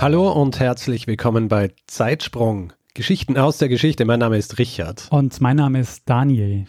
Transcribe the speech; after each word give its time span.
Hallo 0.00 0.30
und 0.30 0.60
herzlich 0.60 1.08
willkommen 1.08 1.48
bei 1.48 1.72
Zeitsprung. 1.88 2.72
Geschichten 2.94 3.36
aus 3.36 3.58
der 3.58 3.68
Geschichte. 3.68 4.04
Mein 4.04 4.20
Name 4.20 4.38
ist 4.38 4.58
Richard. 4.58 5.08
Und 5.10 5.40
mein 5.40 5.56
Name 5.56 5.80
ist 5.80 6.08
Daniel. 6.08 6.66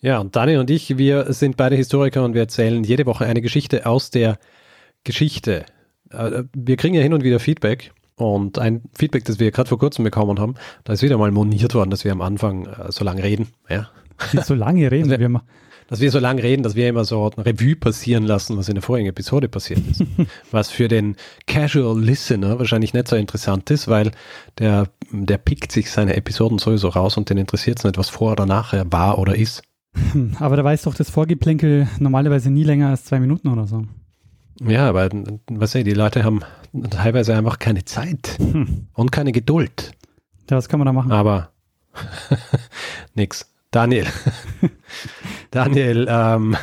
Ja, 0.00 0.18
und 0.18 0.34
Daniel 0.34 0.58
und 0.58 0.68
ich, 0.68 0.98
wir 0.98 1.32
sind 1.32 1.56
beide 1.56 1.76
Historiker 1.76 2.24
und 2.24 2.34
wir 2.34 2.40
erzählen 2.42 2.82
jede 2.82 3.06
Woche 3.06 3.26
eine 3.26 3.40
Geschichte 3.40 3.86
aus 3.86 4.10
der 4.10 4.38
Geschichte. 5.04 5.66
Äh, 6.10 6.42
wir 6.52 6.76
kriegen 6.76 6.96
ja 6.96 7.02
hin 7.02 7.14
und 7.14 7.22
wieder 7.22 7.38
Feedback 7.38 7.92
und 8.16 8.58
ein 8.58 8.82
Feedback, 8.98 9.24
das 9.24 9.38
wir 9.38 9.52
gerade 9.52 9.68
vor 9.68 9.78
kurzem 9.78 10.04
bekommen 10.04 10.40
haben, 10.40 10.54
da 10.82 10.94
ist 10.94 11.02
wieder 11.02 11.18
mal 11.18 11.30
moniert 11.30 11.74
worden, 11.74 11.90
dass 11.90 12.04
wir 12.04 12.10
am 12.10 12.22
Anfang 12.22 12.66
äh, 12.66 12.90
so 12.90 13.04
lange 13.04 13.22
reden. 13.22 13.48
Ja. 13.68 13.88
So 14.44 14.54
lange 14.54 14.90
reden 14.90 15.12
Also, 15.12 15.20
wir. 15.20 15.42
Dass 15.88 16.00
wir 16.00 16.10
so 16.10 16.18
lange 16.18 16.42
reden, 16.42 16.62
dass 16.62 16.74
wir 16.74 16.88
immer 16.88 17.04
so 17.04 17.30
eine 17.36 17.46
Revue 17.46 17.76
passieren 17.76 18.24
lassen, 18.24 18.56
was 18.56 18.68
in 18.68 18.74
der 18.74 18.82
vorigen 18.82 19.08
Episode 19.08 19.48
passiert 19.48 19.80
ist. 19.90 20.02
was 20.50 20.70
für 20.70 20.88
den 20.88 21.16
Casual 21.46 22.00
Listener 22.00 22.58
wahrscheinlich 22.58 22.92
nicht 22.94 23.08
so 23.08 23.16
interessant 23.16 23.70
ist, 23.70 23.88
weil 23.88 24.10
der, 24.58 24.88
der 25.10 25.38
pickt 25.38 25.72
sich 25.72 25.90
seine 25.90 26.16
Episoden 26.16 26.58
sowieso 26.58 26.88
raus 26.88 27.16
und 27.16 27.30
den 27.30 27.38
interessiert 27.38 27.78
es 27.78 27.84
nicht, 27.84 27.98
was 27.98 28.08
vor 28.08 28.32
oder 28.32 28.46
nachher 28.46 28.90
war 28.92 29.18
oder 29.18 29.36
ist. 29.36 29.62
Aber 30.40 30.56
da 30.56 30.64
weiß 30.64 30.82
doch 30.82 30.94
das 30.94 31.10
Vorgeplänkel 31.10 31.88
normalerweise 31.98 32.50
nie 32.50 32.64
länger 32.64 32.88
als 32.90 33.04
zwei 33.04 33.20
Minuten 33.20 33.48
oder 33.48 33.66
so. 33.66 33.84
Ja, 34.66 34.88
aber 34.88 35.10
was 35.50 35.74
ich, 35.74 35.84
die 35.84 35.92
Leute 35.92 36.24
haben 36.24 36.40
teilweise 36.88 37.36
einfach 37.36 37.58
keine 37.58 37.84
Zeit 37.84 38.38
Hm. 38.38 38.86
und 38.94 39.12
keine 39.12 39.32
Geduld. 39.32 39.92
Ja, 40.50 40.56
was 40.56 40.70
kann 40.70 40.78
man 40.78 40.86
da 40.86 40.94
machen? 40.94 41.12
Aber 41.12 41.50
nix. 43.14 43.52
Daniel. 43.76 44.06
Daniel, 45.50 46.06
ähm, 46.08 46.56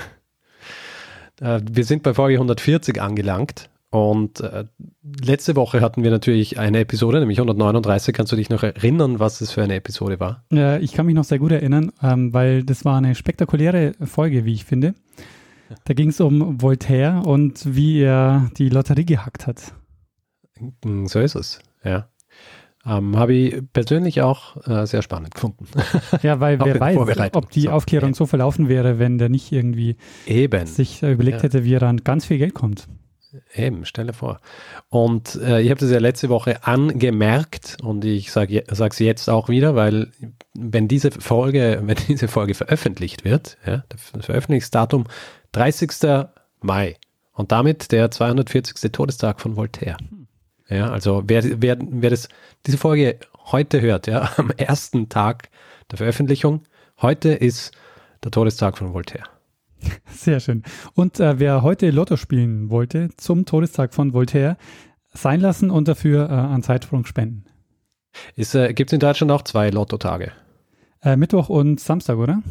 äh, 1.39 1.61
wir 1.63 1.85
sind 1.85 2.01
bei 2.01 2.15
Folge 2.15 2.37
140 2.37 2.99
angelangt 2.99 3.69
und 3.91 4.39
äh, 4.39 4.65
letzte 5.23 5.55
Woche 5.55 5.81
hatten 5.81 6.03
wir 6.03 6.09
natürlich 6.09 6.57
eine 6.57 6.79
Episode, 6.79 7.19
nämlich 7.19 7.37
139. 7.37 8.15
Kannst 8.15 8.31
du 8.31 8.35
dich 8.35 8.49
noch 8.49 8.63
erinnern, 8.63 9.19
was 9.19 9.41
es 9.41 9.51
für 9.51 9.61
eine 9.61 9.75
Episode 9.75 10.19
war? 10.19 10.43
Äh, 10.51 10.79
ich 10.79 10.93
kann 10.93 11.05
mich 11.05 11.13
noch 11.13 11.23
sehr 11.23 11.37
gut 11.37 11.51
erinnern, 11.51 11.91
ähm, 12.01 12.33
weil 12.33 12.63
das 12.63 12.83
war 12.83 12.97
eine 12.97 13.13
spektakuläre 13.13 13.93
Folge, 14.03 14.43
wie 14.45 14.55
ich 14.55 14.65
finde. 14.65 14.95
Da 15.85 15.93
ging 15.93 16.09
es 16.09 16.19
um 16.19 16.63
Voltaire 16.63 17.21
und 17.27 17.75
wie 17.75 18.01
er 18.01 18.49
die 18.57 18.69
Lotterie 18.69 19.05
gehackt 19.05 19.45
hat. 19.45 19.71
Hm, 20.83 21.05
So 21.05 21.19
ist 21.19 21.35
es, 21.35 21.59
ja. 21.83 22.07
Ähm, 22.85 23.15
Habe 23.17 23.33
ich 23.33 23.61
persönlich 23.71 24.21
auch 24.21 24.57
äh, 24.67 24.85
sehr 24.85 25.01
spannend 25.01 25.33
gefunden. 25.35 25.65
Ja, 26.21 26.39
weil 26.41 26.59
wer 26.65 26.79
weiß, 26.79 26.97
ob 27.33 27.49
die 27.49 27.61
So, 27.61 27.69
Aufklärung 27.71 28.13
so 28.13 28.25
verlaufen 28.25 28.67
wäre, 28.67 28.99
wenn 28.99 29.17
der 29.17 29.29
nicht 29.29 29.51
irgendwie 29.53 29.95
Eben. 30.25 30.65
sich 30.65 31.01
überlegt 31.01 31.37
Ja. 31.37 31.43
hätte, 31.43 31.63
wie 31.63 31.73
er 31.75 31.83
an 31.83 31.97
ganz 32.03 32.25
viel 32.25 32.37
Geld 32.39 32.53
kommt. 32.53 32.87
Eben, 33.55 33.85
stell 33.85 34.05
dir 34.07 34.13
vor. 34.13 34.39
Und 34.89 35.35
äh, 35.41 35.61
ich 35.61 35.71
habe 35.71 35.79
das 35.79 35.89
ja 35.89 35.97
letzte 35.99 36.29
Woche 36.29 36.67
angemerkt 36.67 37.77
und 37.81 38.05
ich 38.05 38.31
sage 38.31 38.63
es 38.67 38.99
jetzt 38.99 39.27
auch 39.29 39.49
wieder, 39.49 39.75
weil 39.75 40.09
wenn 40.53 40.87
diese 40.87 41.09
Folge, 41.09 41.81
wenn 41.85 41.97
diese 42.07 42.27
Folge 42.27 42.53
veröffentlicht 42.53 43.23
wird, 43.23 43.57
ja, 43.65 43.83
das 43.89 44.25
Veröffentlichungsdatum 44.25 45.05
30. 45.53 45.89
Mai 46.61 46.97
und 47.31 47.51
damit 47.51 47.91
der 47.91 48.11
240. 48.11 48.91
Todestag 48.91 49.41
von 49.41 49.55
Voltaire. 49.55 49.97
Ja, 50.73 50.89
also 50.89 51.23
wer, 51.27 51.61
wer, 51.61 51.77
wer 51.79 52.09
das, 52.09 52.29
diese 52.65 52.77
Folge 52.77 53.19
heute 53.51 53.79
hört, 53.81 54.07
ja, 54.07 54.31
am 54.37 54.49
ersten 54.51 55.07
Tag 55.07 55.49
der 55.91 55.97
Veröffentlichung, 55.97 56.63
heute 57.01 57.29
ist 57.29 57.71
der 58.23 58.31
Todestag 58.31 58.77
von 58.77 58.93
Voltaire. 58.93 59.25
Sehr 60.07 60.39
schön. 60.39 60.63
Und 60.95 61.19
äh, 61.19 61.39
wer 61.39 61.61
heute 61.61 61.91
Lotto 61.91 62.17
spielen 62.17 62.69
wollte 62.69 63.09
zum 63.17 63.45
Todestag 63.45 63.93
von 63.93 64.13
Voltaire, 64.13 64.57
sein 65.13 65.41
lassen 65.41 65.69
und 65.69 65.87
dafür 65.87 66.29
äh, 66.29 66.33
an 66.33 66.63
Zeitsprung 66.63 67.05
spenden. 67.05 67.45
Äh, 68.35 68.73
Gibt 68.73 68.89
es 68.89 68.93
in 68.93 68.99
Deutschland 68.99 69.31
auch 69.31 69.43
zwei 69.43 69.69
Lottotage? 69.69 70.31
Äh, 71.03 71.17
Mittwoch 71.17 71.49
und 71.49 71.79
Samstag, 71.79 72.17
oder? 72.17 72.41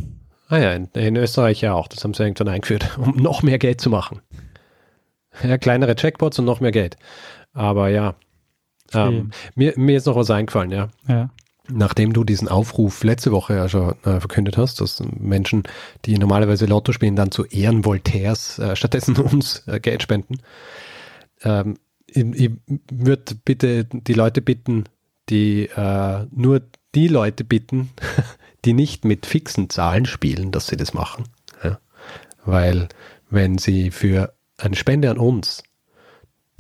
Ah 0.49 0.59
ja, 0.59 0.73
in, 0.75 0.89
in 0.95 1.17
Österreich 1.17 1.61
ja 1.63 1.75
auch. 1.75 1.89
Das 1.89 2.05
haben 2.05 2.15
sie 2.15 2.23
irgendwann 2.23 2.49
eingeführt, 2.49 2.87
um 2.99 3.17
noch 3.17 3.43
mehr 3.43 3.59
Geld 3.59 3.81
zu 3.81 3.91
machen. 3.91 4.21
Ja, 5.43 5.57
kleinere 5.57 5.97
Checkpots 5.97 6.39
und 6.39 6.45
noch 6.45 6.61
mehr 6.61 6.73
Geld. 6.73 6.97
Aber 7.53 7.89
ja, 7.89 8.15
ähm, 8.95 9.31
mir, 9.55 9.75
mir 9.77 9.97
ist 9.97 10.07
noch 10.07 10.17
was 10.17 10.31
eingefallen, 10.31 10.71
ja. 10.71 10.89
Ja. 11.09 11.31
Nachdem 11.69 12.13
du 12.13 12.25
diesen 12.25 12.49
Aufruf 12.49 13.05
letzte 13.05 13.31
Woche 13.31 13.55
ja 13.55 13.69
schon 13.69 13.95
äh, 14.03 14.19
verkündet 14.19 14.57
hast, 14.57 14.81
dass 14.81 15.03
Menschen, 15.19 15.63
die 16.05 16.19
normalerweise 16.19 16.67
Lotto 16.67 16.93
spielen, 16.93 17.17
dann 17.17 17.31
zu 17.31 17.45
Ehren 17.45 17.85
Voltaires 17.85 18.59
äh, 18.59 18.75
stattdessen 18.77 19.17
uns 19.17 19.67
äh, 19.67 19.81
Geld 19.81 20.03
spenden. 20.03 20.39
Ähm, 21.43 21.79
ich 22.07 22.25
ich 22.35 22.51
würde 22.91 23.37
bitte 23.45 23.85
die 23.85 24.13
Leute 24.13 24.43
bitten, 24.43 24.85
die 25.29 25.69
äh, 25.69 26.27
nur 26.31 26.63
die 26.95 27.09
Leute 27.09 27.45
bitten, 27.45 27.91
die 28.65 28.75
nicht 28.75 29.05
mit 29.05 29.25
fixen 29.25 29.71
Zahlen 29.71 30.05
spielen, 30.05 30.51
dass 30.51 30.67
sie 30.67 30.77
das 30.77 30.93
machen. 30.93 31.25
Ja? 31.63 31.79
Weil 32.45 32.89
wenn 33.31 33.57
sie 33.57 33.91
für 33.91 34.35
eine 34.59 34.77
Spende 34.77 35.11
an 35.11 35.19
uns 35.19 35.63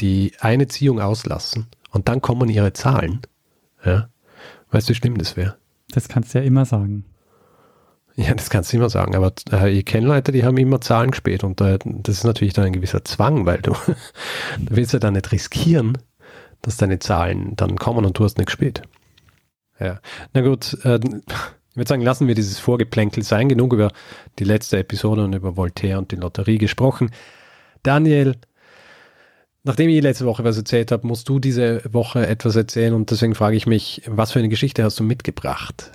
die 0.02 0.32
eine 0.40 0.68
Ziehung 0.68 1.00
auslassen 1.00 1.68
und 1.90 2.08
dann 2.08 2.20
kommen 2.20 2.50
ihre 2.50 2.72
Zahlen, 2.72 3.20
ja, 3.84 4.08
weißt 4.70 4.88
du, 4.88 4.90
wie 4.90 4.96
schlimm 4.96 5.16
das 5.16 5.36
wäre? 5.36 5.56
Das 5.90 6.08
kannst 6.08 6.34
du 6.34 6.38
ja 6.38 6.44
immer 6.44 6.64
sagen. 6.64 7.04
Ja, 8.14 8.34
das 8.34 8.50
kannst 8.50 8.72
du 8.72 8.76
immer 8.76 8.90
sagen, 8.90 9.16
aber 9.16 9.32
äh, 9.50 9.70
ich 9.70 9.86
kenne 9.86 10.06
Leute, 10.06 10.32
die 10.32 10.44
haben 10.44 10.58
immer 10.58 10.82
Zahlen 10.82 11.12
gespielt 11.12 11.44
und 11.44 11.60
äh, 11.62 11.78
das 11.82 12.18
ist 12.18 12.24
natürlich 12.24 12.52
dann 12.52 12.66
ein 12.66 12.72
gewisser 12.72 13.04
Zwang, 13.04 13.46
weil 13.46 13.62
du, 13.62 13.72
du 14.58 14.76
willst 14.76 14.92
ja 14.92 14.98
dann 14.98 15.14
nicht 15.14 15.32
riskieren, 15.32 15.96
dass 16.60 16.76
deine 16.76 16.98
Zahlen 16.98 17.56
dann 17.56 17.76
kommen 17.76 18.04
und 18.04 18.19
du 18.19 18.24
hast 18.24 18.36
nicht 18.36 18.46
gespielt. 18.46 18.82
Ja, 19.80 20.00
na 20.34 20.42
gut, 20.42 20.76
äh, 20.84 20.96
ich 20.96 21.76
würde 21.76 21.88
sagen, 21.88 22.02
lassen 22.02 22.28
wir 22.28 22.34
dieses 22.34 22.58
Vorgeplänkel 22.58 23.22
sein, 23.22 23.48
genug 23.48 23.72
über 23.72 23.90
die 24.38 24.44
letzte 24.44 24.78
Episode 24.78 25.24
und 25.24 25.32
über 25.32 25.56
Voltaire 25.56 25.98
und 25.98 26.12
die 26.12 26.16
Lotterie 26.16 26.58
gesprochen. 26.58 27.10
Daniel, 27.82 28.36
nachdem 29.64 29.88
ich 29.88 30.02
letzte 30.02 30.26
Woche 30.26 30.44
was 30.44 30.56
erzählt 30.56 30.92
habe, 30.92 31.06
musst 31.06 31.28
du 31.28 31.38
diese 31.38 31.82
Woche 31.90 32.26
etwas 32.26 32.56
erzählen 32.56 32.94
und 32.94 33.10
deswegen 33.10 33.34
frage 33.34 33.56
ich 33.56 33.66
mich, 33.66 34.02
was 34.06 34.32
für 34.32 34.38
eine 34.38 34.48
Geschichte 34.48 34.84
hast 34.84 34.98
du 34.98 35.04
mitgebracht? 35.04 35.92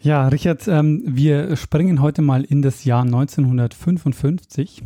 Ja, 0.00 0.26
Richard, 0.28 0.66
ähm, 0.66 1.02
wir 1.06 1.56
springen 1.56 2.02
heute 2.02 2.22
mal 2.22 2.42
in 2.42 2.60
das 2.60 2.84
Jahr 2.84 3.02
1955. 3.02 4.82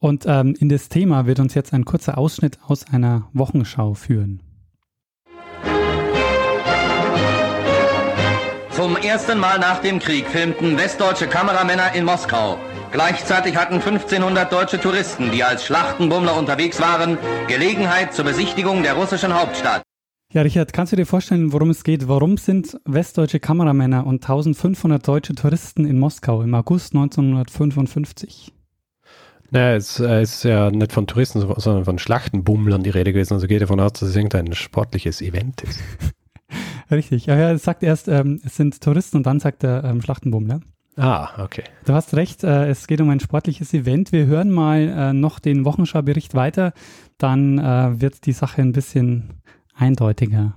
Und 0.00 0.26
ähm, 0.26 0.54
in 0.60 0.68
das 0.68 0.88
Thema 0.88 1.26
wird 1.26 1.40
uns 1.40 1.54
jetzt 1.54 1.74
ein 1.74 1.84
kurzer 1.84 2.18
Ausschnitt 2.18 2.58
aus 2.64 2.86
einer 2.86 3.28
Wochenschau 3.32 3.94
führen. 3.94 4.40
Zum 8.70 8.96
ersten 8.96 9.40
Mal 9.40 9.58
nach 9.58 9.80
dem 9.80 9.98
Krieg 9.98 10.24
filmten 10.28 10.78
westdeutsche 10.78 11.26
Kameramänner 11.26 11.96
in 11.96 12.04
Moskau. 12.04 12.58
Gleichzeitig 12.90 13.56
hatten 13.56 13.74
1500 13.74 14.52
deutsche 14.52 14.80
Touristen, 14.80 15.30
die 15.30 15.44
als 15.44 15.64
Schlachtenbummler 15.64 16.36
unterwegs 16.36 16.80
waren, 16.80 17.18
Gelegenheit 17.46 18.14
zur 18.14 18.24
Besichtigung 18.24 18.82
der 18.82 18.94
russischen 18.94 19.34
Hauptstadt. 19.34 19.82
Ja, 20.32 20.42
Richard, 20.42 20.72
kannst 20.72 20.92
du 20.92 20.96
dir 20.96 21.06
vorstellen, 21.06 21.52
worum 21.52 21.70
es 21.70 21.84
geht? 21.84 22.06
Warum 22.06 22.36
sind 22.36 22.78
westdeutsche 22.84 23.40
Kameramänner 23.40 24.06
und 24.06 24.22
1500 24.22 25.06
deutsche 25.06 25.34
Touristen 25.34 25.86
in 25.86 25.98
Moskau 25.98 26.42
im 26.42 26.54
August 26.54 26.94
1955? 26.94 28.52
Naja, 29.50 29.76
es 29.76 29.98
äh, 30.00 30.22
ist 30.22 30.44
ja 30.44 30.70
nicht 30.70 30.92
von 30.92 31.06
Touristen, 31.06 31.40
sondern 31.40 31.84
von 31.86 31.98
Schlachtenbummlern 31.98 32.82
die 32.82 32.90
Rede 32.90 33.12
gewesen. 33.12 33.34
Also 33.34 33.46
geht 33.46 33.62
davon 33.62 33.80
aus, 33.80 33.94
dass 33.94 34.10
es 34.10 34.16
irgendein 34.16 34.54
sportliches 34.54 35.22
Event 35.22 35.62
ist. 35.62 35.80
Richtig. 36.90 37.26
Ja, 37.26 37.34
er 37.34 37.58
sagt 37.58 37.82
erst, 37.82 38.08
ähm, 38.08 38.40
es 38.44 38.56
sind 38.56 38.80
Touristen 38.82 39.18
und 39.18 39.26
dann 39.26 39.40
sagt 39.40 39.64
er 39.64 39.84
ähm, 39.84 40.02
Schlachtenbummler. 40.02 40.60
Ah, 40.98 41.30
okay. 41.38 41.62
Du 41.84 41.94
hast 41.94 42.14
recht, 42.14 42.42
äh, 42.42 42.68
es 42.68 42.88
geht 42.88 43.00
um 43.00 43.08
ein 43.10 43.20
sportliches 43.20 43.72
Event. 43.72 44.10
Wir 44.10 44.26
hören 44.26 44.50
mal 44.50 44.80
äh, 44.80 45.12
noch 45.12 45.38
den 45.38 45.64
Wochenschau-Bericht 45.64 46.34
weiter, 46.34 46.72
dann 47.18 47.58
äh, 47.58 48.00
wird 48.00 48.26
die 48.26 48.32
Sache 48.32 48.62
ein 48.62 48.72
bisschen 48.72 49.40
eindeutiger. 49.76 50.54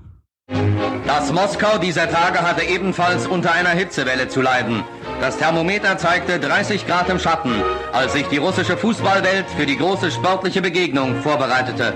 Das 1.05 1.31
Moskau 1.31 1.77
dieser 1.77 2.09
Tage 2.09 2.41
hatte 2.41 2.63
ebenfalls 2.63 3.27
unter 3.27 3.51
einer 3.53 3.69
Hitzewelle 3.69 4.27
zu 4.29 4.41
leiden. 4.41 4.83
Das 5.19 5.37
Thermometer 5.37 5.97
zeigte 5.99 6.39
30 6.39 6.87
Grad 6.87 7.09
im 7.09 7.19
Schatten, 7.19 7.53
als 7.93 8.13
sich 8.13 8.25
die 8.27 8.37
russische 8.37 8.77
Fußballwelt 8.77 9.45
für 9.55 9.67
die 9.67 9.77
große 9.77 10.09
sportliche 10.09 10.61
Begegnung 10.61 11.21
vorbereitete. 11.21 11.93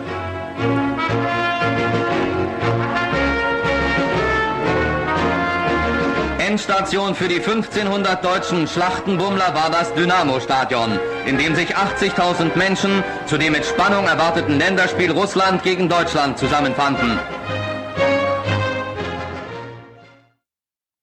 Endstation 6.55 7.15
für 7.15 7.27
die 7.27 7.41
1500 7.41 8.23
deutschen 8.23 8.65
Schlachtenbummler 8.65 9.53
war 9.53 9.69
das 9.69 9.93
Dynamo-Stadion, 9.93 10.91
in 11.27 11.37
dem 11.37 11.53
sich 11.53 11.75
80.000 11.75 12.57
Menschen 12.57 13.03
zu 13.25 13.37
dem 13.37 13.51
mit 13.51 13.65
Spannung 13.65 14.05
erwarteten 14.05 14.57
Länderspiel 14.57 15.11
Russland 15.11 15.63
gegen 15.63 15.89
Deutschland 15.89 16.37
zusammenfanden. 16.37 17.19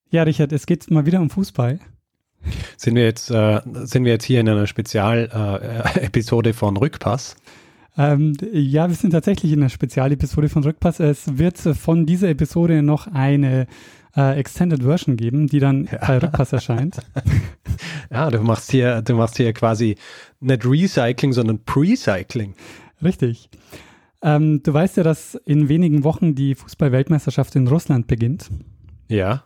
Ja, 0.08 0.22
Richard, 0.22 0.52
es 0.52 0.64
geht 0.64 0.90
mal 0.90 1.04
wieder 1.04 1.20
um 1.20 1.28
Fußball. 1.28 1.80
Sind 2.78 2.94
wir 2.94 3.04
jetzt, 3.04 3.30
äh, 3.30 3.60
sind 3.82 4.06
wir 4.06 4.12
jetzt 4.12 4.24
hier 4.24 4.40
in 4.40 4.48
einer 4.48 4.66
Spezialepisode 4.66 6.50
äh, 6.50 6.54
von 6.54 6.78
Rückpass? 6.78 7.36
Ähm, 7.98 8.32
ja, 8.54 8.88
wir 8.88 8.96
sind 8.96 9.10
tatsächlich 9.10 9.52
in 9.52 9.60
einer 9.60 9.68
Spezialepisode 9.68 10.48
von 10.48 10.64
Rückpass. 10.64 10.98
Es 10.98 11.36
wird 11.36 11.58
von 11.58 12.06
dieser 12.06 12.30
Episode 12.30 12.82
noch 12.82 13.06
eine 13.06 13.66
äh, 14.16 14.38
Extended 14.38 14.82
Version 14.82 15.16
geben, 15.16 15.46
die 15.46 15.60
dann 15.60 15.88
ja. 15.90 15.98
bei 16.06 16.18
Rückpass 16.18 16.52
erscheint. 16.52 16.96
ja, 18.10 18.30
du 18.30 18.40
machst 18.40 18.70
hier, 18.70 19.02
du 19.02 19.14
machst 19.14 19.36
hier 19.36 19.52
quasi 19.52 19.96
nicht 20.40 20.64
Recycling, 20.64 21.32
sondern 21.32 21.64
Precycling. 21.64 22.54
Richtig. 23.02 23.48
Ähm, 24.22 24.62
du 24.62 24.72
weißt 24.72 24.96
ja, 24.98 25.02
dass 25.02 25.34
in 25.34 25.68
wenigen 25.68 26.04
Wochen 26.04 26.34
die 26.34 26.54
Fußball-Weltmeisterschaft 26.54 27.56
in 27.56 27.66
Russland 27.66 28.06
beginnt. 28.06 28.50
Ja. 29.08 29.44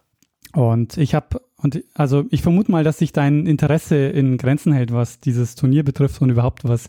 Und 0.53 0.97
ich 0.97 1.15
habe, 1.15 1.41
und 1.57 1.83
also 1.95 2.25
ich 2.31 2.43
vermute 2.43 2.71
mal, 2.71 2.85
dass 2.85 2.99
sich 2.99 3.13
dein 3.13 3.47
Interesse 3.47 3.97
in 3.97 4.37
Grenzen 4.37 4.73
hält, 4.73 4.93
was 4.93 5.21
dieses 5.21 5.55
Turnier 5.55 5.83
betrifft 5.83 6.21
und 6.21 6.31
überhaupt 6.31 6.65
was 6.65 6.89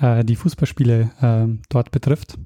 äh, 0.00 0.24
die 0.24 0.36
Fußballspiele 0.36 1.10
äh, 1.20 1.58
dort 1.68 1.90
betrifft. 1.92 2.36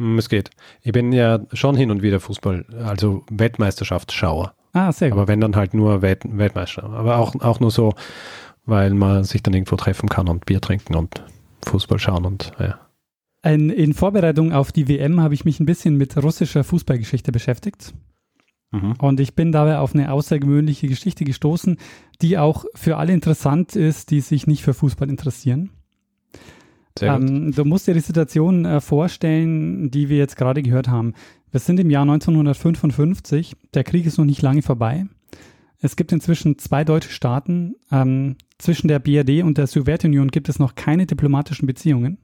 Hm, 0.00 0.16
es 0.16 0.30
geht. 0.30 0.50
Ich 0.80 0.92
bin 0.92 1.12
ja 1.12 1.40
schon 1.52 1.76
hin 1.76 1.90
und 1.90 2.02
wieder 2.02 2.20
Fußball, 2.20 2.64
also 2.82 3.22
Weltmeisterschaftsschauer. 3.30 4.54
Ah, 4.72 4.90
sehr 4.92 5.10
gut. 5.10 5.18
Aber 5.18 5.28
wenn 5.28 5.42
dann 5.42 5.54
halt 5.54 5.74
nur 5.74 6.00
Welt 6.00 6.22
Weltmeister. 6.24 6.84
Aber 6.84 7.18
auch, 7.18 7.34
auch 7.40 7.60
nur 7.60 7.70
so, 7.70 7.92
weil 8.64 8.94
man 8.94 9.24
sich 9.24 9.42
dann 9.42 9.52
irgendwo 9.52 9.76
treffen 9.76 10.08
kann 10.08 10.28
und 10.28 10.46
Bier 10.46 10.62
trinken 10.62 10.94
und 10.94 11.22
Fußball 11.66 11.98
schauen 11.98 12.24
und 12.24 12.52
ja. 12.58 12.80
In, 13.42 13.68
in 13.68 13.92
Vorbereitung 13.92 14.52
auf 14.52 14.72
die 14.72 14.88
WM 14.88 15.20
habe 15.20 15.34
ich 15.34 15.44
mich 15.44 15.60
ein 15.60 15.66
bisschen 15.66 15.96
mit 15.96 16.16
russischer 16.16 16.64
Fußballgeschichte 16.64 17.30
beschäftigt. 17.30 17.92
Mhm. 18.70 18.94
Und 19.00 19.20
ich 19.20 19.34
bin 19.34 19.52
dabei 19.52 19.78
auf 19.78 19.94
eine 19.94 20.12
außergewöhnliche 20.12 20.88
Geschichte 20.88 21.24
gestoßen, 21.24 21.76
die 22.22 22.38
auch 22.38 22.64
für 22.74 22.96
alle 22.96 23.12
interessant 23.12 23.76
ist, 23.76 24.10
die 24.10 24.20
sich 24.20 24.46
nicht 24.46 24.62
für 24.62 24.74
Fußball 24.74 25.10
interessieren. 25.10 25.70
Ähm, 27.00 27.52
du 27.52 27.64
musst 27.64 27.86
dir 27.86 27.94
die 27.94 28.00
Situation 28.00 28.64
äh, 28.64 28.80
vorstellen, 28.80 29.90
die 29.90 30.08
wir 30.08 30.18
jetzt 30.18 30.36
gerade 30.36 30.62
gehört 30.62 30.88
haben. 30.88 31.14
Wir 31.50 31.60
sind 31.60 31.80
im 31.80 31.90
Jahr 31.90 32.02
1955, 32.02 33.56
der 33.74 33.84
Krieg 33.84 34.06
ist 34.06 34.18
noch 34.18 34.24
nicht 34.24 34.42
lange 34.42 34.62
vorbei. 34.62 35.06
Es 35.80 35.96
gibt 35.96 36.12
inzwischen 36.12 36.58
zwei 36.58 36.84
deutsche 36.84 37.10
Staaten. 37.10 37.74
Ähm, 37.90 38.36
zwischen 38.58 38.88
der 38.88 38.98
BRD 38.98 39.42
und 39.42 39.56
der 39.56 39.66
Sowjetunion 39.66 40.28
gibt 40.28 40.48
es 40.48 40.58
noch 40.58 40.74
keine 40.74 41.06
diplomatischen 41.06 41.66
Beziehungen. 41.66 42.18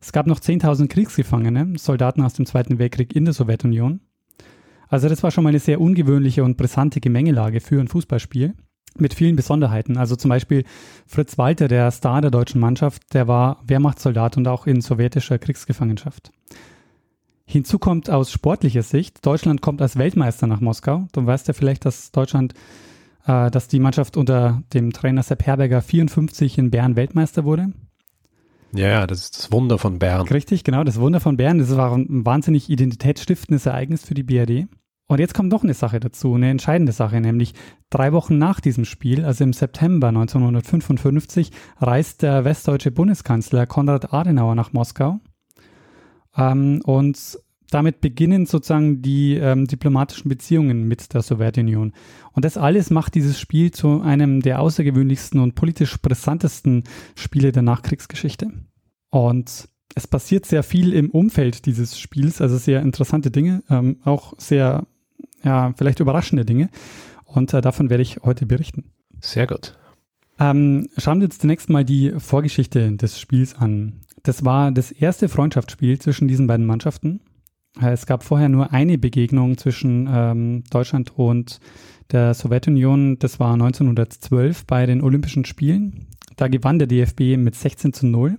Es 0.00 0.12
gab 0.12 0.26
noch 0.26 0.40
10.000 0.40 0.88
Kriegsgefangene, 0.88 1.78
Soldaten 1.78 2.22
aus 2.22 2.34
dem 2.34 2.46
Zweiten 2.46 2.78
Weltkrieg 2.78 3.14
in 3.14 3.24
der 3.24 3.34
Sowjetunion. 3.34 4.00
Also 4.88 5.08
das 5.08 5.22
war 5.22 5.30
schon 5.30 5.44
mal 5.44 5.50
eine 5.50 5.60
sehr 5.60 5.80
ungewöhnliche 5.80 6.44
und 6.44 6.56
brisante 6.56 7.00
Gemengelage 7.00 7.60
für 7.60 7.80
ein 7.80 7.88
Fußballspiel 7.88 8.54
mit 8.98 9.14
vielen 9.14 9.36
Besonderheiten. 9.36 9.96
Also 9.96 10.16
zum 10.16 10.28
Beispiel 10.28 10.64
Fritz 11.06 11.38
Walter, 11.38 11.68
der 11.68 11.90
Star 11.90 12.20
der 12.20 12.30
deutschen 12.30 12.60
Mannschaft, 12.60 13.14
der 13.14 13.28
war 13.28 13.62
Wehrmachtssoldat 13.66 14.36
und 14.36 14.48
auch 14.48 14.66
in 14.66 14.80
sowjetischer 14.80 15.38
Kriegsgefangenschaft. 15.38 16.30
Hinzu 17.46 17.78
kommt 17.78 18.08
aus 18.08 18.30
sportlicher 18.30 18.82
Sicht, 18.82 19.24
Deutschland 19.24 19.60
kommt 19.60 19.82
als 19.82 19.98
Weltmeister 19.98 20.46
nach 20.46 20.60
Moskau. 20.60 21.06
Du 21.12 21.26
weißt 21.26 21.46
ja 21.48 21.54
vielleicht, 21.54 21.84
dass 21.84 22.10
Deutschland, 22.10 22.54
äh, 23.26 23.50
dass 23.50 23.68
die 23.68 23.80
Mannschaft 23.80 24.16
unter 24.16 24.62
dem 24.72 24.92
Trainer 24.92 25.22
Sepp 25.22 25.44
Herberger 25.44 25.82
54 25.82 26.58
in 26.58 26.70
Bern 26.70 26.96
Weltmeister 26.96 27.44
wurde. 27.44 27.72
Ja, 28.74 29.06
das 29.06 29.20
ist 29.20 29.38
das 29.38 29.52
Wunder 29.52 29.78
von 29.78 29.98
Bern. 29.98 30.26
Richtig, 30.26 30.64
genau, 30.64 30.82
das 30.84 30.98
Wunder 30.98 31.20
von 31.20 31.36
Bern. 31.36 31.58
Das 31.58 31.76
war 31.76 31.94
ein 31.94 32.26
wahnsinnig 32.26 32.68
identitätsstiftendes 32.70 33.66
Ereignis 33.66 34.04
für 34.04 34.14
die 34.14 34.24
BRD. 34.24 34.66
Und 35.06 35.20
jetzt 35.20 35.34
kommt 35.34 35.50
noch 35.50 35.62
eine 35.62 35.74
Sache 35.74 36.00
dazu, 36.00 36.34
eine 36.34 36.48
entscheidende 36.48 36.92
Sache, 36.92 37.20
nämlich 37.20 37.52
drei 37.90 38.12
Wochen 38.12 38.38
nach 38.38 38.60
diesem 38.60 38.86
Spiel, 38.86 39.24
also 39.24 39.44
im 39.44 39.52
September 39.52 40.08
1955, 40.08 41.50
reist 41.78 42.22
der 42.22 42.44
westdeutsche 42.44 42.90
Bundeskanzler 42.90 43.66
Konrad 43.66 44.14
Adenauer 44.14 44.54
nach 44.54 44.72
Moskau. 44.72 45.20
Ähm, 46.36 46.80
und 46.84 47.38
damit 47.70 48.00
beginnen 48.00 48.46
sozusagen 48.46 49.02
die 49.02 49.34
ähm, 49.34 49.66
diplomatischen 49.66 50.28
Beziehungen 50.28 50.86
mit 50.88 51.12
der 51.12 51.22
Sowjetunion. 51.22 51.92
Und 52.32 52.44
das 52.44 52.56
alles 52.56 52.90
macht 52.90 53.14
dieses 53.14 53.38
Spiel 53.38 53.72
zu 53.72 54.00
einem 54.00 54.40
der 54.40 54.60
außergewöhnlichsten 54.60 55.40
und 55.40 55.54
politisch 55.54 56.00
brisantesten 56.00 56.84
Spiele 57.14 57.52
der 57.52 57.62
Nachkriegsgeschichte. 57.62 58.52
Und 59.10 59.68
es 59.94 60.06
passiert 60.06 60.46
sehr 60.46 60.62
viel 60.62 60.92
im 60.92 61.10
Umfeld 61.10 61.66
dieses 61.66 61.98
Spiels, 61.98 62.40
also 62.40 62.56
sehr 62.56 62.80
interessante 62.80 63.30
Dinge, 63.30 63.62
ähm, 63.68 63.98
auch 64.04 64.34
sehr 64.38 64.86
ja, 65.44 65.72
vielleicht 65.76 66.00
überraschende 66.00 66.44
Dinge. 66.44 66.70
Und 67.24 67.52
äh, 67.52 67.60
davon 67.60 67.90
werde 67.90 68.02
ich 68.02 68.18
heute 68.22 68.46
berichten. 68.46 68.84
Sehr 69.20 69.46
gut. 69.46 69.76
Ähm, 70.38 70.88
schauen 70.96 71.20
wir 71.20 71.26
uns 71.26 71.38
zunächst 71.38 71.70
mal 71.70 71.84
die 71.84 72.12
Vorgeschichte 72.18 72.92
des 72.92 73.20
Spiels 73.20 73.54
an. 73.54 74.00
Das 74.22 74.44
war 74.44 74.72
das 74.72 74.90
erste 74.90 75.28
Freundschaftsspiel 75.28 75.98
zwischen 75.98 76.28
diesen 76.28 76.46
beiden 76.46 76.66
Mannschaften. 76.66 77.20
Äh, 77.80 77.92
es 77.92 78.06
gab 78.06 78.24
vorher 78.24 78.48
nur 78.48 78.72
eine 78.72 78.98
Begegnung 78.98 79.58
zwischen 79.58 80.08
ähm, 80.10 80.64
Deutschland 80.70 81.16
und 81.16 81.60
der 82.10 82.34
Sowjetunion. 82.34 83.18
Das 83.18 83.40
war 83.40 83.52
1912 83.54 84.66
bei 84.66 84.86
den 84.86 85.02
Olympischen 85.02 85.44
Spielen. 85.44 86.06
Da 86.36 86.48
gewann 86.48 86.78
der 86.78 86.88
DFB 86.88 87.36
mit 87.36 87.54
16 87.54 87.92
zu 87.92 88.06
0. 88.06 88.38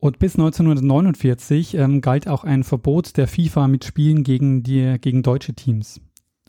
Und 0.00 0.20
bis 0.20 0.36
1949 0.36 1.74
ähm, 1.74 2.00
galt 2.00 2.28
auch 2.28 2.44
ein 2.44 2.62
Verbot 2.62 3.16
der 3.16 3.26
FIFA 3.26 3.66
mit 3.66 3.84
Spielen 3.84 4.22
gegen, 4.22 4.62
die, 4.62 4.96
gegen 5.00 5.22
deutsche 5.22 5.54
Teams. 5.54 6.00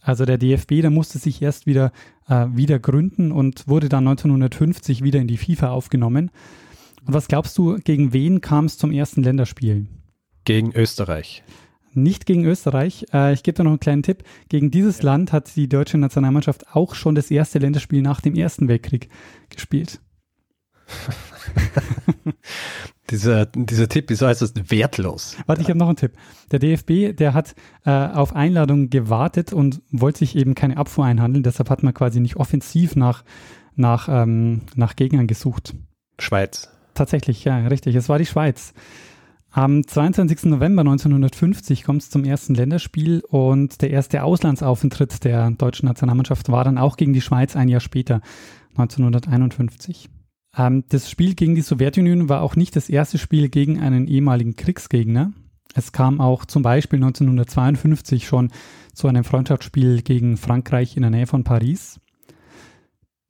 Also 0.02 0.26
der 0.26 0.38
DFB, 0.38 0.82
der 0.82 0.92
musste 0.92 1.18
sich 1.18 1.42
erst 1.42 1.66
wieder, 1.66 1.92
äh, 2.28 2.46
wieder 2.52 2.80
gründen 2.80 3.32
und 3.32 3.68
wurde 3.68 3.90
dann 3.90 4.08
1950 4.08 5.04
wieder 5.04 5.20
in 5.20 5.28
die 5.28 5.38
FIFA 5.38 5.72
aufgenommen. 5.72 6.32
Und 7.06 7.14
was 7.14 7.28
glaubst 7.28 7.58
du, 7.58 7.78
gegen 7.84 8.14
wen 8.14 8.40
kam 8.42 8.66
es 8.66 8.78
zum 8.78 8.92
ersten 8.92 9.24
Länderspiel? 9.24 9.88
Gegen 10.46 10.72
Österreich. 10.74 11.44
Nicht 11.94 12.28
gegen 12.28 12.46
Österreich. 12.46 13.08
Äh, 13.14 13.34
ich 13.34 13.42
gebe 13.42 13.58
dir 13.58 13.64
noch 13.64 13.72
einen 13.72 13.80
kleinen 13.80 14.04
Tipp. 14.04 14.24
Gegen 14.48 14.70
dieses 14.70 15.02
Land 15.02 15.34
hat 15.34 15.56
die 15.56 15.68
deutsche 15.68 15.98
Nationalmannschaft 15.98 16.76
auch 16.76 16.94
schon 16.94 17.16
das 17.16 17.32
erste 17.32 17.58
Länderspiel 17.58 18.04
nach 18.04 18.22
dem 18.22 18.36
Ersten 18.36 18.68
Weltkrieg 18.68 19.10
gespielt. 19.50 20.00
dieser, 23.10 23.46
dieser 23.46 23.90
Tipp 23.90 24.12
ist 24.12 24.22
äußerst 24.22 24.72
wertlos. 24.72 25.36
Warte, 25.46 25.62
ich 25.62 25.70
habe 25.70 25.80
noch 25.80 25.88
einen 25.88 25.98
Tipp. 25.98 26.14
Der 26.52 26.60
DFB, 26.60 27.16
der 27.16 27.34
hat 27.34 27.56
äh, 27.86 27.92
auf 27.92 28.36
Einladung 28.36 28.90
gewartet 28.90 29.54
und 29.54 29.82
wollte 29.92 30.20
sich 30.20 30.36
eben 30.36 30.56
keine 30.56 30.78
Abfuhr 30.78 31.06
einhandeln. 31.06 31.44
Deshalb 31.44 31.70
hat 31.70 31.84
man 31.84 31.94
quasi 31.94 32.20
nicht 32.20 32.38
offensiv 32.38 32.96
nach, 32.96 33.24
nach, 33.76 34.08
ähm, 34.10 34.62
nach 34.76 34.96
Gegnern 34.96 35.28
gesucht. 35.28 35.76
Schweiz. 36.18 36.70
Tatsächlich, 36.94 37.44
ja, 37.44 37.58
richtig. 37.68 37.96
Es 37.96 38.10
war 38.10 38.20
die 38.20 38.26
Schweiz. 38.26 38.74
Am 39.52 39.86
22. 39.86 40.44
November 40.44 40.82
1950 40.82 41.84
kommt 41.84 42.04
es 42.04 42.12
zum 42.12 42.24
ersten 42.24 42.54
Länderspiel 42.54 43.24
und 43.28 43.82
der 43.82 43.90
erste 43.90 44.24
Auslandsaufentritt 44.24 45.24
der 45.24 45.50
deutschen 45.52 45.88
Nationalmannschaft 45.88 46.52
war 46.52 46.64
dann 46.64 46.78
auch 46.78 46.98
gegen 46.98 47.14
die 47.14 47.22
Schweiz 47.22 47.56
ein 47.56 47.68
Jahr 47.68 47.80
später, 47.80 48.22
1951. 48.78 50.10
Ähm, 50.58 50.84
das 50.90 51.10
Spiel 51.10 51.36
gegen 51.36 51.56
die 51.56 51.62
Sowjetunion 51.62 52.30
war 52.30 52.42
auch 52.42 52.56
nicht 52.56 52.76
das 52.76 52.90
erste 52.90 53.18
Spiel 53.18 53.50
gegen 53.50 53.80
einen 53.80 54.08
ehemaligen 54.08 54.56
Kriegsgegner. 54.56 55.32
Es 55.76 55.92
kam 55.92 56.20
auch 56.20 56.46
zum 56.46 56.64
Beispiel 56.64 56.98
1952 56.98 58.26
schon 58.26 58.52
zu 58.94 59.08
einem 59.08 59.24
Freundschaftsspiel 59.24 60.02
gegen 60.02 60.38
Frankreich 60.38 60.96
in 60.96 61.04
der 61.04 61.12
Nähe 61.12 61.28
von 61.28 61.44
Paris. 61.44 62.00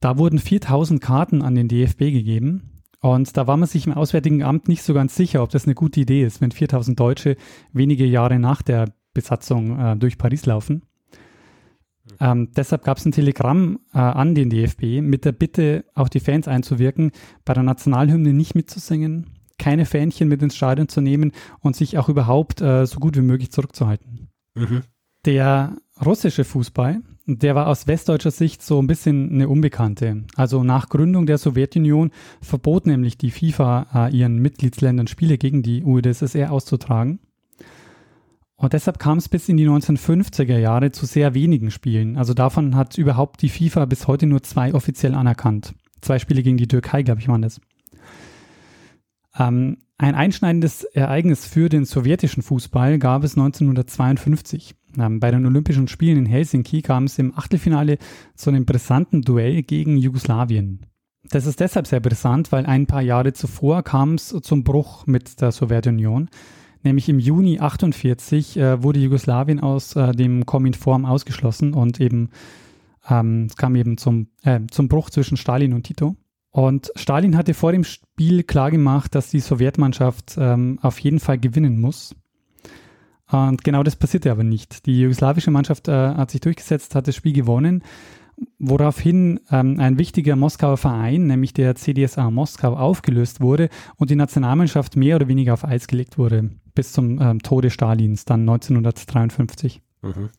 Da 0.00 0.16
wurden 0.16 0.38
4000 0.38 1.00
Karten 1.00 1.42
an 1.42 1.54
den 1.54 1.68
DFB 1.68 1.98
gegeben 1.98 2.82
und 3.00 3.36
da 3.36 3.46
war 3.46 3.56
man 3.56 3.68
sich 3.68 3.86
im 3.86 3.92
Auswärtigen 3.92 4.42
Amt 4.42 4.68
nicht 4.68 4.82
so 4.82 4.94
ganz 4.94 5.14
sicher, 5.14 5.42
ob 5.42 5.50
das 5.50 5.64
eine 5.64 5.74
gute 5.74 6.00
Idee 6.00 6.24
ist, 6.24 6.40
wenn 6.40 6.52
4000 6.52 6.98
Deutsche 6.98 7.36
wenige 7.72 8.06
Jahre 8.06 8.38
nach 8.38 8.62
der 8.62 8.92
Besatzung 9.12 9.78
äh, 9.78 9.96
durch 9.96 10.16
Paris 10.16 10.46
laufen. 10.46 10.82
Ähm, 12.20 12.50
deshalb 12.54 12.84
gab 12.84 12.98
es 12.98 13.06
ein 13.06 13.12
Telegramm 13.12 13.80
äh, 13.94 13.98
an 13.98 14.34
den 14.34 14.50
DFB 14.50 15.00
mit 15.00 15.24
der 15.24 15.32
Bitte, 15.32 15.84
auch 15.94 16.08
die 16.08 16.20
Fans 16.20 16.48
einzuwirken, 16.48 17.12
bei 17.44 17.54
der 17.54 17.62
Nationalhymne 17.62 18.32
nicht 18.32 18.54
mitzusingen, 18.54 19.30
keine 19.58 19.86
Fähnchen 19.86 20.28
mit 20.28 20.42
ins 20.42 20.56
Stadion 20.56 20.88
zu 20.88 21.00
nehmen 21.00 21.32
und 21.60 21.76
sich 21.76 21.98
auch 21.98 22.08
überhaupt 22.08 22.60
äh, 22.60 22.86
so 22.86 23.00
gut 23.00 23.16
wie 23.16 23.22
möglich 23.22 23.50
zurückzuhalten. 23.50 24.28
Mhm. 24.54 24.82
Der 25.24 25.76
russische 26.04 26.44
Fußball, 26.44 27.02
der 27.26 27.54
war 27.54 27.68
aus 27.68 27.86
westdeutscher 27.86 28.30
Sicht 28.30 28.62
so 28.62 28.80
ein 28.80 28.86
bisschen 28.86 29.30
eine 29.30 29.48
Unbekannte. 29.48 30.24
Also 30.34 30.64
nach 30.64 30.88
Gründung 30.88 31.26
der 31.26 31.38
Sowjetunion 31.38 32.10
verbot 32.40 32.86
nämlich 32.86 33.18
die 33.18 33.30
FIFA 33.30 33.86
äh, 34.08 34.16
ihren 34.16 34.38
Mitgliedsländern 34.38 35.06
Spiele 35.06 35.38
gegen 35.38 35.62
die 35.62 35.84
UdSSR 35.84 36.50
auszutragen. 36.50 37.20
Und 38.60 38.74
deshalb 38.74 38.98
kam 38.98 39.16
es 39.16 39.30
bis 39.30 39.48
in 39.48 39.56
die 39.56 39.66
1950er 39.66 40.58
Jahre 40.58 40.92
zu 40.92 41.06
sehr 41.06 41.32
wenigen 41.32 41.70
Spielen. 41.70 42.18
Also 42.18 42.34
davon 42.34 42.76
hat 42.76 42.98
überhaupt 42.98 43.40
die 43.40 43.48
FIFA 43.48 43.86
bis 43.86 44.06
heute 44.06 44.26
nur 44.26 44.42
zwei 44.42 44.74
offiziell 44.74 45.14
anerkannt. 45.14 45.74
Zwei 46.02 46.18
Spiele 46.18 46.42
gegen 46.42 46.58
die 46.58 46.68
Türkei, 46.68 47.02
glaube 47.02 47.22
ich, 47.22 47.28
waren 47.28 47.40
das. 47.40 47.62
Ähm, 49.38 49.78
ein 49.96 50.14
einschneidendes 50.14 50.84
Ereignis 50.84 51.46
für 51.46 51.70
den 51.70 51.86
sowjetischen 51.86 52.42
Fußball 52.42 52.98
gab 52.98 53.24
es 53.24 53.32
1952. 53.32 54.74
Ähm, 54.98 55.20
bei 55.20 55.30
den 55.30 55.46
Olympischen 55.46 55.88
Spielen 55.88 56.18
in 56.18 56.26
Helsinki 56.26 56.82
kam 56.82 57.04
es 57.04 57.18
im 57.18 57.32
Achtelfinale 57.38 57.96
zu 58.34 58.50
einem 58.50 58.66
brisanten 58.66 59.22
Duell 59.22 59.62
gegen 59.62 59.96
Jugoslawien. 59.96 60.84
Das 61.30 61.46
ist 61.46 61.60
deshalb 61.60 61.86
sehr 61.86 62.00
brisant, 62.00 62.52
weil 62.52 62.66
ein 62.66 62.86
paar 62.86 63.02
Jahre 63.02 63.32
zuvor 63.32 63.82
kam 63.84 64.16
es 64.16 64.36
zum 64.42 64.64
Bruch 64.64 65.06
mit 65.06 65.40
der 65.40 65.50
Sowjetunion. 65.50 66.28
Nämlich 66.82 67.08
im 67.08 67.18
Juni 67.18 67.58
48 67.60 68.56
äh, 68.56 68.82
wurde 68.82 69.00
Jugoslawien 69.00 69.60
aus 69.60 69.96
äh, 69.96 70.12
dem 70.12 70.46
Kominform 70.46 71.04
ausgeschlossen 71.04 71.74
und 71.74 72.00
eben 72.00 72.30
ähm, 73.08 73.46
es 73.48 73.56
kam 73.56 73.74
eben 73.76 73.96
zum, 73.96 74.28
äh, 74.42 74.60
zum 74.70 74.88
Bruch 74.88 75.10
zwischen 75.10 75.36
Stalin 75.36 75.72
und 75.72 75.84
Tito. 75.84 76.16
Und 76.50 76.90
Stalin 76.96 77.36
hatte 77.36 77.54
vor 77.54 77.72
dem 77.72 77.84
Spiel 77.84 78.42
klargemacht, 78.42 79.14
dass 79.14 79.30
die 79.30 79.40
Sowjetmannschaft 79.40 80.36
ähm, 80.38 80.78
auf 80.82 80.98
jeden 80.98 81.20
Fall 81.20 81.38
gewinnen 81.38 81.80
muss. 81.80 82.14
Und 83.30 83.62
genau 83.62 83.84
das 83.84 83.94
passierte 83.94 84.32
aber 84.32 84.42
nicht. 84.42 84.86
Die 84.86 85.00
jugoslawische 85.00 85.52
Mannschaft 85.52 85.86
äh, 85.86 85.92
hat 85.92 86.32
sich 86.32 86.40
durchgesetzt, 86.40 86.96
hat 86.96 87.06
das 87.06 87.14
Spiel 87.14 87.32
gewonnen, 87.32 87.84
woraufhin 88.58 89.38
ähm, 89.50 89.78
ein 89.78 89.98
wichtiger 89.98 90.34
Moskauer 90.34 90.76
Verein, 90.76 91.28
nämlich 91.28 91.52
der 91.52 91.76
CDSA 91.76 92.30
Moskau, 92.30 92.74
aufgelöst 92.74 93.40
wurde 93.40 93.68
und 93.96 94.10
die 94.10 94.16
Nationalmannschaft 94.16 94.96
mehr 94.96 95.16
oder 95.16 95.28
weniger 95.28 95.54
auf 95.54 95.64
Eis 95.64 95.86
gelegt 95.86 96.18
wurde, 96.18 96.50
bis 96.74 96.92
zum 96.92 97.20
ähm, 97.20 97.40
Tode 97.42 97.70
Stalins, 97.70 98.24
dann 98.24 98.40
1953. 98.40 99.82
Mhm. 100.02 100.30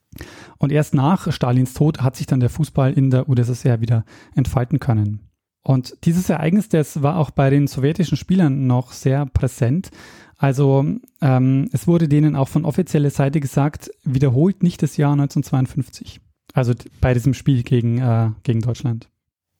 Und 0.58 0.72
erst 0.72 0.94
nach 0.94 1.32
Stalins 1.32 1.74
Tod 1.74 2.02
hat 2.02 2.16
sich 2.16 2.28
dann 2.28 2.40
der 2.40 2.50
Fußball 2.50 2.94
in 2.94 3.10
der 3.10 3.30
UdSSR 3.30 3.82
wieder 3.82 4.06
entfalten 4.36 4.80
können. 4.80 5.22
Und 5.64 5.96
dieses 6.06 6.30
Ereignis, 6.30 6.70
das 6.70 7.04
war 7.04 7.18
auch 7.18 7.30
bei 7.30 7.50
den 7.50 7.68
sowjetischen 7.68 8.18
Spielern 8.18 8.66
noch 8.66 8.92
sehr 8.92 9.28
präsent. 9.28 9.92
Also 10.38 10.86
ähm, 11.22 11.70
es 11.72 11.88
wurde 11.88 12.08
denen 12.08 12.36
auch 12.36 12.48
von 12.48 12.66
offizieller 12.66 13.12
Seite 13.12 13.40
gesagt, 13.40 13.92
wiederholt 14.04 14.64
nicht 14.64 14.82
das 14.82 14.98
Jahr 14.98 15.12
1952. 15.12 16.20
Also 16.54 16.74
bei 17.00 17.14
diesem 17.14 17.36
Spiel 17.36 17.62
gegen, 17.62 18.00
äh, 18.00 18.32
gegen 18.42 18.62
Deutschland. 18.62 19.08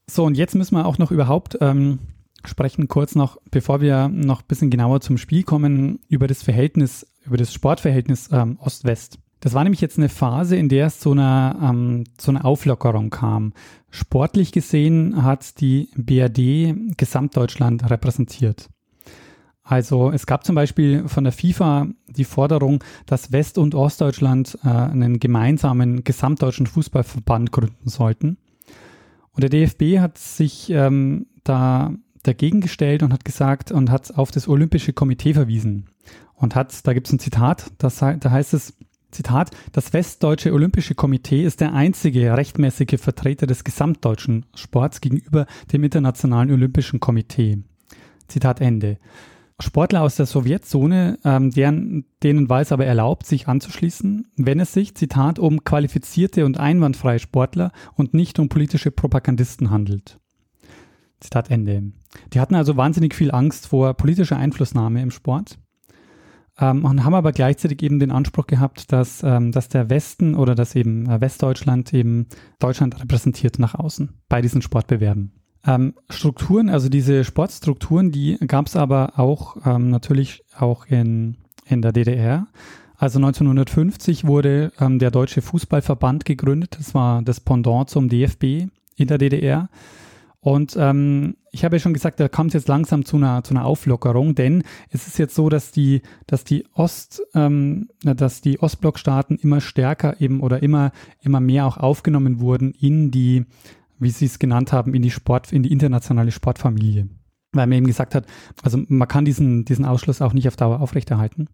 So, 0.10 0.26
und 0.26 0.36
jetzt 0.36 0.56
müssen 0.56 0.76
wir 0.76 0.88
auch 0.88 0.98
noch 0.98 1.12
überhaupt 1.12 1.58
ähm, 1.62 2.00
sprechen, 2.46 2.88
kurz 2.88 3.16
noch, 3.16 3.38
bevor 3.52 3.82
wir 3.82 4.08
noch 4.08 4.42
ein 4.42 4.48
bisschen 4.48 4.70
genauer 4.70 5.02
zum 5.02 5.18
Spiel 5.18 5.44
kommen, 5.44 6.00
über 6.08 6.28
das 6.28 6.44
Verhältnis, 6.44 7.08
über 7.26 7.38
das 7.38 7.54
Sportverhältnis 7.54 8.30
ähm, 8.32 8.58
Ost-West. 8.60 9.20
Das 9.42 9.56
war 9.56 9.64
nämlich 9.64 9.82
jetzt 9.82 9.98
eine 9.98 10.10
Phase, 10.10 10.56
in 10.56 10.70
der 10.70 10.86
es 10.86 11.00
zu 11.00 11.12
einer, 11.12 11.58
ähm, 11.62 12.04
zu 12.18 12.32
einer 12.32 12.46
Auflockerung 12.46 13.10
kam. 13.10 13.54
Sportlich 13.90 14.52
gesehen 14.52 15.24
hat 15.24 15.60
die 15.60 15.90
BRD 15.96 16.96
Gesamtdeutschland 16.96 17.90
repräsentiert. 17.90 18.70
Also 19.64 20.12
es 20.12 20.26
gab 20.26 20.46
zum 20.46 20.56
Beispiel 20.56 21.08
von 21.08 21.24
der 21.24 21.34
FIFA 21.34 21.88
die 22.08 22.24
Forderung, 22.24 22.84
dass 23.06 23.32
West- 23.32 23.58
und 23.58 23.74
Ostdeutschland 23.74 24.58
äh, 24.64 24.68
einen 24.68 25.20
gemeinsamen 25.20 26.04
gesamtdeutschen 26.04 26.68
Fußballverband 26.68 27.52
gründen 27.52 27.90
sollten. 27.90 28.38
Und 29.32 29.44
der 29.44 29.50
DFB 29.50 30.00
hat 30.00 30.18
sich 30.18 30.70
ähm, 30.70 31.28
da 31.44 31.94
dagegen 32.24 32.62
gestellt 32.62 33.04
und 33.04 33.14
hat 33.14 33.26
gesagt 33.26 33.72
und 33.72 33.90
hat 33.90 34.18
auf 34.18 34.32
das 34.32 34.48
Olympische 34.48 34.94
Komitee 34.94 35.34
verwiesen. 35.34 35.88
Und 36.36 36.56
hat, 36.56 36.86
da 36.88 36.94
gibt 36.94 37.08
es 37.08 37.14
ein 37.14 37.20
Zitat, 37.20 37.72
das, 37.78 37.98
da 37.98 38.32
heißt 38.32 38.54
es, 38.54 38.74
Zitat, 39.12 39.52
das 39.74 39.94
Westdeutsche 39.94 40.54
Olympische 40.54 40.96
Komitee 40.96 41.44
ist 41.44 41.60
der 41.60 41.74
einzige 41.74 42.36
rechtmäßige 42.36 43.00
Vertreter 43.00 43.46
des 43.46 43.64
gesamtdeutschen 43.64 44.46
Sports 44.56 45.02
gegenüber 45.02 45.46
dem 45.72 45.84
Internationalen 45.84 46.52
Olympischen 46.52 47.00
Komitee. 47.00 47.60
Zitat 48.28 48.62
Ende. 48.62 48.98
Sportler 49.60 50.02
aus 50.02 50.16
der 50.16 50.26
Sowjetzone, 50.26 51.20
ähm, 51.24 51.52
deren, 51.52 52.06
denen 52.24 52.50
war 52.50 52.62
es 52.62 52.72
aber 52.72 52.86
erlaubt, 52.86 53.28
sich 53.28 53.48
anzuschließen, 53.48 54.28
wenn 54.38 54.60
es 54.60 54.74
sich, 54.74 54.96
Zitat, 54.96 55.38
um 55.38 55.64
qualifizierte 55.64 56.46
und 56.46 56.60
einwandfreie 56.60 57.20
Sportler 57.20 57.72
und 57.96 58.14
nicht 58.14 58.40
um 58.40 58.50
politische 58.50 58.92
Propagandisten 58.92 59.70
handelt. 59.70 60.20
Zitat 61.20 61.52
Ende. 61.52 61.92
Die 62.34 62.40
hatten 62.40 62.56
also 62.56 62.78
wahnsinnig 62.78 63.16
viel 63.16 63.32
Angst 63.32 63.68
vor 63.68 63.94
politischer 63.94 64.38
Einflussnahme 64.38 65.02
im 65.02 65.12
Sport 65.12 65.58
ähm, 66.60 66.86
und 66.86 67.04
haben 67.04 67.14
aber 67.14 67.32
gleichzeitig 67.32 67.82
eben 67.84 68.00
den 68.00 68.12
Anspruch 68.12 68.48
gehabt, 68.48 68.92
dass, 68.92 69.24
ähm, 69.24 69.52
dass 69.52 69.70
der 69.70 69.90
Westen 69.90 70.36
oder 70.36 70.56
dass 70.56 70.76
eben 70.76 71.10
äh, 71.10 71.22
Westdeutschland 71.22 71.94
eben 71.94 72.28
Deutschland 72.60 73.02
repräsentiert 73.02 73.60
nach 73.60 73.76
außen 73.76 74.10
bei 74.30 74.42
diesen 74.42 74.62
Sportbewerben. 74.62 75.34
Ähm, 75.66 75.94
Strukturen, 76.10 76.70
also 76.70 76.90
diese 76.90 77.24
Sportstrukturen, 77.24 78.12
die 78.12 78.38
gab 78.48 78.68
es 78.68 78.76
aber 78.76 79.20
auch 79.20 79.58
ähm, 79.66 79.90
natürlich 79.90 80.44
auch 80.58 80.86
in, 80.88 81.38
in 81.66 81.82
der 81.82 81.92
DDR. 81.92 82.48
Also 82.96 83.20
1950 83.20 84.26
wurde 84.26 84.72
ähm, 84.80 85.00
der 85.00 85.12
Deutsche 85.12 85.42
Fußballverband 85.42 86.26
gegründet. 86.26 86.76
Das 86.78 86.94
war 86.94 87.22
das 87.22 87.40
Pendant 87.40 87.90
zum 87.90 88.10
DFB 88.10 88.68
in 88.96 89.08
der 89.08 89.18
DDR. 89.18 89.70
Und 90.40 90.76
ähm, 90.78 91.36
ich 91.52 91.66
habe 91.66 91.76
ja 91.76 91.80
schon 91.80 91.94
gesagt, 91.94 92.20
da 92.20 92.30
kommt 92.30 92.52
es 92.52 92.54
jetzt 92.54 92.68
langsam 92.70 93.04
zu 93.04 93.18
einer, 93.18 93.44
zu 93.44 93.54
einer 93.54 93.66
Auflockerung, 93.66 94.36
denn 94.36 94.64
es 94.90 95.08
ist 95.08 95.18
jetzt 95.18 95.36
so, 95.36 95.50
dass 95.50 95.72
die, 95.72 96.02
dass 96.26 96.46
die 96.46 96.66
Ost, 96.74 97.22
ähm, 97.34 97.90
dass 98.04 98.42
die 98.42 98.62
Ostblockstaaten 98.62 99.38
immer 99.38 99.60
stärker 99.60 100.20
eben 100.22 100.40
oder 100.40 100.64
immer, 100.64 100.92
immer 101.22 101.42
mehr 101.42 101.66
auch 101.66 101.78
aufgenommen 101.78 102.40
wurden 102.40 102.72
in 102.72 103.12
die, 103.12 103.46
wie 104.00 104.12
sie 104.12 104.26
es 104.26 104.40
genannt 104.40 104.72
haben, 104.72 104.94
in 104.94 105.02
die 105.02 105.12
Sport, 105.12 105.52
in 105.52 105.64
die 105.64 105.72
internationale 105.72 106.32
Sportfamilie. 106.32 107.10
Weil 107.52 107.68
man 107.68 107.78
eben 107.78 107.88
gesagt 107.88 108.16
hat, 108.16 108.26
also 108.64 108.80
man 108.88 109.08
kann 109.10 109.26
diesen, 109.26 109.66
diesen 109.66 109.84
Ausschluss 109.84 110.22
auch 110.22 110.34
nicht 110.34 110.48
auf 110.48 110.56
Dauer 110.56 110.80
aufrechterhalten. 110.80 111.50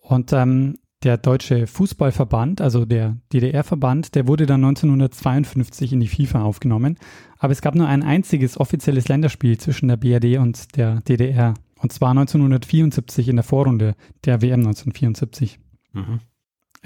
Und 0.00 0.32
ähm, 0.32 0.78
der 1.04 1.18
Deutsche 1.18 1.66
Fußballverband, 1.66 2.60
also 2.60 2.84
der 2.84 3.16
DDR-Verband, 3.32 4.14
der 4.14 4.26
wurde 4.26 4.46
dann 4.46 4.64
1952 4.64 5.92
in 5.92 6.00
die 6.00 6.08
FIFA 6.08 6.42
aufgenommen. 6.42 6.98
Aber 7.38 7.52
es 7.52 7.60
gab 7.60 7.74
nur 7.74 7.86
ein 7.86 8.02
einziges 8.02 8.58
offizielles 8.58 9.08
Länderspiel 9.08 9.58
zwischen 9.58 9.88
der 9.88 9.96
BRD 9.96 10.38
und 10.38 10.76
der 10.76 11.00
DDR. 11.02 11.54
Und 11.78 11.92
zwar 11.92 12.10
1974 12.10 13.28
in 13.28 13.36
der 13.36 13.44
Vorrunde 13.44 13.94
der 14.24 14.40
WM 14.40 14.60
1974. 14.60 15.58
Mhm. 15.92 16.20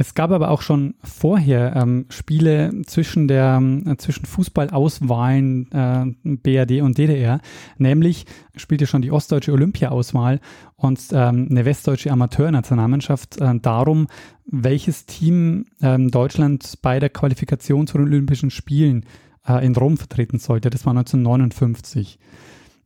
Es 0.00 0.14
gab 0.14 0.30
aber 0.30 0.52
auch 0.52 0.62
schon 0.62 0.94
vorher 1.02 1.74
ähm, 1.74 2.06
Spiele 2.08 2.82
zwischen 2.86 3.26
der 3.26 3.60
äh, 3.84 3.96
zwischen 3.96 4.26
Fußballauswahlen 4.26 5.72
äh, 5.72 6.36
BRD 6.36 6.82
und 6.82 6.98
DDR, 6.98 7.40
nämlich 7.78 8.24
spielte 8.54 8.86
schon 8.86 9.02
die 9.02 9.10
ostdeutsche 9.10 9.52
Olympia-Auswahl 9.52 10.38
und 10.76 11.00
ähm, 11.10 11.48
eine 11.50 11.64
westdeutsche 11.64 12.12
Amateurnationalmannschaft 12.12 13.40
äh, 13.40 13.58
darum, 13.58 14.06
welches 14.46 15.04
Team 15.06 15.66
ähm, 15.82 16.12
Deutschland 16.12 16.78
bei 16.80 17.00
der 17.00 17.10
Qualifikation 17.10 17.88
zu 17.88 17.98
den 17.98 18.06
Olympischen 18.06 18.50
Spielen 18.52 19.04
äh, 19.48 19.66
in 19.66 19.74
Rom 19.74 19.96
vertreten 19.96 20.38
sollte. 20.38 20.70
Das 20.70 20.86
war 20.86 20.92
1959. 20.92 22.20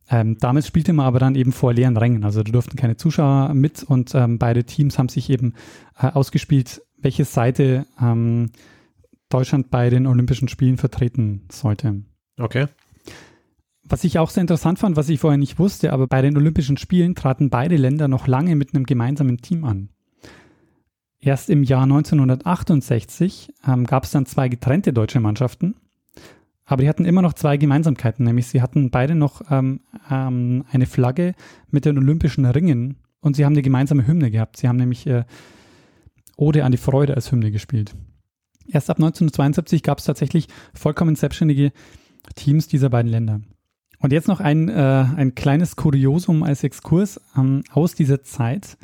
Ähm, 0.09 0.37
damals 0.39 0.65
spielte 0.65 0.93
man 0.93 1.05
aber 1.05 1.19
dann 1.19 1.35
eben 1.35 1.51
vor 1.51 1.73
leeren 1.73 1.95
Rängen. 1.95 2.23
Also 2.23 2.41
da 2.41 2.51
durften 2.51 2.75
keine 2.75 2.97
Zuschauer 2.97 3.53
mit 3.53 3.83
und 3.83 4.15
ähm, 4.15 4.39
beide 4.39 4.63
Teams 4.63 4.97
haben 4.97 5.09
sich 5.09 5.29
eben 5.29 5.53
äh, 5.99 6.07
ausgespielt, 6.07 6.81
welche 7.03 7.25
Seite 7.25 7.85
ähm, 8.01 8.51
Deutschland 9.29 9.69
bei 9.69 9.89
den 9.89 10.07
Olympischen 10.07 10.47
Spielen 10.47 10.77
vertreten 10.77 11.45
sollte. 11.51 12.03
Okay. 12.39 12.67
Was 13.83 14.03
ich 14.03 14.17
auch 14.17 14.29
sehr 14.29 14.41
interessant 14.41 14.79
fand, 14.79 14.95
was 14.95 15.09
ich 15.09 15.19
vorher 15.19 15.37
nicht 15.37 15.59
wusste, 15.59 15.91
aber 15.91 16.07
bei 16.07 16.21
den 16.21 16.37
Olympischen 16.37 16.77
Spielen 16.77 17.15
traten 17.15 17.49
beide 17.49 17.75
Länder 17.75 18.07
noch 18.07 18.27
lange 18.27 18.55
mit 18.55 18.73
einem 18.73 18.85
gemeinsamen 18.85 19.39
Team 19.39 19.65
an. 19.65 19.89
Erst 21.19 21.49
im 21.49 21.63
Jahr 21.63 21.83
1968 21.83 23.53
ähm, 23.67 23.85
gab 23.85 24.03
es 24.03 24.11
dann 24.11 24.25
zwei 24.25 24.49
getrennte 24.49 24.93
deutsche 24.93 25.19
Mannschaften, 25.19 25.75
aber 26.65 26.81
die 26.83 26.89
hatten 26.89 27.05
immer 27.05 27.21
noch 27.21 27.33
zwei 27.33 27.57
Gemeinsamkeiten, 27.57 28.25
nämlich 28.25 28.47
sie 28.47 28.61
hatten 28.61 28.89
beide 28.89 29.15
noch 29.15 29.41
ähm, 29.49 29.81
ähm, 30.09 30.65
eine 30.71 30.85
Flagge 30.85 31.33
mit 31.69 31.85
den 31.85 31.97
Olympischen 31.97 32.45
Ringen 32.45 32.97
und 33.19 33.35
sie 33.35 33.45
haben 33.45 33.53
eine 33.53 33.61
gemeinsame 33.61 34.05
Hymne 34.05 34.31
gehabt. 34.31 34.57
Sie 34.57 34.67
haben 34.67 34.77
nämlich 34.77 35.07
äh, 35.07 35.23
Ode 36.37 36.63
an 36.63 36.71
die 36.71 36.77
Freude 36.77 37.15
als 37.15 37.31
Hymne 37.31 37.51
gespielt. 37.51 37.95
Erst 38.67 38.89
ab 38.89 38.97
1972 38.97 39.83
gab 39.83 39.99
es 39.99 40.05
tatsächlich 40.05 40.47
vollkommen 40.73 41.15
selbstständige 41.15 41.71
Teams 42.35 42.67
dieser 42.67 42.89
beiden 42.89 43.11
Länder. 43.11 43.41
Und 43.99 44.11
jetzt 44.11 44.27
noch 44.27 44.39
ein, 44.39 44.69
äh, 44.69 45.05
ein 45.15 45.35
kleines 45.35 45.75
Kuriosum 45.75 46.43
als 46.43 46.63
Exkurs 46.63 47.21
ähm, 47.37 47.63
aus 47.71 47.95
dieser 47.95 48.23
Zeit, 48.23 48.77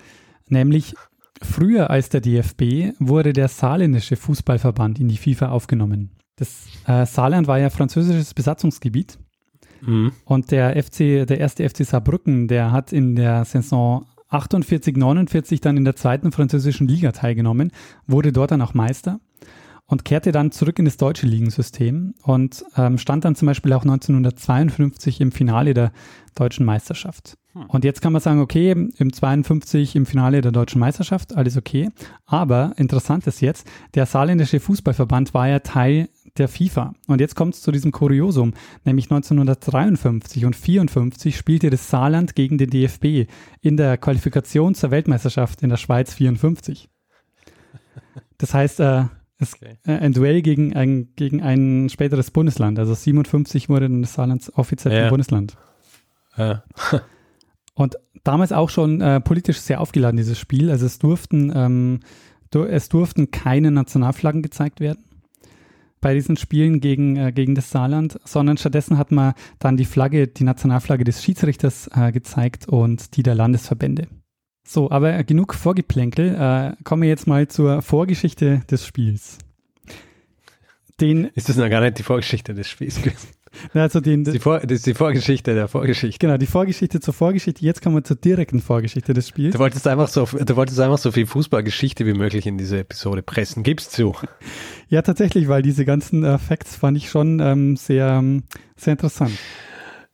nämlich 0.48 0.96
früher 1.42 1.90
als 1.90 2.10
der 2.10 2.22
DFB 2.22 2.94
wurde 3.00 3.34
der 3.34 3.48
saarländische 3.48 4.16
Fußballverband 4.16 5.00
in 5.00 5.08
die 5.08 5.18
FIFA 5.18 5.50
aufgenommen. 5.50 6.12
Das 6.36 6.68
äh, 6.88 7.06
Saarland 7.06 7.48
war 7.48 7.60
ja 7.60 7.70
französisches 7.70 8.34
Besatzungsgebiet. 8.34 9.20
Mhm. 9.82 10.14
Und 10.26 10.52
der 10.52 10.82
FC, 10.82 11.28
der 11.28 11.40
erste 11.40 11.70
FC 11.70 11.86
Saarbrücken, 11.86 12.48
der 12.48 12.72
hat 12.72 12.94
in 12.94 13.16
der 13.16 13.46
Saison 13.46 14.06
48, 14.30 14.96
49 14.96 15.62
dann 15.62 15.78
in 15.78 15.86
der 15.86 15.96
zweiten 15.96 16.32
französischen 16.32 16.88
Liga 16.88 17.12
teilgenommen, 17.12 17.72
wurde 18.08 18.32
dort 18.32 18.52
dann 18.52 18.62
auch 18.62 18.74
Meister 18.74 19.20
und 19.90 20.06
kehrte 20.06 20.32
dann 20.32 20.52
zurück 20.52 20.78
in 20.80 20.86
das 20.86 20.98
deutsche 20.98 21.26
Ligensystem 21.26 22.14
und 22.22 22.64
ähm, 22.78 22.98
stand 22.98 23.26
dann 23.26 23.36
zum 23.36 23.48
Beispiel 23.48 23.74
auch 23.74 23.82
1952 23.82 25.20
im 25.20 25.32
Finale 25.32 25.74
der 25.74 25.92
deutschen 26.36 26.66
Meisterschaft. 26.66 27.38
Hm. 27.54 27.66
Und 27.68 27.84
jetzt 27.84 28.02
kann 28.02 28.14
man 28.14 28.22
sagen, 28.22 28.40
okay, 28.40 28.72
im 28.72 29.14
52 29.14 29.96
im 29.96 30.06
Finale 30.06 30.42
der 30.42 30.52
deutschen 30.52 30.80
Meisterschaft, 30.80 31.36
alles 31.36 31.58
okay. 31.58 31.90
Aber 32.26 32.74
interessant 32.78 33.26
ist 33.26 33.42
jetzt, 33.42 33.68
der 33.96 34.06
saarländische 34.06 34.60
Fußballverband 34.60 35.34
war 35.34 35.48
ja 35.48 35.60
Teil 35.60 36.10
der 36.40 36.48
FIFA. 36.48 36.94
Und 37.08 37.22
jetzt 37.22 37.36
kommt 37.36 37.54
es 37.54 37.62
zu 37.62 37.72
diesem 37.72 37.92
Kuriosum, 37.92 38.54
nämlich 38.86 39.06
1953 39.06 40.46
und 40.46 40.56
54 40.56 41.38
spielte 41.38 41.70
das 41.70 41.90
Saarland 41.90 42.36
gegen 42.36 42.58
den 42.58 42.70
DFB 42.70 43.30
in 43.62 43.78
der 43.78 43.98
Qualifikation 43.98 44.76
zur 44.76 44.92
Weltmeisterschaft 44.92 45.62
in 45.62 45.70
der 45.70 45.78
Schweiz 45.78 46.14
54. 46.14 46.90
Das 48.38 48.54
heißt, 48.54 48.80
äh, 48.80 49.04
es, 49.38 49.54
okay. 49.54 49.78
äh, 49.86 49.92
ein 49.92 50.14
Duell 50.14 50.42
gegen 50.42 50.76
ein, 50.76 51.10
gegen 51.16 51.42
ein 51.42 51.90
späteres 51.90 52.32
Bundesland. 52.32 52.80
Also 52.80 52.94
57 52.94 53.70
wurde 53.70 53.90
dann 53.90 54.02
das 54.02 54.14
Saarland 54.14 54.52
offiziell 54.56 54.94
ja. 54.94 55.04
ein 55.04 55.10
Bundesland. 55.10 55.58
Ja. 56.38 56.64
Und 57.74 57.98
damals 58.24 58.52
auch 58.52 58.70
schon 58.70 59.00
äh, 59.00 59.22
politisch 59.22 59.60
sehr 59.60 59.80
aufgeladen, 59.80 60.18
dieses 60.18 60.38
Spiel. 60.38 60.70
Also 60.70 60.86
es 60.86 61.00
durften, 61.00 61.52
ähm, 61.56 62.00
du, 62.52 62.64
es 62.64 62.90
durften 62.90 63.32
keine 63.32 63.72
Nationalflaggen 63.72 64.42
gezeigt 64.42 64.80
werden 64.80 65.04
bei 66.02 66.14
diesen 66.14 66.38
Spielen 66.38 66.80
gegen, 66.80 67.16
äh, 67.18 67.32
gegen 67.32 67.56
das 67.56 67.70
Saarland, 67.70 68.20
sondern 68.24 68.58
stattdessen 68.58 68.98
hat 68.98 69.12
man 69.12 69.34
dann 69.60 69.78
die 69.78 69.86
Flagge, 69.86 70.28
die 70.28 70.44
Nationalflagge 70.44 71.04
des 71.04 71.24
Schiedsrichters 71.24 71.90
äh, 71.94 72.12
gezeigt 72.12 72.68
und 72.68 73.16
die 73.16 73.24
der 73.24 73.36
Landesverbände. 73.36 74.08
So, 74.64 74.92
aber 74.92 75.24
genug 75.24 75.56
Vorgeplänkel. 75.56 76.36
Äh, 76.36 76.84
kommen 76.84 77.02
wir 77.02 77.10
jetzt 77.10 77.28
mal 77.28 77.48
zur 77.48 77.82
Vorgeschichte 77.82 78.62
des 78.70 78.86
Spiels. 78.86 79.40
Den, 81.02 81.26
ist 81.34 81.48
das 81.50 81.56
noch 81.56 81.70
gar 81.70 81.82
nicht 81.82 81.98
die 81.98 82.04
Vorgeschichte 82.04 82.54
des 82.54 82.68
Spiels 82.68 83.02
Also 83.74 84.00
den, 84.00 84.24
das, 84.24 84.34
ist 84.34 84.40
die 84.40 84.44
Vor, 84.44 84.60
das 84.60 84.72
ist 84.72 84.86
die 84.86 84.94
Vorgeschichte 84.94 85.54
der 85.54 85.68
Vorgeschichte. 85.68 86.20
Genau, 86.20 86.38
die 86.38 86.46
Vorgeschichte 86.46 87.00
zur 87.00 87.14
Vorgeschichte. 87.14 87.64
Jetzt 87.64 87.82
kommen 87.82 87.96
wir 87.96 88.04
zur 88.04 88.16
direkten 88.16 88.60
Vorgeschichte 88.62 89.14
des 89.14 89.28
Spiels. 89.28 89.54
Du 89.54 89.60
wolltest 89.60 89.88
einfach 89.88 90.08
so, 90.08 90.26
du 90.26 90.56
wolltest 90.56 90.80
einfach 90.80 90.98
so 90.98 91.12
viel 91.12 91.26
Fußballgeschichte 91.26 92.06
wie 92.06 92.14
möglich 92.14 92.46
in 92.46 92.58
diese 92.58 92.80
Episode 92.80 93.22
pressen. 93.22 93.64
Gib's 93.64 93.90
zu. 93.90 94.16
Ja, 94.92 95.04
tatsächlich, 95.04 95.48
weil 95.48 95.62
diese 95.62 95.86
ganzen 95.86 96.24
äh, 96.24 96.40
Facts 96.40 96.76
fand 96.76 96.98
ich 96.98 97.12
schon 97.12 97.40
ähm, 97.40 97.76
sehr, 97.76 98.24
sehr 98.76 98.94
interessant. 98.94 99.38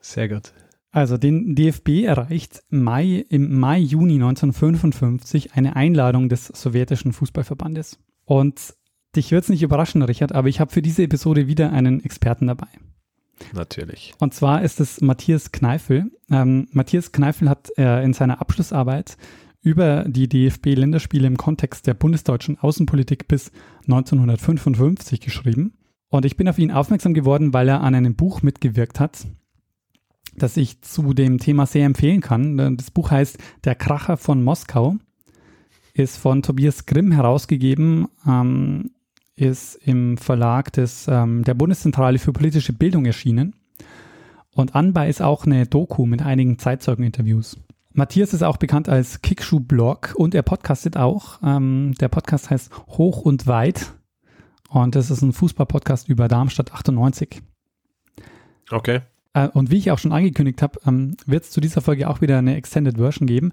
Sehr 0.02 0.28
gut. 0.28 0.52
Also 0.92 1.18
den 1.18 1.56
DFB 1.56 2.04
erreicht 2.04 2.64
Mai, 2.70 3.26
im 3.30 3.58
Mai, 3.58 3.80
Juni 3.80 4.16
1955 4.16 5.54
eine 5.54 5.76
Einladung 5.78 6.28
des 6.28 6.48
sowjetischen 6.48 7.14
Fußballverbandes. 7.14 8.00
Und 8.26 8.76
dich 9.16 9.32
wird 9.32 9.44
es 9.44 9.50
nicht 9.50 9.64
überraschen, 9.64 10.02
Richard, 10.04 10.34
aber 10.34 10.48
ich 10.48 10.60
habe 10.60 10.72
für 10.72 10.82
diese 10.82 11.04
Episode 11.04 11.48
wieder 11.48 11.72
einen 11.72 12.04
Experten 12.04 12.48
dabei. 12.48 12.68
Natürlich. 13.54 14.14
Und 14.20 14.34
zwar 14.34 14.62
ist 14.62 14.80
es 14.80 15.02
Matthias 15.02 15.52
Kneifel. 15.52 16.12
Ähm, 16.30 16.68
Matthias 16.72 17.12
Kneifel 17.12 17.50
hat 17.50 17.70
äh, 17.78 18.04
in 18.04 18.14
seiner 18.14 18.42
Abschlussarbeit 18.42 19.18
über 19.62 20.06
die 20.08 20.30
DFB-Länderspiele 20.30 21.26
im 21.28 21.38
Kontext 21.38 21.88
der 21.88 21.96
bundesdeutschen 21.96 22.60
Außenpolitik 22.60 23.28
bis 23.28 23.52
1955 23.88 25.22
geschrieben. 25.22 25.74
Und 26.10 26.24
ich 26.24 26.38
bin 26.38 26.48
auf 26.48 26.60
ihn 26.60 26.72
aufmerksam 26.72 27.14
geworden, 27.14 27.54
weil 27.54 27.68
er 27.68 27.82
an 27.82 27.96
einem 27.96 28.16
Buch 28.16 28.42
mitgewirkt 28.42 29.00
hat, 29.00 29.26
das 30.36 30.56
ich 30.56 30.82
zu 30.82 31.14
dem 31.14 31.40
Thema 31.40 31.66
sehr 31.66 31.86
empfehlen 31.86 32.22
kann. 32.22 32.78
Das 32.78 32.92
Buch 32.92 33.10
heißt 33.10 33.38
Der 33.64 33.76
Kracher 33.76 34.18
von 34.18 34.44
Moskau, 34.44 34.98
ist 35.94 36.18
von 36.18 36.44
Tobias 36.44 36.86
Grimm 36.86 37.12
herausgegeben, 37.12 38.08
ähm, 38.28 38.92
ist 39.36 39.76
im 39.76 40.18
Verlag 40.18 40.72
des, 40.74 41.08
ähm, 41.08 41.44
der 41.44 41.54
Bundeszentrale 41.54 42.20
für 42.20 42.34
politische 42.34 42.74
Bildung 42.74 43.06
erschienen. 43.06 43.56
Und 44.52 44.76
anbei 44.76 45.10
ist 45.10 45.22
auch 45.22 45.46
eine 45.46 45.66
Doku 45.66 46.06
mit 46.06 46.22
einigen 46.22 46.58
Zeitzeugeninterviews. 46.58 47.58
Matthias 47.92 48.34
ist 48.34 48.44
auch 48.44 48.58
bekannt 48.58 48.90
als 48.90 49.22
Kickschuh-Blog 49.22 50.16
und 50.16 50.36
er 50.36 50.44
podcastet 50.44 50.98
auch. 50.98 51.40
Ähm, 51.44 51.94
der 52.00 52.10
Podcast 52.10 52.50
heißt 52.50 52.72
Hoch 52.88 53.22
und 53.22 53.48
Weit 53.48 53.94
und 54.70 54.96
das 54.96 55.12
ist 55.12 55.22
ein 55.22 55.32
Fußball-Podcast 55.32 56.10
über 56.10 56.28
Darmstadt 56.28 56.74
98. 56.74 57.42
Okay. 58.72 59.02
Äh, 59.34 59.48
und 59.50 59.72
wie 59.72 59.78
ich 59.78 59.92
auch 59.92 60.00
schon 60.00 60.12
angekündigt 60.12 60.62
habe, 60.62 60.80
ähm, 60.86 61.16
wird 61.26 61.46
es 61.46 61.52
zu 61.52 61.62
dieser 61.62 61.82
Folge 61.82 62.10
auch 62.10 62.22
wieder 62.22 62.38
eine 62.38 62.56
Extended 62.58 62.98
Version 62.98 63.28
geben. 63.28 63.52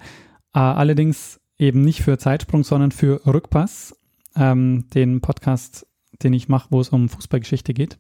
Äh, 0.55 0.59
allerdings 0.59 1.41
eben 1.59 1.83
nicht 1.83 2.03
für 2.03 2.19
Zeitsprung, 2.19 2.65
sondern 2.65 2.91
für 2.91 3.25
Rückpass, 3.27 3.97
ähm, 4.37 4.87
den 4.95 5.21
Podcast, 5.21 5.87
den 6.23 6.33
ich 6.33 6.49
mache, 6.49 6.69
wo 6.71 6.81
es 6.81 6.91
um 6.91 7.09
Fußballgeschichte 7.09 7.75
geht. 7.75 7.99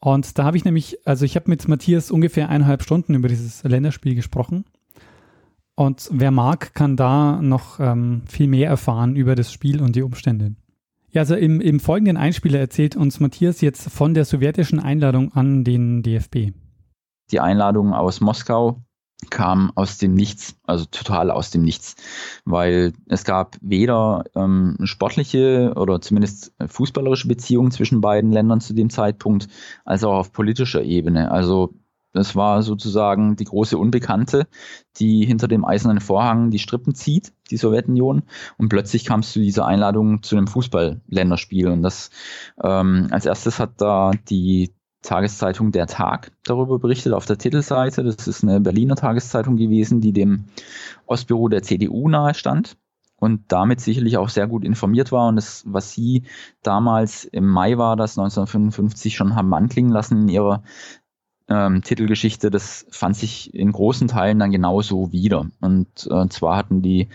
Und 0.00 0.38
da 0.38 0.44
habe 0.44 0.56
ich 0.56 0.64
nämlich, 0.64 0.98
also 1.06 1.24
ich 1.24 1.36
habe 1.36 1.48
mit 1.48 1.68
Matthias 1.68 2.10
ungefähr 2.10 2.48
eineinhalb 2.48 2.82
Stunden 2.82 3.14
über 3.14 3.28
dieses 3.28 3.62
Länderspiel 3.62 4.14
gesprochen. 4.14 4.64
Und 5.74 6.08
wer 6.12 6.30
mag, 6.30 6.74
kann 6.74 6.96
da 6.96 7.40
noch 7.40 7.78
ähm, 7.80 8.22
viel 8.26 8.48
mehr 8.48 8.68
erfahren 8.68 9.16
über 9.16 9.34
das 9.34 9.52
Spiel 9.52 9.80
und 9.80 9.96
die 9.96 10.02
Umstände. 10.02 10.54
Ja, 11.10 11.22
also 11.22 11.34
im, 11.34 11.60
im 11.60 11.78
folgenden 11.78 12.16
Einspieler 12.16 12.58
erzählt 12.58 12.96
uns 12.96 13.20
Matthias 13.20 13.60
jetzt 13.60 13.90
von 13.90 14.14
der 14.14 14.24
sowjetischen 14.24 14.80
Einladung 14.80 15.32
an 15.32 15.62
den 15.62 16.02
DFB. 16.02 16.52
Die 17.30 17.40
Einladung 17.40 17.92
aus 17.92 18.20
Moskau 18.20 18.82
kam 19.30 19.72
aus 19.74 19.98
dem 19.98 20.14
Nichts, 20.14 20.56
also 20.64 20.84
total 20.86 21.30
aus 21.30 21.50
dem 21.50 21.62
Nichts, 21.62 21.96
weil 22.44 22.92
es 23.08 23.24
gab 23.24 23.56
weder 23.60 24.24
ähm, 24.34 24.76
sportliche 24.84 25.72
oder 25.76 26.00
zumindest 26.00 26.52
fußballerische 26.66 27.28
Beziehungen 27.28 27.70
zwischen 27.70 28.00
beiden 28.00 28.32
Ländern 28.32 28.60
zu 28.60 28.74
dem 28.74 28.90
Zeitpunkt, 28.90 29.48
als 29.84 30.04
auch 30.04 30.14
auf 30.14 30.32
politischer 30.32 30.82
Ebene. 30.82 31.30
Also 31.30 31.74
das 32.12 32.36
war 32.36 32.62
sozusagen 32.62 33.36
die 33.36 33.44
große 33.44 33.78
Unbekannte, 33.78 34.46
die 34.98 35.24
hinter 35.24 35.48
dem 35.48 35.64
eisernen 35.64 36.00
Vorhang 36.00 36.50
die 36.50 36.58
Strippen 36.58 36.94
zieht, 36.94 37.32
die 37.50 37.56
Sowjetunion. 37.56 38.24
Und 38.58 38.68
plötzlich 38.68 39.04
kam 39.04 39.20
es 39.20 39.32
zu 39.32 39.40
dieser 39.40 39.66
Einladung 39.66 40.22
zu 40.22 40.36
einem 40.36 40.46
Fußball-Länderspiel. 40.46 41.68
Und 41.68 41.82
das 41.82 42.10
ähm, 42.62 43.08
als 43.10 43.24
erstes 43.24 43.58
hat 43.58 43.80
da 43.80 44.10
die 44.28 44.74
Tageszeitung 45.02 45.72
Der 45.72 45.86
Tag 45.86 46.32
darüber 46.44 46.78
berichtet 46.78 47.12
auf 47.12 47.26
der 47.26 47.38
Titelseite. 47.38 48.04
Das 48.04 48.26
ist 48.28 48.42
eine 48.42 48.60
Berliner 48.60 48.96
Tageszeitung 48.96 49.56
gewesen, 49.56 50.00
die 50.00 50.12
dem 50.12 50.44
Ostbüro 51.06 51.48
der 51.48 51.62
CDU 51.62 52.08
nahestand 52.08 52.76
und 53.16 53.52
damit 53.52 53.80
sicherlich 53.80 54.16
auch 54.16 54.28
sehr 54.28 54.46
gut 54.46 54.64
informiert 54.64 55.12
war. 55.12 55.28
Und 55.28 55.36
das, 55.36 55.64
was 55.66 55.92
sie 55.92 56.24
damals 56.62 57.24
im 57.24 57.46
Mai 57.46 57.78
war, 57.78 57.96
das 57.96 58.18
1955 58.18 59.14
schon 59.14 59.34
haben 59.34 59.52
anklingen 59.54 59.92
lassen 59.92 60.22
in 60.22 60.28
ihrer 60.28 60.62
ähm, 61.48 61.82
Titelgeschichte, 61.82 62.50
das 62.50 62.86
fand 62.90 63.16
sich 63.16 63.54
in 63.54 63.72
großen 63.72 64.08
Teilen 64.08 64.38
dann 64.38 64.50
genauso 64.50 65.12
wieder. 65.12 65.46
Und 65.60 65.88
äh, 66.10 66.28
zwar 66.28 66.56
hatten 66.56 66.82
die 66.82 67.08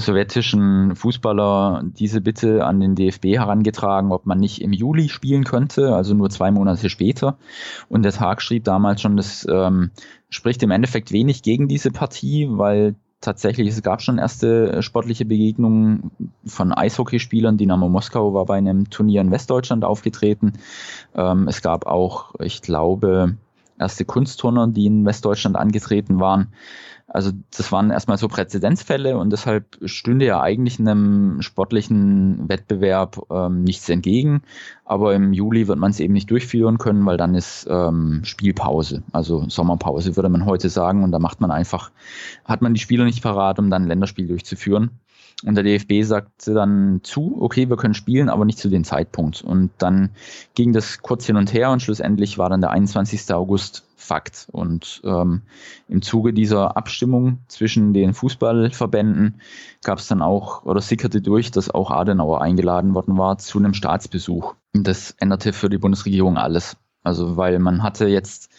sowjetischen 0.00 0.96
Fußballer 0.96 1.82
diese 1.84 2.20
Bitte 2.20 2.64
an 2.64 2.80
den 2.80 2.94
DFB 2.94 3.36
herangetragen, 3.36 4.12
ob 4.12 4.26
man 4.26 4.38
nicht 4.38 4.60
im 4.60 4.72
Juli 4.72 5.08
spielen 5.08 5.44
könnte, 5.44 5.94
also 5.94 6.14
nur 6.14 6.30
zwei 6.30 6.50
Monate 6.50 6.90
später. 6.90 7.38
Und 7.88 8.02
der 8.02 8.12
Tag 8.12 8.42
schrieb 8.42 8.64
damals 8.64 9.00
schon, 9.00 9.16
das 9.16 9.46
ähm, 9.50 9.90
spricht 10.30 10.62
im 10.62 10.70
Endeffekt 10.70 11.12
wenig 11.12 11.42
gegen 11.42 11.68
diese 11.68 11.90
Partie, 11.90 12.48
weil 12.50 12.96
tatsächlich, 13.20 13.68
es 13.68 13.82
gab 13.82 14.02
schon 14.02 14.18
erste 14.18 14.82
sportliche 14.82 15.24
Begegnungen 15.24 16.10
von 16.44 16.72
Eishockeyspielern. 16.72 17.56
Dynamo 17.56 17.88
Moskau 17.88 18.34
war 18.34 18.44
bei 18.46 18.58
einem 18.58 18.90
Turnier 18.90 19.20
in 19.20 19.30
Westdeutschland 19.30 19.84
aufgetreten. 19.84 20.54
Ähm, 21.14 21.48
es 21.48 21.62
gab 21.62 21.86
auch, 21.86 22.34
ich 22.40 22.62
glaube, 22.62 23.36
erste 23.78 24.04
Kunstturner, 24.04 24.68
die 24.68 24.86
in 24.86 25.04
Westdeutschland 25.04 25.56
angetreten 25.56 26.20
waren. 26.20 26.52
Also 27.14 27.30
das 27.56 27.70
waren 27.70 27.92
erstmal 27.92 28.18
so 28.18 28.26
Präzedenzfälle 28.26 29.16
und 29.16 29.30
deshalb 29.30 29.78
stünde 29.84 30.26
ja 30.26 30.40
eigentlich 30.40 30.80
einem 30.80 31.42
sportlichen 31.42 32.48
Wettbewerb 32.48 33.20
ähm, 33.30 33.62
nichts 33.62 33.88
entgegen. 33.88 34.42
Aber 34.84 35.14
im 35.14 35.32
Juli 35.32 35.68
wird 35.68 35.78
man 35.78 35.92
es 35.92 36.00
eben 36.00 36.12
nicht 36.12 36.28
durchführen 36.28 36.76
können, 36.78 37.06
weil 37.06 37.16
dann 37.16 37.36
ist 37.36 37.68
ähm, 37.70 38.22
Spielpause, 38.24 39.04
also 39.12 39.48
Sommerpause 39.48 40.16
würde 40.16 40.28
man 40.28 40.44
heute 40.44 40.68
sagen. 40.68 41.04
Und 41.04 41.12
da 41.12 41.20
macht 41.20 41.40
man 41.40 41.52
einfach, 41.52 41.92
hat 42.44 42.62
man 42.62 42.74
die 42.74 42.80
Spieler 42.80 43.04
nicht 43.04 43.22
parat, 43.22 43.60
um 43.60 43.70
dann 43.70 43.82
ein 43.82 43.88
Länderspiel 43.88 44.26
durchzuführen. 44.26 44.90
Und 45.44 45.56
der 45.56 45.64
DFB 45.64 46.02
sagte 46.02 46.54
dann 46.54 47.00
zu, 47.02 47.36
okay, 47.40 47.68
wir 47.68 47.76
können 47.76 47.94
spielen, 47.94 48.28
aber 48.28 48.44
nicht 48.44 48.58
zu 48.58 48.68
dem 48.68 48.84
Zeitpunkt. 48.84 49.42
Und 49.42 49.70
dann 49.78 50.10
ging 50.54 50.72
das 50.72 51.02
kurz 51.02 51.26
hin 51.26 51.36
und 51.36 51.52
her 51.52 51.70
und 51.70 51.82
schlussendlich 51.82 52.38
war 52.38 52.48
dann 52.48 52.60
der 52.60 52.70
21. 52.70 53.32
August 53.34 53.84
Fakt. 53.96 54.48
Und 54.52 55.00
ähm, 55.04 55.42
im 55.88 56.02
Zuge 56.02 56.32
dieser 56.32 56.76
Abstimmung 56.76 57.38
zwischen 57.48 57.94
den 57.94 58.12
Fußballverbänden 58.12 59.40
gab 59.82 59.98
es 59.98 60.08
dann 60.08 60.22
auch 60.22 60.64
oder 60.64 60.80
sickerte 60.80 61.20
durch, 61.20 61.50
dass 61.50 61.70
auch 61.70 61.90
Adenauer 61.90 62.42
eingeladen 62.42 62.94
worden 62.94 63.16
war 63.16 63.38
zu 63.38 63.58
einem 63.58 63.74
Staatsbesuch. 63.74 64.54
Und 64.74 64.86
das 64.86 65.12
änderte 65.12 65.52
für 65.52 65.70
die 65.70 65.78
Bundesregierung 65.78 66.36
alles. 66.36 66.76
Also 67.02 67.36
weil 67.36 67.58
man 67.58 67.82
hatte 67.82 68.06
jetzt 68.06 68.50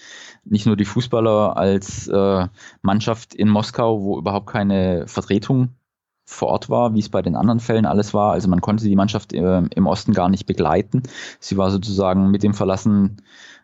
nicht 0.44 0.66
nur 0.66 0.76
die 0.76 0.86
Fußballer 0.86 1.58
als 1.58 2.08
äh, 2.08 2.48
Mannschaft 2.82 3.34
in 3.34 3.50
Moskau, 3.50 4.02
wo 4.02 4.18
überhaupt 4.18 4.48
keine 4.48 5.08
Vertretung 5.08 5.70
vor 6.26 6.50
Ort 6.50 6.70
war, 6.70 6.94
wie 6.96 7.00
es 7.00 7.10
bei 7.10 7.22
den 7.22 7.36
anderen 7.36 7.60
Fällen 7.60 7.86
alles 7.86 8.14
war. 8.14 8.32
Also 8.32 8.50
man 8.50 8.62
konnte 8.62 8.84
die 8.84 8.96
Mannschaft 8.96 9.34
äh, 9.34 9.62
im 9.76 9.88
Osten 9.88 10.14
gar 10.14 10.30
nicht 10.30 10.46
begleiten. 10.48 11.04
Sie 11.40 11.56
war 11.56 11.70
sozusagen 11.70 12.32
mit 12.32 12.44
dem 12.44 12.54
Verlassen 12.54 13.18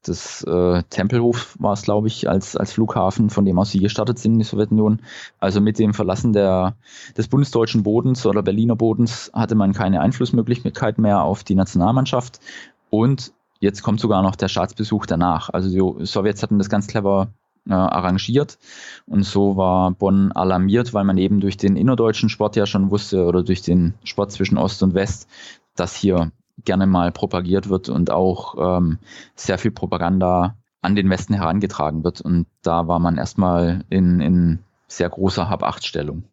des 0.05 0.43
äh, 0.43 0.81
Tempelhof 0.89 1.55
war 1.59 1.73
es, 1.73 1.83
glaube 1.83 2.07
ich, 2.07 2.27
als, 2.27 2.55
als 2.55 2.73
Flughafen, 2.73 3.29
von 3.29 3.45
dem 3.45 3.59
aus 3.59 3.71
sie 3.71 3.79
gestartet 3.79 4.17
sind 4.19 4.33
in 4.33 4.39
die 4.39 4.45
Sowjetunion. 4.45 5.01
Also 5.39 5.61
mit 5.61 5.77
dem 5.77 5.93
Verlassen 5.93 6.33
der, 6.33 6.75
des 7.17 7.27
bundesdeutschen 7.27 7.83
Bodens 7.83 8.25
oder 8.25 8.41
Berliner 8.41 8.75
Bodens 8.75 9.31
hatte 9.33 9.55
man 9.55 9.73
keine 9.73 10.01
Einflussmöglichkeit 10.01 10.97
mehr 10.97 11.21
auf 11.21 11.43
die 11.43 11.55
Nationalmannschaft. 11.55 12.39
Und 12.89 13.31
jetzt 13.59 13.83
kommt 13.83 13.99
sogar 13.99 14.23
noch 14.23 14.35
der 14.35 14.47
Staatsbesuch 14.47 15.05
danach. 15.05 15.49
Also 15.49 15.69
die 15.69 16.05
Sowjets 16.05 16.41
hatten 16.41 16.57
das 16.57 16.69
ganz 16.69 16.87
clever 16.87 17.29
äh, 17.69 17.73
arrangiert. 17.73 18.57
Und 19.05 19.23
so 19.23 19.57
war 19.57 19.91
Bonn 19.91 20.31
alarmiert, 20.31 20.93
weil 20.93 21.03
man 21.03 21.17
eben 21.17 21.39
durch 21.39 21.57
den 21.57 21.75
innerdeutschen 21.75 22.29
Sport 22.29 22.55
ja 22.55 22.65
schon 22.65 22.91
wusste 22.91 23.25
oder 23.25 23.43
durch 23.43 23.61
den 23.61 23.93
Sport 24.03 24.31
zwischen 24.31 24.57
Ost 24.57 24.81
und 24.83 24.93
West, 24.93 25.27
dass 25.75 25.95
hier 25.95 26.31
gerne 26.63 26.85
mal 26.85 27.11
propagiert 27.11 27.69
wird 27.69 27.89
und 27.89 28.11
auch 28.11 28.55
ähm, 28.77 28.99
sehr 29.35 29.57
viel 29.57 29.71
Propaganda 29.71 30.55
an 30.81 30.95
den 30.95 31.09
Westen 31.09 31.33
herangetragen 31.33 32.03
wird. 32.03 32.21
Und 32.21 32.47
da 32.61 32.87
war 32.87 32.99
man 32.99 33.17
erstmal 33.17 33.83
in, 33.89 34.19
in 34.19 34.59
sehr 34.87 35.09
großer 35.09 35.49
Hab-Acht-Stellung. 35.49 36.23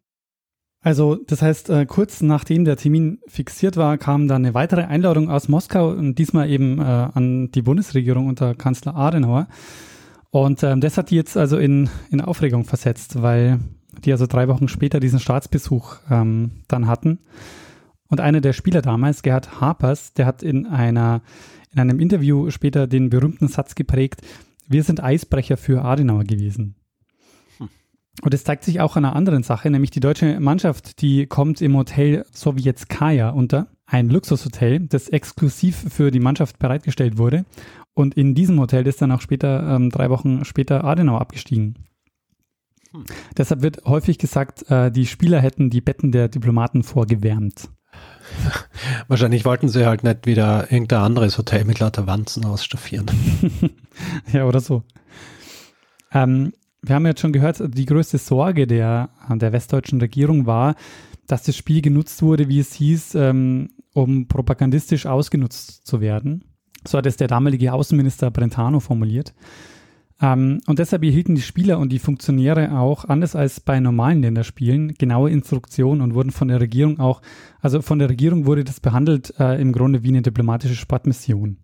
Also 0.81 1.15
das 1.15 1.41
heißt, 1.41 1.69
äh, 1.69 1.85
kurz 1.85 2.21
nachdem 2.21 2.63
der 2.63 2.77
Termin 2.77 3.19
fixiert 3.27 3.75
war, 3.75 3.97
kam 3.97 4.27
dann 4.27 4.45
eine 4.45 4.53
weitere 4.53 4.83
Einladung 4.83 5.29
aus 5.29 5.49
Moskau 5.49 5.89
und 5.89 6.15
diesmal 6.15 6.49
eben 6.49 6.79
äh, 6.79 6.83
an 6.83 7.51
die 7.51 7.61
Bundesregierung 7.61 8.27
unter 8.27 8.55
Kanzler 8.55 8.95
Adenauer. 8.95 9.47
Und 10.31 10.63
ähm, 10.63 10.81
das 10.81 10.97
hat 10.97 11.09
die 11.09 11.15
jetzt 11.15 11.37
also 11.37 11.57
in, 11.57 11.89
in 12.11 12.21
Aufregung 12.21 12.65
versetzt, 12.65 13.21
weil 13.21 13.59
die 14.03 14.11
also 14.11 14.27
drei 14.27 14.47
Wochen 14.47 14.67
später 14.67 14.99
diesen 14.99 15.19
Staatsbesuch 15.19 15.97
ähm, 16.09 16.51
dann 16.67 16.87
hatten. 16.87 17.19
Und 18.07 18.21
einer 18.21 18.41
der 18.41 18.53
Spieler 18.53 18.81
damals, 18.81 19.23
Gerhard 19.23 19.59
Harpers, 19.61 20.13
der 20.13 20.25
hat 20.25 20.43
in 20.43 20.65
einer 20.65 21.21
in 21.71 21.79
einem 21.79 21.99
Interview 21.99 22.49
später 22.49 22.87
den 22.87 23.09
berühmten 23.09 23.47
Satz 23.47 23.75
geprägt, 23.75 24.21
wir 24.67 24.83
sind 24.83 25.03
Eisbrecher 25.03 25.57
für 25.57 25.83
Adenauer 25.83 26.23
gewesen. 26.23 26.75
Hm. 27.57 27.69
Und 28.21 28.33
es 28.33 28.43
zeigt 28.43 28.63
sich 28.63 28.79
auch 28.79 28.95
an 28.95 29.05
einer 29.05 29.15
anderen 29.15 29.43
Sache, 29.43 29.69
nämlich 29.69 29.91
die 29.91 29.99
deutsche 29.99 30.39
Mannschaft, 30.39 31.01
die 31.01 31.27
kommt 31.27 31.61
im 31.61 31.75
Hotel 31.75 32.25
Sowjetskaya 32.31 33.29
unter, 33.29 33.67
ein 33.85 34.09
Luxushotel, 34.09 34.81
das 34.81 35.09
exklusiv 35.09 35.75
für 35.89 36.11
die 36.11 36.19
Mannschaft 36.19 36.59
bereitgestellt 36.59 37.17
wurde. 37.17 37.45
Und 37.99 38.15
in 38.15 38.33
diesem 38.33 38.57
Hotel 38.61 38.87
ist 38.87 39.01
dann 39.01 39.11
auch 39.11 39.19
später, 39.19 39.75
ähm, 39.75 39.89
drei 39.89 40.09
Wochen 40.09 40.45
später, 40.45 40.85
Adenauer 40.85 41.19
abgestiegen. 41.19 41.75
Hm. 42.93 43.03
Deshalb 43.37 43.61
wird 43.61 43.83
häufig 43.83 44.17
gesagt, 44.17 44.71
äh, 44.71 44.89
die 44.89 45.05
Spieler 45.05 45.41
hätten 45.41 45.69
die 45.69 45.81
Betten 45.81 46.13
der 46.13 46.29
Diplomaten 46.29 46.83
vorgewärmt. 46.83 47.67
Wahrscheinlich 49.09 49.43
wollten 49.43 49.67
sie 49.67 49.85
halt 49.85 50.05
nicht 50.05 50.25
wieder 50.25 50.71
irgendein 50.71 51.01
anderes 51.01 51.37
Hotel 51.37 51.65
mit 51.65 51.79
lauter 51.79 52.07
Wanzen 52.07 52.45
ausstaffieren. 52.45 53.07
ja, 54.31 54.45
oder 54.45 54.61
so. 54.61 54.83
Ähm, 56.13 56.53
wir 56.81 56.95
haben 56.95 57.05
jetzt 57.05 57.19
schon 57.19 57.33
gehört, 57.33 57.61
die 57.67 57.85
größte 57.85 58.17
Sorge 58.17 58.65
der, 58.65 59.09
der 59.29 59.51
westdeutschen 59.51 59.99
Regierung 59.99 60.45
war, 60.45 60.75
dass 61.27 61.43
das 61.43 61.57
Spiel 61.57 61.81
genutzt 61.81 62.21
wurde, 62.21 62.47
wie 62.47 62.59
es 62.59 62.73
hieß, 62.75 63.15
ähm, 63.15 63.71
um 63.93 64.29
propagandistisch 64.29 65.05
ausgenutzt 65.05 65.85
zu 65.85 65.99
werden. 65.99 66.45
So 66.87 66.97
hat 66.97 67.05
es 67.05 67.17
der 67.17 67.27
damalige 67.27 67.73
Außenminister 67.73 68.31
Brentano 68.31 68.79
formuliert. 68.79 69.33
Ähm, 70.21 70.61
und 70.67 70.79
deshalb 70.79 71.03
erhielten 71.03 71.35
die 71.35 71.41
Spieler 71.41 71.79
und 71.79 71.91
die 71.91 71.99
Funktionäre 71.99 72.77
auch, 72.77 73.05
anders 73.05 73.35
als 73.35 73.59
bei 73.59 73.79
normalen 73.79 74.21
Länderspielen, 74.21 74.93
genaue 74.95 75.29
Instruktionen 75.29 76.01
und 76.01 76.13
wurden 76.13 76.31
von 76.31 76.49
der 76.49 76.59
Regierung 76.59 76.99
auch, 76.99 77.21
also 77.61 77.81
von 77.81 77.99
der 77.99 78.09
Regierung 78.09 78.45
wurde 78.45 78.63
das 78.63 78.79
behandelt 78.79 79.33
äh, 79.39 79.59
im 79.61 79.71
Grunde 79.71 80.03
wie 80.03 80.09
eine 80.09 80.21
diplomatische 80.21 80.75
Sportmission. 80.75 81.57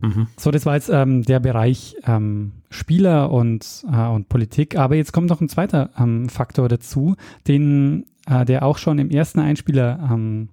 Mhm. 0.00 0.28
So, 0.36 0.50
das 0.50 0.64
war 0.66 0.74
jetzt 0.74 0.90
ähm, 0.90 1.22
der 1.22 1.40
Bereich 1.40 1.96
ähm, 2.06 2.52
Spieler 2.70 3.30
und, 3.30 3.84
äh, 3.90 4.06
und 4.06 4.28
Politik. 4.28 4.76
Aber 4.76 4.94
jetzt 4.94 5.12
kommt 5.12 5.28
noch 5.28 5.40
ein 5.40 5.48
zweiter 5.48 5.90
ähm, 5.98 6.28
Faktor 6.28 6.68
dazu, 6.68 7.16
den, 7.46 8.06
äh, 8.26 8.44
der 8.44 8.64
auch 8.64 8.78
schon 8.78 8.98
im 8.98 9.10
ersten 9.10 9.40
Einspieler 9.40 10.08
ähm, 10.12 10.50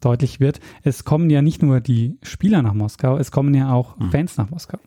deutlich 0.00 0.40
wird. 0.40 0.60
Es 0.82 1.04
kommen 1.04 1.30
ja 1.30 1.42
nicht 1.42 1.62
nur 1.62 1.80
die 1.80 2.18
Spieler 2.22 2.62
nach 2.62 2.74
Moskau, 2.74 3.16
es 3.16 3.30
kommen 3.30 3.54
ja 3.54 3.72
auch 3.72 3.98
mhm. 3.98 4.10
Fans 4.10 4.36
nach 4.36 4.50
Moskau. 4.50 4.78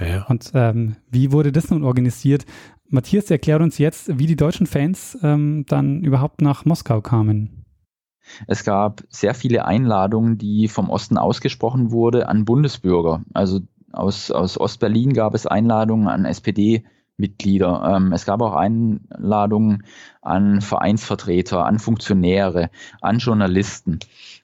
Ja. 0.00 0.24
Und 0.26 0.50
ähm, 0.54 0.96
wie 1.10 1.32
wurde 1.32 1.52
das 1.52 1.70
nun 1.70 1.84
organisiert? 1.84 2.46
Matthias 2.88 3.30
erklärt 3.30 3.60
uns 3.60 3.78
jetzt, 3.78 4.18
wie 4.18 4.26
die 4.26 4.36
deutschen 4.36 4.66
Fans 4.66 5.18
ähm, 5.22 5.64
dann 5.68 6.02
überhaupt 6.02 6.40
nach 6.40 6.64
Moskau 6.64 7.00
kamen. 7.00 7.64
Es 8.46 8.64
gab 8.64 9.02
sehr 9.08 9.34
viele 9.34 9.64
Einladungen, 9.64 10.38
die 10.38 10.68
vom 10.68 10.90
Osten 10.90 11.18
ausgesprochen 11.18 11.90
wurde 11.90 12.28
an 12.28 12.44
Bundesbürger. 12.44 13.22
Also 13.34 13.60
aus, 13.92 14.30
aus 14.30 14.58
Ostberlin 14.58 15.12
gab 15.12 15.34
es 15.34 15.46
Einladungen 15.46 16.08
an 16.08 16.24
SPD-Mitglieder. 17.18 17.96
Ähm, 17.96 18.12
es 18.12 18.24
gab 18.24 18.40
auch 18.40 18.54
Einladungen 18.54 19.84
an 20.22 20.60
Vereinsvertreter, 20.60 21.66
an 21.66 21.78
Funktionäre, 21.78 22.70
an 23.00 23.18
Journalisten. 23.18 23.98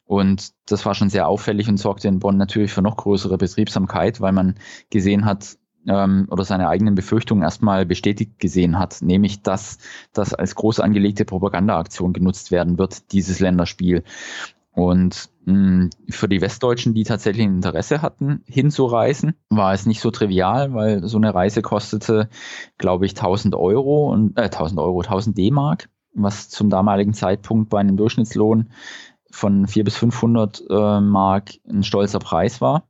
Und 0.07 0.53
das 0.67 0.85
war 0.85 0.95
schon 0.95 1.09
sehr 1.09 1.29
auffällig 1.29 1.69
und 1.69 1.79
sorgte 1.79 2.09
in 2.09 2.19
Bonn 2.19 2.37
natürlich 2.37 2.73
für 2.73 2.83
noch 2.83 2.97
größere 2.97 3.39
Betriebsamkeit, 3.39 4.21
weil 4.21 4.33
man 4.33 4.57
gesehen 4.91 5.25
hat, 5.25 5.57
ähm, 5.87 6.27
oder 6.31 6.45
seine 6.45 6.69
eigenen 6.69 6.95
Befürchtungen 6.95 7.43
erstmal 7.43 7.87
bestätigt 7.87 8.39
gesehen 8.39 8.79
hat, 8.79 9.03
nämlich 9.03 9.43
dass 9.43 9.79
das 10.13 10.35
als 10.35 10.55
groß 10.55 10.81
angelegte 10.81 11.25
Propagandaaktion 11.25 12.13
genutzt 12.13 12.51
werden 12.51 12.79
wird, 12.79 13.13
dieses 13.13 13.41
Länderspiel. 13.41 14.03
Und 14.75 15.31
mh, 15.45 15.91
für 16.11 16.29
die 16.29 16.41
Westdeutschen, 16.41 16.95
die 16.95 17.05
tatsächlich 17.05 17.47
ein 17.47 17.57
Interesse 17.57 18.03
hatten, 18.03 18.43
hinzureisen, 18.47 19.35
war 19.49 19.73
es 19.73 19.87
nicht 19.87 20.01
so 20.01 20.11
trivial, 20.11 20.75
weil 20.75 21.07
so 21.07 21.17
eine 21.17 21.33
Reise 21.33 21.63
kostete, 21.63 22.29
glaube 22.77 23.07
ich, 23.07 23.13
1000 23.13 23.55
Euro 23.55 24.13
und 24.13 24.37
äh, 24.37 24.45
1000 24.45 24.81
Euro, 24.81 25.01
1000 25.01 25.39
D-Mark, 25.39 25.89
was 26.13 26.49
zum 26.49 26.71
damaligen 26.71 27.15
Zeitpunkt 27.15 27.71
bei 27.71 27.79
einem 27.79 27.97
Durchschnittslohn 27.97 28.71
von 29.31 29.67
400 29.67 29.85
bis 29.85 29.97
500 29.97 30.65
äh, 30.69 31.01
Mark 31.01 31.53
ein 31.69 31.85
stolzer 31.85 32.19
Preis 32.19 32.61
war. 32.61 32.89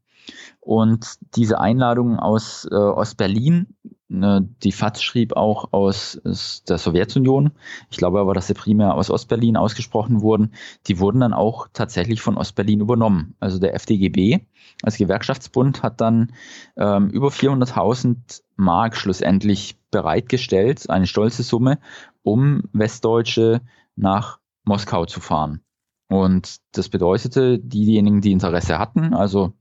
Und 0.60 1.16
diese 1.36 1.60
Einladung 1.60 2.18
aus 2.18 2.66
äh, 2.70 2.74
Ostberlin, 2.74 3.74
ne, 4.08 4.48
die 4.62 4.72
FAZ 4.72 5.02
schrieb 5.02 5.36
auch 5.36 5.72
aus, 5.72 6.20
aus, 6.24 6.62
der 6.64 6.78
Sowjetunion, 6.78 7.52
ich 7.90 7.98
glaube 7.98 8.20
aber, 8.20 8.34
dass 8.34 8.46
sie 8.46 8.54
primär 8.54 8.94
aus 8.94 9.10
Ostberlin 9.10 9.56
ausgesprochen 9.56 10.22
wurden, 10.22 10.54
die 10.86 10.98
wurden 10.98 11.20
dann 11.20 11.34
auch 11.34 11.68
tatsächlich 11.72 12.22
von 12.22 12.36
Ostberlin 12.36 12.80
übernommen. 12.80 13.34
Also 13.40 13.58
der 13.58 13.74
FDGB 13.74 14.40
als 14.82 14.96
Gewerkschaftsbund 14.96 15.82
hat 15.82 16.00
dann 16.00 16.32
ähm, 16.76 17.08
über 17.08 17.28
400.000 17.28 18.42
Mark 18.56 18.96
schlussendlich 18.96 19.78
bereitgestellt, 19.90 20.88
eine 20.90 21.06
stolze 21.06 21.42
Summe, 21.42 21.78
um 22.22 22.62
Westdeutsche 22.72 23.60
nach 23.96 24.38
Moskau 24.64 25.04
zu 25.06 25.20
fahren. 25.20 25.60
Und 26.08 26.58
das 26.72 26.88
bedeutete, 26.88 27.58
diejenigen, 27.58 28.20
die 28.20 28.32
Interesse 28.32 28.78
hatten, 28.78 29.14
also 29.14 29.54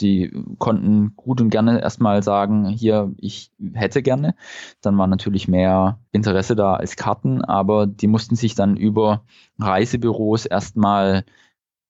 die 0.00 0.32
konnten 0.58 1.14
gut 1.16 1.40
und 1.40 1.50
gerne 1.50 1.80
erstmal 1.80 2.22
sagen, 2.22 2.66
hier, 2.66 3.12
ich 3.16 3.52
hätte 3.74 4.02
gerne. 4.02 4.34
Dann 4.80 4.96
war 4.98 5.06
natürlich 5.06 5.48
mehr 5.48 6.00
Interesse 6.12 6.56
da 6.56 6.74
als 6.74 6.96
Karten, 6.96 7.44
aber 7.44 7.86
die 7.86 8.06
mussten 8.06 8.36
sich 8.36 8.54
dann 8.54 8.76
über 8.76 9.24
Reisebüros 9.58 10.46
erstmal 10.46 11.24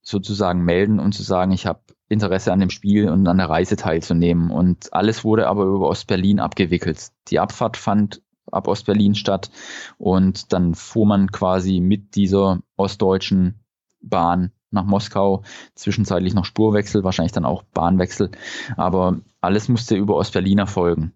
sozusagen 0.03 0.65
melden 0.65 1.01
und 1.01 1.13
zu 1.13 1.23
sagen, 1.23 1.53
ich 1.53 1.67
habe 1.67 1.81
Interesse 2.09 2.53
an 2.53 2.61
dem 2.61 2.71
Spiel 2.71 3.11
und 3.11 3.27
an 3.27 3.39
der 3.39 3.51
Reise 3.51 3.77
teilzunehmen. 3.77 4.51
Und 4.51 4.93
alles 4.93 5.25
wurde 5.25 5.47
aber 5.47 5.65
über 5.65 5.89
Ostberlin 5.89 6.41
abgewickelt. 6.41 7.09
Die 7.29 7.39
Abfahrt 7.39 7.77
fand 7.77 8.23
ab 8.51 8.67
Ostberlin 8.67 9.15
statt 9.15 9.51
und 9.99 10.53
dann 10.53 10.75
fuhr 10.75 11.07
man 11.07 11.31
quasi 11.31 11.81
mit 11.81 12.15
dieser 12.15 12.61
ostdeutschen 12.77 13.61
Bahn 14.01 14.53
nach 14.71 14.85
Moskau, 14.85 15.43
zwischenzeitlich 15.75 16.35
noch 16.35 16.45
Spurwechsel, 16.45 17.05
wahrscheinlich 17.05 17.33
dann 17.33 17.45
auch 17.45 17.63
Bahnwechsel, 17.63 18.31
aber 18.77 19.19
alles 19.41 19.69
musste 19.69 19.97
über 19.97 20.17
Ostberlin 20.17 20.59
erfolgen 20.59 21.13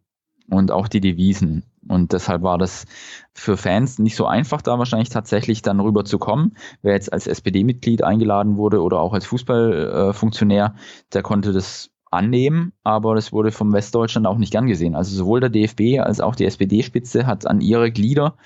und 0.50 0.70
auch 0.70 0.88
die 0.88 1.00
Devisen. 1.00 1.64
Und 1.88 2.12
deshalb 2.12 2.42
war 2.42 2.58
das 2.58 2.86
für 3.32 3.56
Fans 3.56 3.98
nicht 3.98 4.14
so 4.14 4.26
einfach, 4.26 4.62
da 4.62 4.78
wahrscheinlich 4.78 5.08
tatsächlich 5.08 5.62
dann 5.62 5.80
rüber 5.80 6.04
zu 6.04 6.18
kommen. 6.18 6.56
Wer 6.80 6.94
jetzt 6.94 7.12
als 7.12 7.26
SPD-Mitglied 7.26 8.04
eingeladen 8.04 8.56
wurde 8.56 8.80
oder 8.82 9.00
auch 9.00 9.14
als 9.14 9.26
Fußballfunktionär, 9.26 10.76
der 11.12 11.22
konnte 11.22 11.52
das 11.52 11.90
annehmen, 12.12 12.72
aber 12.84 13.14
das 13.14 13.32
wurde 13.32 13.50
vom 13.50 13.72
Westdeutschland 13.72 14.26
auch 14.26 14.38
nicht 14.38 14.52
gern 14.52 14.66
gesehen. 14.66 14.94
Also 14.94 15.16
sowohl 15.16 15.40
der 15.40 15.48
DFB 15.48 15.98
als 16.00 16.20
auch 16.20 16.36
die 16.36 16.44
SPD-Spitze 16.44 17.26
hat 17.26 17.46
an 17.46 17.60
ihre 17.60 17.90
Glieder 17.90 18.36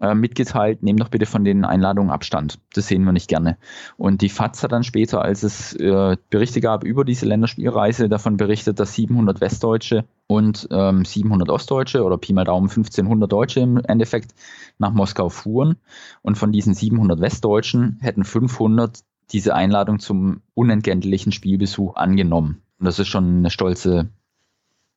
äh, 0.00 0.14
mitgeteilt, 0.14 0.82
nehmt 0.82 1.00
doch 1.00 1.08
bitte 1.08 1.26
von 1.26 1.44
den 1.44 1.64
Einladungen 1.64 2.10
Abstand. 2.10 2.58
Das 2.74 2.86
sehen 2.86 3.04
wir 3.04 3.12
nicht 3.12 3.28
gerne. 3.28 3.58
Und 3.96 4.22
die 4.22 4.28
FAZ 4.28 4.62
hat 4.62 4.72
dann 4.72 4.84
später, 4.84 5.22
als 5.22 5.42
es 5.42 5.74
äh, 5.74 6.16
Berichte 6.30 6.60
gab 6.60 6.84
über 6.84 7.04
diese 7.04 7.26
Länderspielreise, 7.26 8.08
davon 8.08 8.36
berichtet, 8.36 8.78
dass 8.80 8.94
700 8.94 9.40
Westdeutsche 9.40 10.04
und 10.26 10.68
ähm, 10.70 11.04
700 11.04 11.48
Ostdeutsche 11.50 12.04
oder 12.04 12.18
Pi 12.18 12.32
mal 12.32 12.44
Daumen 12.44 12.68
1500 12.68 13.30
Deutsche 13.30 13.60
im 13.60 13.78
Endeffekt 13.78 14.34
nach 14.78 14.92
Moskau 14.92 15.28
fuhren. 15.28 15.76
Und 16.22 16.38
von 16.38 16.52
diesen 16.52 16.74
700 16.74 17.20
Westdeutschen 17.20 17.98
hätten 18.00 18.24
500 18.24 19.00
diese 19.32 19.54
Einladung 19.54 19.98
zum 19.98 20.42
unentgeltlichen 20.54 21.32
Spielbesuch 21.32 21.96
angenommen. 21.96 22.62
Und 22.78 22.86
das 22.86 22.98
ist 22.98 23.08
schon 23.08 23.38
eine 23.38 23.50
stolze, 23.50 24.08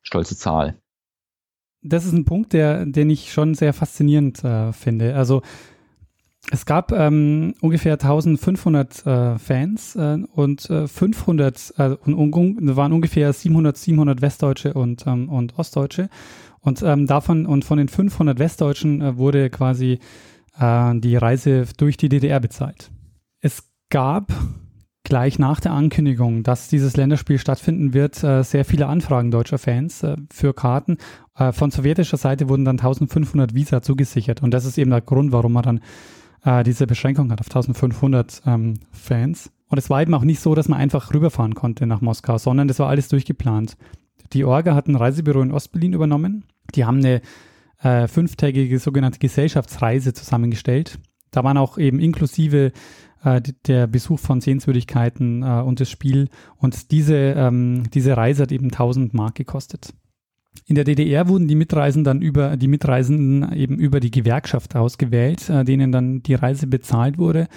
stolze 0.04 0.38
Zahl 0.38 0.81
das 1.82 2.06
ist 2.06 2.14
ein 2.14 2.26
Punkt, 2.26 2.54
der, 2.54 2.86
den 2.86 3.10
ich 3.10 3.32
schon 3.32 3.56
sehr 3.56 3.74
faszinierend 3.74 4.44
äh, 4.44 4.72
finde. 4.74 5.16
Also 5.16 5.42
es 6.50 6.66
gab 6.66 6.92
ähm, 6.92 7.54
ungefähr 7.62 7.94
1500 7.94 9.06
äh, 9.06 9.40
Fans 9.40 9.96
äh, 9.96 10.18
und 10.34 10.70
äh, 10.70 10.88
500, 10.88 11.74
äh, 11.78 11.90
und, 12.04 12.16
und, 12.16 12.76
waren 12.76 12.94
ungefähr 12.94 13.32
700, 13.32 13.78
700 13.78 14.22
Westdeutsche 14.22 14.74
und, 14.74 15.06
ähm, 15.06 15.30
und 15.30 15.58
Ostdeutsche. 15.58 16.10
Und 16.60 16.82
ähm, 16.84 17.08
davon 17.08 17.46
und 17.46 17.66
von 17.66 17.78
den 17.78 17.88
500 17.88 18.40
Westdeutschen 18.40 19.02
äh, 19.02 19.18
wurde 19.18 19.50
quasi 19.50 20.00
äh, 20.60 20.96
die 21.00 21.16
Reise 21.16 21.66
durch 21.78 21.98
die 21.98 22.10
DDR 22.10 22.40
bezahlt. 22.40 22.92
Es 23.40 23.64
gab 23.90 24.32
gleich 25.12 25.40
nach 25.40 25.60
der 25.60 25.74
Ankündigung, 25.74 26.42
dass 26.42 26.70
dieses 26.70 26.96
Länderspiel 26.96 27.38
stattfinden 27.38 27.94
wird, 27.94 28.24
äh, 28.24 28.46
sehr 28.46 28.64
viele 28.64 28.88
Anfragen 28.88 29.30
deutscher 29.30 29.58
Fans 29.58 30.04
äh, 30.04 30.16
für 30.32 30.54
Karten. 30.54 31.00
Äh, 31.36 31.52
von 31.52 31.70
sowjetischer 31.70 32.16
Seite 32.16 32.48
wurden 32.48 32.64
dann 32.64 32.80
1500 32.80 33.54
Visa 33.54 33.82
zugesichert 33.82 34.42
und 34.42 34.52
das 34.52 34.64
ist 34.64 34.78
eben 34.78 34.90
der 34.90 35.02
Grund, 35.02 35.34
warum 35.34 35.52
man 35.54 35.64
dann 35.64 35.82
diese 36.66 36.88
Beschränkung 36.88 37.32
hat 37.32 37.40
auf 37.40 37.46
1500 37.46 38.42
ähm, 38.48 38.74
Fans. 38.92 39.52
Und 39.68 39.78
es 39.78 39.92
war 39.92 40.02
eben 40.02 40.16
auch 40.16 40.24
nicht 40.24 40.40
so, 40.40 40.56
dass 40.56 40.70
man 40.70 40.80
einfach 40.80 41.14
rüberfahren 41.14 41.54
konnte 41.54 41.86
nach 41.86 42.02
Moskau, 42.02 42.40
sondern 42.40 42.68
das 42.68 42.80
war 42.80 42.90
alles 42.90 43.10
durchgeplant. 43.10 43.78
Die 44.34 44.44
Orga 44.44 44.74
hat 44.74 44.88
ein 44.88 44.96
Reisebüro 44.96 45.44
in 45.44 45.52
Ostberlin 45.52 45.94
übernommen. 45.94 46.46
Die 46.74 46.86
haben 46.86 46.98
eine 46.98 47.22
äh, 47.84 48.08
fünftägige 48.08 48.80
sogenannte 48.80 49.20
Gesellschaftsreise 49.20 50.14
zusammengestellt. 50.14 50.98
Da 51.32 51.44
waren 51.44 51.58
auch 51.58 51.78
eben 51.78 52.00
inklusive 52.00 52.72
äh, 53.24 53.42
der 53.68 53.88
Besuch 53.88 54.20
von 54.20 54.42
Sehenswürdigkeiten 54.42 55.44
äh, 55.44 55.62
und 55.62 55.80
das 55.80 55.90
Spiel. 55.90 56.30
Und 56.58 56.92
diese, 56.92 57.16
ähm, 57.16 57.84
diese 57.94 58.18
Reise 58.18 58.44
hat 58.44 58.52
eben 58.52 58.66
1000 58.66 59.14
Mark 59.14 59.36
gekostet. 59.36 59.94
In 60.66 60.76
der 60.76 60.84
DDR 60.84 61.28
wurden 61.28 61.48
die 61.48 61.56
Mitreisenden 61.56 62.04
dann 62.04 62.22
über 62.22 62.58
die 62.58 62.68
Mitreisenden 62.68 63.54
eben 63.54 63.80
über 63.80 64.00
die 64.00 64.12
Gewerkschaft 64.12 64.76
ausgewählt, 64.76 65.50
äh, 65.50 65.64
denen 65.64 65.92
dann 65.92 66.24
die 66.24 66.36
Reise 66.36 66.68
bezahlt 66.68 67.18
wurde. 67.18 67.48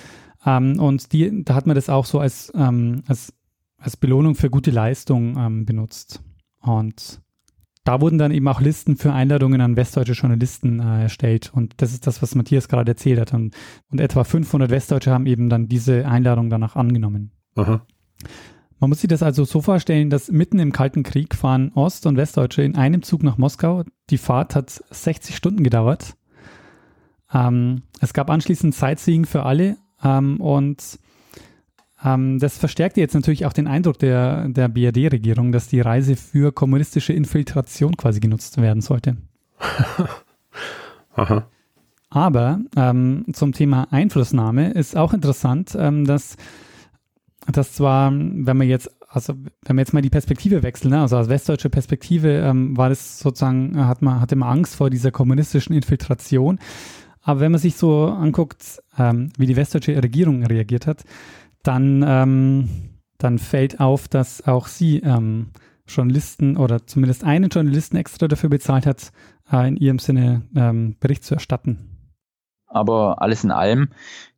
Ähm, 0.46 0.78
und 0.78 1.12
die, 1.12 1.44
da 1.44 1.54
hat 1.54 1.66
man 1.66 1.74
das 1.74 1.88
auch 1.88 2.06
so 2.06 2.20
als, 2.20 2.52
ähm, 2.54 3.02
als, 3.06 3.32
als 3.78 3.96
Belohnung 3.96 4.34
für 4.34 4.50
gute 4.50 4.70
Leistung 4.70 5.36
ähm, 5.36 5.64
benutzt. 5.64 6.22
Und 6.60 7.20
da 7.84 8.00
wurden 8.00 8.18
dann 8.18 8.32
eben 8.32 8.48
auch 8.48 8.60
Listen 8.60 8.96
für 8.96 9.12
Einladungen 9.12 9.60
an 9.60 9.76
westdeutsche 9.76 10.12
Journalisten 10.14 10.80
äh, 10.80 11.02
erstellt. 11.02 11.52
Und 11.54 11.74
das 11.76 11.92
ist 11.92 12.06
das, 12.06 12.22
was 12.22 12.34
Matthias 12.34 12.68
gerade 12.68 12.92
erzählt 12.92 13.20
hat. 13.20 13.34
Und, 13.34 13.54
und, 13.90 14.00
etwa 14.00 14.24
500 14.24 14.70
Westdeutsche 14.70 15.10
haben 15.10 15.26
eben 15.26 15.50
dann 15.50 15.68
diese 15.68 16.06
Einladung 16.08 16.48
danach 16.48 16.76
angenommen. 16.76 17.30
Aha. 17.56 17.86
Man 18.80 18.88
muss 18.88 19.00
sich 19.00 19.08
das 19.08 19.22
also 19.22 19.44
so 19.44 19.60
vorstellen, 19.60 20.10
dass 20.10 20.30
mitten 20.30 20.58
im 20.58 20.72
Kalten 20.72 21.02
Krieg 21.02 21.34
fahren 21.34 21.72
Ost- 21.74 22.06
und 22.06 22.16
Westdeutsche 22.16 22.62
in 22.62 22.76
einem 22.76 23.02
Zug 23.02 23.22
nach 23.22 23.38
Moskau. 23.38 23.84
Die 24.10 24.18
Fahrt 24.18 24.56
hat 24.56 24.70
60 24.90 25.36
Stunden 25.36 25.62
gedauert. 25.62 26.16
Ähm, 27.32 27.82
es 28.00 28.14
gab 28.14 28.30
anschließend 28.30 28.74
Sightseeing 28.74 29.26
für 29.26 29.44
alle 29.44 29.76
ähm, 30.02 30.40
und 30.40 30.98
ähm, 32.04 32.38
das 32.38 32.58
verstärkte 32.58 33.00
jetzt 33.00 33.14
natürlich 33.14 33.46
auch 33.46 33.52
den 33.52 33.66
Eindruck 33.66 33.98
der, 33.98 34.48
der 34.48 34.68
BRD-Regierung, 34.68 35.52
dass 35.52 35.68
die 35.68 35.80
Reise 35.80 36.16
für 36.16 36.52
kommunistische 36.52 37.12
Infiltration 37.12 37.96
quasi 37.96 38.20
genutzt 38.20 38.60
werden 38.60 38.82
sollte. 38.82 39.16
Aha. 41.14 41.46
Aber 42.10 42.60
ähm, 42.76 43.24
zum 43.32 43.52
Thema 43.52 43.88
Einflussnahme 43.90 44.70
ist 44.72 44.96
auch 44.96 45.14
interessant, 45.14 45.74
ähm, 45.76 46.04
dass, 46.04 46.36
dass 47.50 47.72
zwar, 47.72 48.12
wenn 48.12 48.56
man 48.56 48.68
jetzt, 48.68 48.90
also 49.08 49.34
wenn 49.64 49.76
wir 49.76 49.82
jetzt 49.82 49.94
mal 49.94 50.02
die 50.02 50.10
Perspektive 50.10 50.62
wechseln, 50.62 50.90
ne, 50.90 51.00
also 51.00 51.16
aus 51.16 51.28
westdeutscher 51.28 51.70
Perspektive 51.70 52.30
ähm, 52.30 52.76
war 52.76 52.88
das 52.88 53.18
sozusagen, 53.18 53.84
hat 53.84 54.02
man, 54.02 54.20
hatte 54.20 54.36
man 54.36 54.58
Angst 54.58 54.76
vor 54.76 54.90
dieser 54.90 55.10
kommunistischen 55.10 55.74
Infiltration. 55.74 56.58
Aber 57.22 57.40
wenn 57.40 57.52
man 57.52 57.60
sich 57.60 57.74
so 57.76 58.06
anguckt, 58.06 58.82
ähm, 58.98 59.30
wie 59.38 59.46
die 59.46 59.56
westdeutsche 59.56 60.00
Regierung 60.00 60.44
reagiert 60.44 60.86
hat, 60.86 61.04
dann, 61.64 62.04
ähm, 62.06 62.68
dann 63.18 63.38
fällt 63.38 63.80
auf, 63.80 64.06
dass 64.06 64.46
auch 64.46 64.68
sie 64.68 65.00
ähm, 65.00 65.50
Journalisten 65.86 66.56
oder 66.56 66.86
zumindest 66.86 67.24
einen 67.24 67.50
Journalisten 67.50 67.96
extra 67.96 68.28
dafür 68.28 68.50
bezahlt 68.50 68.86
hat, 68.86 69.10
äh, 69.50 69.68
in 69.68 69.76
ihrem 69.76 69.98
Sinne 69.98 70.42
ähm, 70.54 70.96
Bericht 71.00 71.24
zu 71.24 71.34
erstatten. 71.34 71.90
Aber 72.66 73.22
alles 73.22 73.44
in 73.44 73.50
allem 73.50 73.88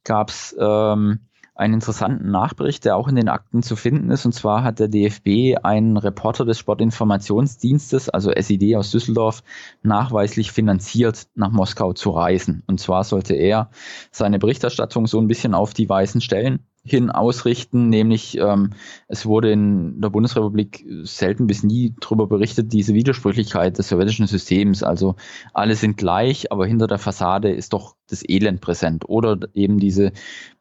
gab 0.04 0.30
es 0.30 0.56
ähm, 0.58 1.20
einen 1.54 1.74
interessanten 1.74 2.30
Nachbericht, 2.30 2.84
der 2.84 2.96
auch 2.96 3.08
in 3.08 3.16
den 3.16 3.30
Akten 3.30 3.62
zu 3.62 3.76
finden 3.76 4.10
ist. 4.10 4.26
Und 4.26 4.32
zwar 4.32 4.62
hat 4.62 4.78
der 4.78 4.88
DFB 4.88 5.56
einen 5.62 5.96
Reporter 5.96 6.44
des 6.44 6.58
Sportinformationsdienstes, 6.58 8.10
also 8.10 8.30
SID 8.30 8.76
aus 8.76 8.90
Düsseldorf, 8.90 9.42
nachweislich 9.82 10.52
finanziert, 10.52 11.28
nach 11.34 11.50
Moskau 11.50 11.94
zu 11.94 12.10
reisen. 12.10 12.62
Und 12.66 12.78
zwar 12.78 13.04
sollte 13.04 13.34
er 13.34 13.70
seine 14.10 14.38
Berichterstattung 14.38 15.06
so 15.06 15.18
ein 15.18 15.28
bisschen 15.28 15.54
auf 15.54 15.72
die 15.72 15.88
Weißen 15.88 16.20
stellen 16.20 16.66
hin 16.90 17.10
ausrichten, 17.10 17.88
nämlich 17.88 18.38
ähm, 18.38 18.70
es 19.08 19.26
wurde 19.26 19.52
in 19.52 20.00
der 20.00 20.10
Bundesrepublik 20.10 20.86
selten 21.02 21.46
bis 21.46 21.62
nie 21.62 21.94
darüber 22.00 22.26
berichtet, 22.26 22.72
diese 22.72 22.94
Widersprüchlichkeit 22.94 23.78
des 23.78 23.88
sowjetischen 23.88 24.26
Systems. 24.26 24.82
Also 24.82 25.16
alle 25.52 25.74
sind 25.74 25.96
gleich, 25.96 26.52
aber 26.52 26.66
hinter 26.66 26.86
der 26.86 26.98
Fassade 26.98 27.50
ist 27.50 27.72
doch 27.72 27.96
das 28.08 28.22
Elend 28.28 28.60
präsent 28.60 29.08
oder 29.08 29.38
eben 29.54 29.78
diese 29.78 30.12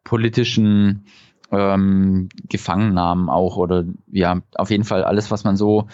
politischen 0.03 1.05
ähm, 1.51 2.29
Gefangennahmen 2.47 3.29
auch 3.29 3.57
oder 3.57 3.85
ja, 4.11 4.41
auf 4.55 4.71
jeden 4.71 4.83
Fall 4.83 5.03
alles, 5.03 5.31
was 5.31 5.43
man 5.43 5.57
so 5.57 5.87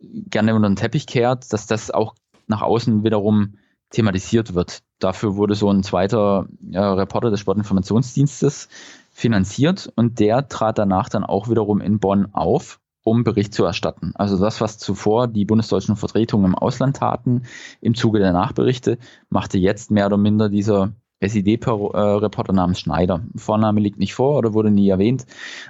gerne 0.00 0.54
unter 0.54 0.68
den 0.68 0.76
Teppich 0.76 1.06
kehrt, 1.06 1.52
dass 1.52 1.66
das 1.66 1.90
auch 1.90 2.14
nach 2.46 2.62
außen 2.62 3.04
wiederum 3.04 3.54
thematisiert 3.90 4.54
wird. 4.54 4.82
Dafür 4.98 5.36
wurde 5.36 5.54
so 5.54 5.70
ein 5.70 5.82
zweiter 5.82 6.46
äh, 6.72 6.78
Reporter 6.78 7.30
des 7.30 7.40
Sportinformationsdienstes 7.40 8.68
finanziert 9.14 9.90
und 9.94 10.18
der 10.18 10.48
trat 10.48 10.76
danach 10.76 11.08
dann 11.08 11.24
auch 11.24 11.48
wiederum 11.48 11.80
in 11.80 12.00
Bonn 12.00 12.34
auf, 12.34 12.80
um 13.04 13.22
Bericht 13.22 13.54
zu 13.54 13.64
erstatten. 13.64 14.12
Also 14.16 14.36
das, 14.38 14.60
was 14.60 14.76
zuvor 14.76 15.28
die 15.28 15.44
bundesdeutschen 15.44 15.94
Vertretungen 15.94 16.46
im 16.46 16.54
Ausland 16.54 16.96
taten, 16.96 17.44
im 17.80 17.94
Zuge 17.94 18.18
der 18.18 18.32
Nachberichte, 18.32 18.98
machte 19.30 19.56
jetzt 19.56 19.92
mehr 19.92 20.06
oder 20.06 20.16
minder 20.16 20.48
dieser 20.48 20.92
SID-Reporter 21.20 22.52
namens 22.52 22.80
Schneider. 22.80 23.22
Vorname 23.36 23.80
liegt 23.80 24.00
nicht 24.00 24.14
vor 24.14 24.36
oder 24.36 24.52
wurde 24.52 24.72
nie 24.72 24.88
erwähnt, 24.88 25.26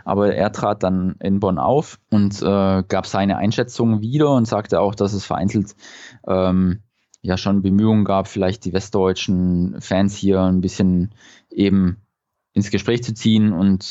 aber 0.07 0.35
er 0.35 0.51
trat 0.51 0.83
dann 0.83 1.17
in 1.21 1.39
Bonn 1.39 1.59
auf 1.59 2.01
und 2.11 2.41
äh, 2.41 2.83
gab 2.89 3.07
seine 3.07 3.37
Einschätzung 3.37 4.01
wieder 4.01 4.33
und 4.33 4.47
sagte 4.47 4.81
auch, 4.81 4.95
dass 4.95 5.13
es 5.13 5.27
vereinzelt 5.27 5.77
ähm, 6.27 6.81
ja 7.21 7.37
schon 7.37 7.63
Bemühungen 7.63 8.05
gab, 8.05 8.27
vielleicht 8.27 8.65
die 8.65 8.73
westdeutschen 8.73 9.77
Fans 9.81 10.17
hier 10.17 10.41
ein 10.43 10.63
bisschen 10.63 11.15
eben 11.51 12.04
ins 12.55 12.71
Gespräch 12.71 13.03
zu 13.03 13.13
ziehen 13.13 13.53
und 13.53 13.83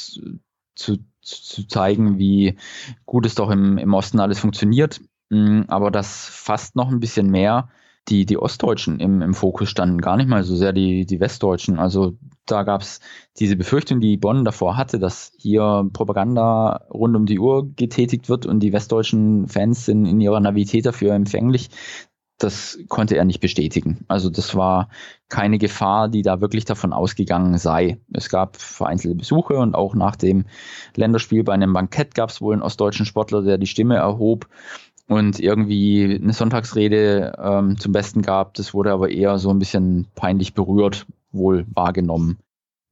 zu, 0.76 0.97
zu 1.21 1.67
zeigen, 1.67 2.17
wie 2.17 2.58
gut 3.06 3.26
es 3.26 3.36
doch 3.36 3.52
im, 3.52 3.78
im 3.78 3.93
Osten 3.93 4.19
alles 4.19 4.39
funktioniert. 4.39 5.02
Mm, 5.30 5.62
aber 5.67 5.91
dass 5.91 6.28
fast 6.28 6.76
noch 6.76 6.89
ein 6.89 6.99
bisschen 6.99 7.30
mehr 7.30 7.69
die, 8.10 8.26
die 8.26 8.38
Ostdeutschen 8.38 8.99
im, 8.99 9.21
im 9.21 9.34
Fokus 9.34 9.69
standen, 9.69 10.02
gar 10.02 10.17
nicht 10.17 10.28
mal 10.28 10.43
so 10.43 10.56
sehr 10.56 10.73
die, 10.73 11.06
die 11.06 11.19
Westdeutschen. 11.19 11.80
Also 11.80 12.17
da 12.45 12.63
gab 12.63 12.82
es 12.82 12.99
diese 13.39 13.56
Befürchtung, 13.56 14.02
die 14.02 14.17
Bonn 14.17 14.43
davor 14.43 14.76
hatte, 14.76 14.99
dass 14.99 15.32
hier 15.38 15.89
Propaganda 15.93 16.86
rund 16.89 17.15
um 17.15 17.26
die 17.26 17.39
Uhr 17.39 17.69
getätigt 17.76 18.28
wird 18.28 18.45
und 18.45 18.60
die 18.60 18.73
westdeutschen 18.73 19.47
Fans 19.47 19.86
sind 19.86 20.06
in 20.06 20.19
ihrer 20.19 20.41
Navität 20.41 20.86
dafür 20.86 21.13
empfänglich 21.13 21.69
das 22.43 22.77
konnte 22.89 23.15
er 23.15 23.25
nicht 23.25 23.39
bestätigen. 23.39 24.06
Also 24.08 24.29
das 24.29 24.56
war 24.56 24.89
keine 25.29 25.58
Gefahr, 25.58 26.10
die 26.10 26.21
da 26.21 26.41
wirklich 26.41 26.65
davon 26.65 26.93
ausgegangen 26.93 27.58
sei. 27.58 27.97
Es 28.12 28.29
gab 28.29 28.58
vereinzelte 28.58 29.15
Besuche 29.15 29.56
und 29.56 29.75
auch 29.75 29.95
nach 29.95 30.15
dem 30.15 30.45
Länderspiel 30.95 31.43
bei 31.43 31.53
einem 31.53 31.73
Bankett 31.73 32.13
gab 32.13 32.29
es 32.29 32.41
wohl 32.41 32.53
einen 32.53 32.62
ostdeutschen 32.62 33.06
Sportler, 33.06 33.41
der 33.41 33.58
die 33.58 33.67
Stimme 33.67 33.95
erhob 33.95 34.47
und 35.08 35.39
irgendwie 35.39 36.19
eine 36.21 36.34
Sonntagsrede 36.34 37.34
ähm, 37.38 37.79
zum 37.79 37.91
Besten 37.91 38.21
gab. 38.21 38.53
Das 38.56 38.73
wurde 38.73 38.91
aber 38.91 39.10
eher 39.10 39.38
so 39.38 39.49
ein 39.49 39.60
bisschen 39.60 40.08
peinlich 40.15 40.53
berührt 40.53 41.06
wohl 41.32 41.65
wahrgenommen. 41.73 42.39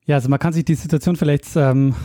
Ja, 0.06 0.16
also 0.16 0.30
man 0.30 0.40
kann 0.40 0.54
sich 0.54 0.66
die 0.66 0.76
Situation 0.76 1.16
vielleicht 1.16 1.46
ähm, 1.56 1.96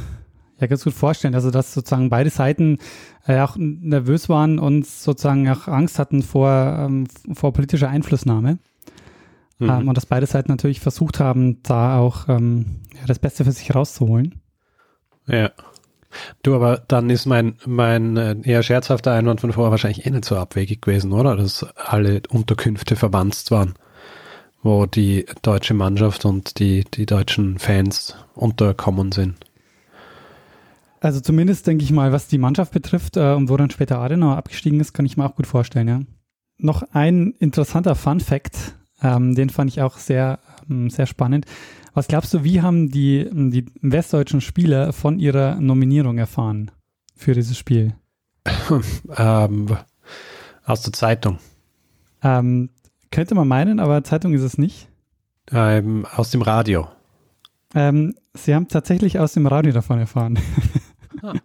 ja 0.58 0.66
ganz 0.66 0.84
gut 0.84 0.94
vorstellen. 0.94 1.34
Also 1.34 1.50
dass 1.50 1.74
sozusagen 1.74 2.10
beide 2.10 2.30
Seiten 2.30 2.78
äh, 3.26 3.40
auch 3.40 3.56
nervös 3.58 4.28
waren 4.28 4.58
und 4.58 4.86
sozusagen 4.86 5.48
auch 5.48 5.68
Angst 5.68 5.98
hatten 5.98 6.22
vor, 6.22 6.50
ähm, 6.50 7.06
vor 7.34 7.52
politischer 7.52 7.88
Einflussnahme. 7.88 8.58
Mhm. 9.58 9.70
Ähm, 9.70 9.88
und 9.88 9.96
dass 9.96 10.06
beide 10.06 10.26
Seiten 10.26 10.50
natürlich 10.50 10.80
versucht 10.80 11.20
haben, 11.20 11.62
da 11.62 11.98
auch 11.98 12.28
ähm, 12.28 12.82
ja, 12.94 13.06
das 13.06 13.18
Beste 13.18 13.44
für 13.44 13.52
sich 13.52 13.74
rauszuholen. 13.74 14.40
Ja. 15.26 15.50
Du, 16.42 16.54
aber 16.54 16.82
dann 16.88 17.10
ist 17.10 17.26
mein, 17.26 17.56
mein 17.66 18.16
äh, 18.16 18.36
eher 18.42 18.62
scherzhafter 18.62 19.12
Einwand 19.12 19.40
von 19.40 19.52
vorher 19.52 19.70
wahrscheinlich 19.70 20.06
eh 20.06 20.10
nicht 20.10 20.24
so 20.24 20.36
abwegig 20.36 20.80
gewesen, 20.80 21.12
oder? 21.12 21.36
Dass 21.36 21.64
alle 21.74 22.22
Unterkünfte 22.30 22.96
verwandt 22.96 23.50
waren, 23.50 23.74
wo 24.62 24.86
die 24.86 25.26
deutsche 25.42 25.74
Mannschaft 25.74 26.24
und 26.24 26.58
die, 26.58 26.84
die 26.84 27.04
deutschen 27.04 27.58
Fans 27.58 28.16
unterkommen 28.34 29.12
sind. 29.12 29.45
Also 31.06 31.20
zumindest 31.20 31.68
denke 31.68 31.84
ich 31.84 31.92
mal, 31.92 32.10
was 32.10 32.26
die 32.26 32.36
Mannschaft 32.36 32.72
betrifft 32.72 33.16
äh, 33.16 33.32
und 33.32 33.48
wo 33.48 33.56
dann 33.56 33.70
später 33.70 34.00
Adenauer 34.00 34.36
abgestiegen 34.36 34.80
ist, 34.80 34.92
kann 34.92 35.06
ich 35.06 35.16
mir 35.16 35.24
auch 35.24 35.36
gut 35.36 35.46
vorstellen, 35.46 35.86
ja. 35.86 36.00
Noch 36.58 36.82
ein 36.94 37.30
interessanter 37.38 37.94
Fun 37.94 38.18
Fact, 38.18 38.74
ähm, 39.00 39.36
den 39.36 39.48
fand 39.48 39.70
ich 39.70 39.80
auch 39.82 39.98
sehr, 39.98 40.40
ähm, 40.68 40.90
sehr 40.90 41.06
spannend. 41.06 41.46
Was 41.94 42.08
glaubst 42.08 42.34
du, 42.34 42.42
wie 42.42 42.60
haben 42.60 42.90
die, 42.90 43.30
die 43.32 43.66
westdeutschen 43.82 44.40
Spieler 44.40 44.92
von 44.92 45.20
ihrer 45.20 45.60
Nominierung 45.60 46.18
erfahren 46.18 46.72
für 47.14 47.34
dieses 47.34 47.56
Spiel? 47.56 47.94
ähm, 49.16 49.76
aus 50.64 50.82
der 50.82 50.92
Zeitung. 50.92 51.38
Ähm, 52.20 52.70
könnte 53.12 53.36
man 53.36 53.46
meinen, 53.46 53.78
aber 53.78 54.02
Zeitung 54.02 54.34
ist 54.34 54.42
es 54.42 54.58
nicht. 54.58 54.88
Ähm, 55.52 56.04
aus 56.16 56.32
dem 56.32 56.42
Radio. 56.42 56.88
Ähm, 57.76 58.16
sie 58.34 58.56
haben 58.56 58.66
tatsächlich 58.66 59.20
aus 59.20 59.34
dem 59.34 59.46
Radio 59.46 59.72
davon 59.72 60.00
erfahren. 60.00 60.40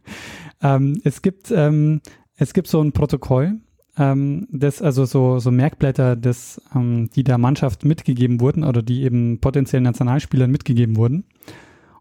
Ähm, 0.64 1.02
es, 1.04 1.24
gibt, 1.24 1.50
ähm, 1.50 2.02
es 2.36 2.54
gibt 2.54 2.68
so 2.68 2.84
ein 2.84 2.92
Protokoll, 2.92 3.62
ähm, 3.98 4.48
das, 4.52 4.80
also 4.82 5.06
so, 5.06 5.40
so 5.40 5.50
Merkblätter, 5.50 6.16
das, 6.16 6.62
ähm, 6.76 7.10
die 7.16 7.24
der 7.24 7.40
Mannschaft 7.40 7.84
mitgegeben 7.84 8.40
wurden 8.40 8.64
oder 8.64 8.84
die 8.84 9.02
eben 9.02 9.40
potenziellen 9.40 9.86
Nationalspielern 9.86 10.52
mitgegeben 10.52 10.98
wurden. 10.98 11.26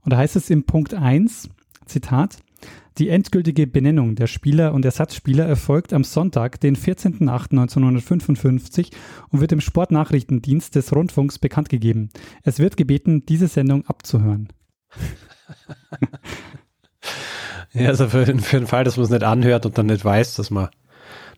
Und 0.02 0.12
da 0.12 0.18
heißt 0.18 0.36
es 0.36 0.50
im 0.50 0.64
Punkt 0.64 0.92
1, 0.94 1.48
Zitat, 1.86 2.36
die 2.98 3.08
endgültige 3.08 3.66
Benennung 3.66 4.14
der 4.14 4.26
Spieler 4.26 4.74
und 4.74 4.84
Ersatzspieler 4.84 5.46
erfolgt 5.46 5.94
am 5.94 6.04
Sonntag, 6.04 6.60
den 6.60 6.76
14.08.1955 6.76 8.92
und 9.30 9.40
wird 9.40 9.52
im 9.52 9.60
Sportnachrichtendienst 9.60 10.74
des 10.74 10.94
Rundfunks 10.94 11.38
bekannt 11.38 11.70
gegeben. 11.70 12.10
Es 12.42 12.58
wird 12.58 12.76
gebeten, 12.76 13.24
diese 13.26 13.48
Sendung 13.48 13.86
abzuhören. 13.86 14.48
ja, 17.72 17.88
also 17.88 18.08
für, 18.08 18.26
für 18.26 18.58
den 18.58 18.66
Fall, 18.66 18.84
dass 18.84 18.96
man 18.96 19.04
es 19.04 19.10
nicht 19.10 19.24
anhört 19.24 19.66
und 19.66 19.78
dann 19.78 19.86
nicht 19.86 20.04
weiß, 20.04 20.34
dass 20.34 20.50
man 20.50 20.68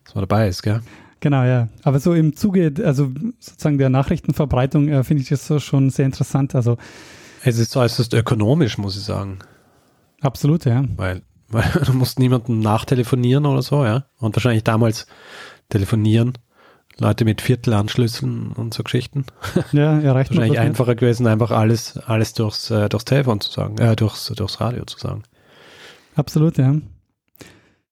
dass 0.03 0.15
man 0.15 0.23
dabei 0.23 0.47
ist, 0.47 0.63
gell? 0.63 0.81
Genau, 1.19 1.43
ja. 1.43 1.69
Aber 1.83 1.99
so 1.99 2.13
im 2.13 2.35
Zuge, 2.35 2.73
also 2.83 3.09
sozusagen 3.39 3.77
der 3.77 3.89
Nachrichtenverbreitung 3.89 4.89
äh, 4.89 5.03
finde 5.03 5.23
ich 5.23 5.29
das 5.29 5.47
so 5.47 5.59
schon 5.59 5.89
sehr 5.89 6.05
interessant. 6.05 6.53
Also 6.55 6.77
es 7.43 7.57
ist 7.57 7.75
äußerst 7.75 8.13
ökonomisch, 8.13 8.77
muss 8.77 8.97
ich 8.97 9.03
sagen. 9.03 9.39
Absolut, 10.21 10.65
ja. 10.65 10.83
Weil, 10.97 11.21
weil 11.49 11.69
du 11.85 11.93
musst 11.93 12.19
niemandem 12.19 12.59
nachtelefonieren 12.59 13.45
oder 13.45 13.61
so, 13.61 13.85
ja. 13.85 14.05
Und 14.19 14.35
wahrscheinlich 14.35 14.63
damals 14.63 15.07
telefonieren. 15.69 16.33
Leute 16.99 17.25
mit 17.25 17.41
Viertelanschlüssen 17.41 18.51
und 18.51 18.73
so 18.73 18.83
Geschichten. 18.83 19.25
Ja, 19.71 19.99
erreicht 19.99 20.29
Wahrscheinlich 20.29 20.59
einfacher 20.59 20.91
nicht. 20.91 20.99
gewesen, 20.99 21.25
einfach 21.25 21.49
alles, 21.51 21.97
alles 21.97 22.33
durchs, 22.33 22.69
äh, 22.69 22.87
durchs 22.89 23.05
Telefon 23.05 23.39
zu 23.39 23.49
sagen, 23.49 23.77
äh, 23.79 23.95
durchs, 23.95 24.27
durchs 24.27 24.61
Radio 24.61 24.85
zu 24.85 24.99
sagen. 24.99 25.23
Absolut, 26.15 26.57
ja. 26.57 26.75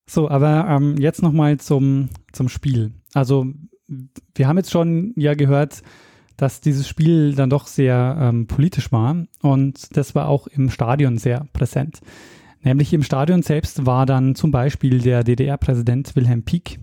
So, 0.06 0.30
aber 0.30 0.68
ähm, 0.68 0.98
jetzt 0.98 1.22
nochmal 1.22 1.58
zum, 1.58 2.10
zum 2.32 2.50
Spiel. 2.50 2.92
Also, 3.14 3.48
wir 4.36 4.48
haben 4.48 4.58
jetzt 4.58 4.72
schon 4.72 5.14
ja 5.16 5.34
gehört, 5.34 5.82
dass 6.38 6.60
dieses 6.60 6.88
Spiel 6.88 7.36
dann 7.36 7.50
doch 7.50 7.68
sehr 7.68 8.18
ähm, 8.20 8.48
politisch 8.48 8.92
war 8.92 9.26
und 9.42 9.96
das 9.96 10.16
war 10.16 10.28
auch 10.28 10.48
im 10.48 10.70
Stadion 10.70 11.18
sehr 11.18 11.46
präsent. 11.54 12.00
Nämlich 12.64 12.94
im 12.94 13.04
Stadion 13.04 13.42
selbst 13.42 13.86
war 13.86 14.06
dann 14.06 14.36
zum 14.36 14.52
Beispiel 14.52 15.00
der 15.00 15.24
DDR-Präsident 15.24 16.16
Wilhelm 16.16 16.44
Pieck. 16.44 16.80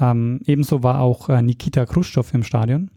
Ähm, 0.00 0.40
ebenso 0.46 0.82
war 0.82 1.00
auch 1.00 1.28
äh, 1.28 1.42
Nikita 1.42 1.86
Khrushchev 1.86 2.34
im 2.34 2.42
Stadion. 2.42 2.90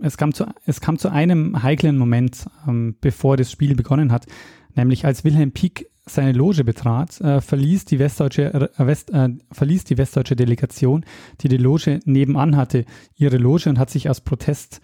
Es 0.00 0.16
kam 0.16 0.34
zu, 0.34 0.46
es 0.66 0.80
kam 0.80 0.98
zu 0.98 1.10
einem 1.10 1.62
heiklen 1.62 1.96
Moment, 1.96 2.46
ähm, 2.66 2.96
bevor 3.00 3.36
das 3.36 3.52
Spiel 3.52 3.76
begonnen 3.76 4.10
hat, 4.10 4.26
nämlich 4.74 5.04
als 5.04 5.24
Wilhelm 5.24 5.52
Pieck 5.52 5.86
seine 6.04 6.32
Loge 6.32 6.64
betrat, 6.64 7.20
äh, 7.20 7.40
verließ, 7.40 7.84
die 7.84 7.98
westdeutsche, 7.98 8.52
äh, 8.52 8.86
West, 8.86 9.10
äh, 9.10 9.28
verließ 9.52 9.84
die 9.84 9.98
westdeutsche 9.98 10.36
Delegation, 10.36 11.04
die 11.40 11.48
die 11.48 11.56
Loge 11.56 12.00
nebenan 12.04 12.56
hatte, 12.56 12.84
ihre 13.14 13.36
Loge 13.36 13.68
und 13.68 13.78
hat 13.78 13.90
sich 13.90 14.10
aus 14.10 14.20
Protest 14.20 14.80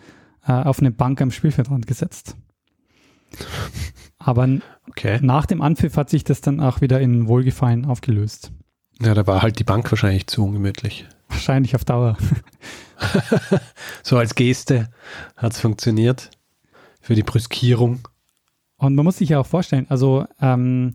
äh, 0.47 0.53
auf 0.53 0.81
eine 0.81 0.91
Bank 0.91 1.21
am 1.21 1.31
Spielfeldrand 1.31 1.87
gesetzt. 1.87 2.37
Aber 4.19 4.49
okay. 4.89 5.19
nach 5.23 5.47
dem 5.47 5.63
Anpfiff 5.63 5.97
hat 5.97 6.11
sich 6.11 6.25
das 6.25 6.41
dann 6.41 6.61
auch 6.61 6.81
wieder 6.81 7.01
in 7.01 7.29
Wohlgefallen 7.29 7.85
aufgelöst. 7.85 8.53
Ja, 9.01 9.15
da 9.15 9.27
war 9.27 9.43
halt 9.43 9.59
die 9.59 9.65
Bank 9.65 9.91
wahrscheinlich 9.91 10.27
zu 10.27 10.45
ungemütlich. 10.45 11.07
Wahrscheinlich 11.29 11.75
auf 11.77 11.85
Dauer. 11.85 12.17
so 14.03 14.17
als 14.17 14.35
Geste 14.35 14.91
hat 15.37 15.53
es 15.53 15.61
funktioniert. 15.61 16.31
Für 17.01 17.15
die 17.15 17.23
Brüskierung. 17.23 18.01
Und 18.79 18.95
man 18.95 19.05
muss 19.05 19.19
sich 19.19 19.31
ja 19.31 19.41
auch 19.41 19.47
vorstellen, 19.47 19.87
also 19.89 20.25
ähm, 20.41 20.95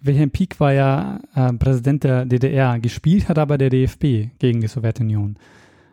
Wilhelm 0.00 0.30
Pieck 0.30 0.60
war 0.60 0.72
ja 0.72 1.20
äh, 1.34 1.52
Präsident 1.54 2.04
der 2.04 2.26
DDR, 2.26 2.78
gespielt 2.78 3.28
hat 3.28 3.38
aber 3.38 3.56
der 3.56 3.70
DFB 3.70 4.36
gegen 4.38 4.60
die 4.60 4.66
Sowjetunion. 4.66 5.38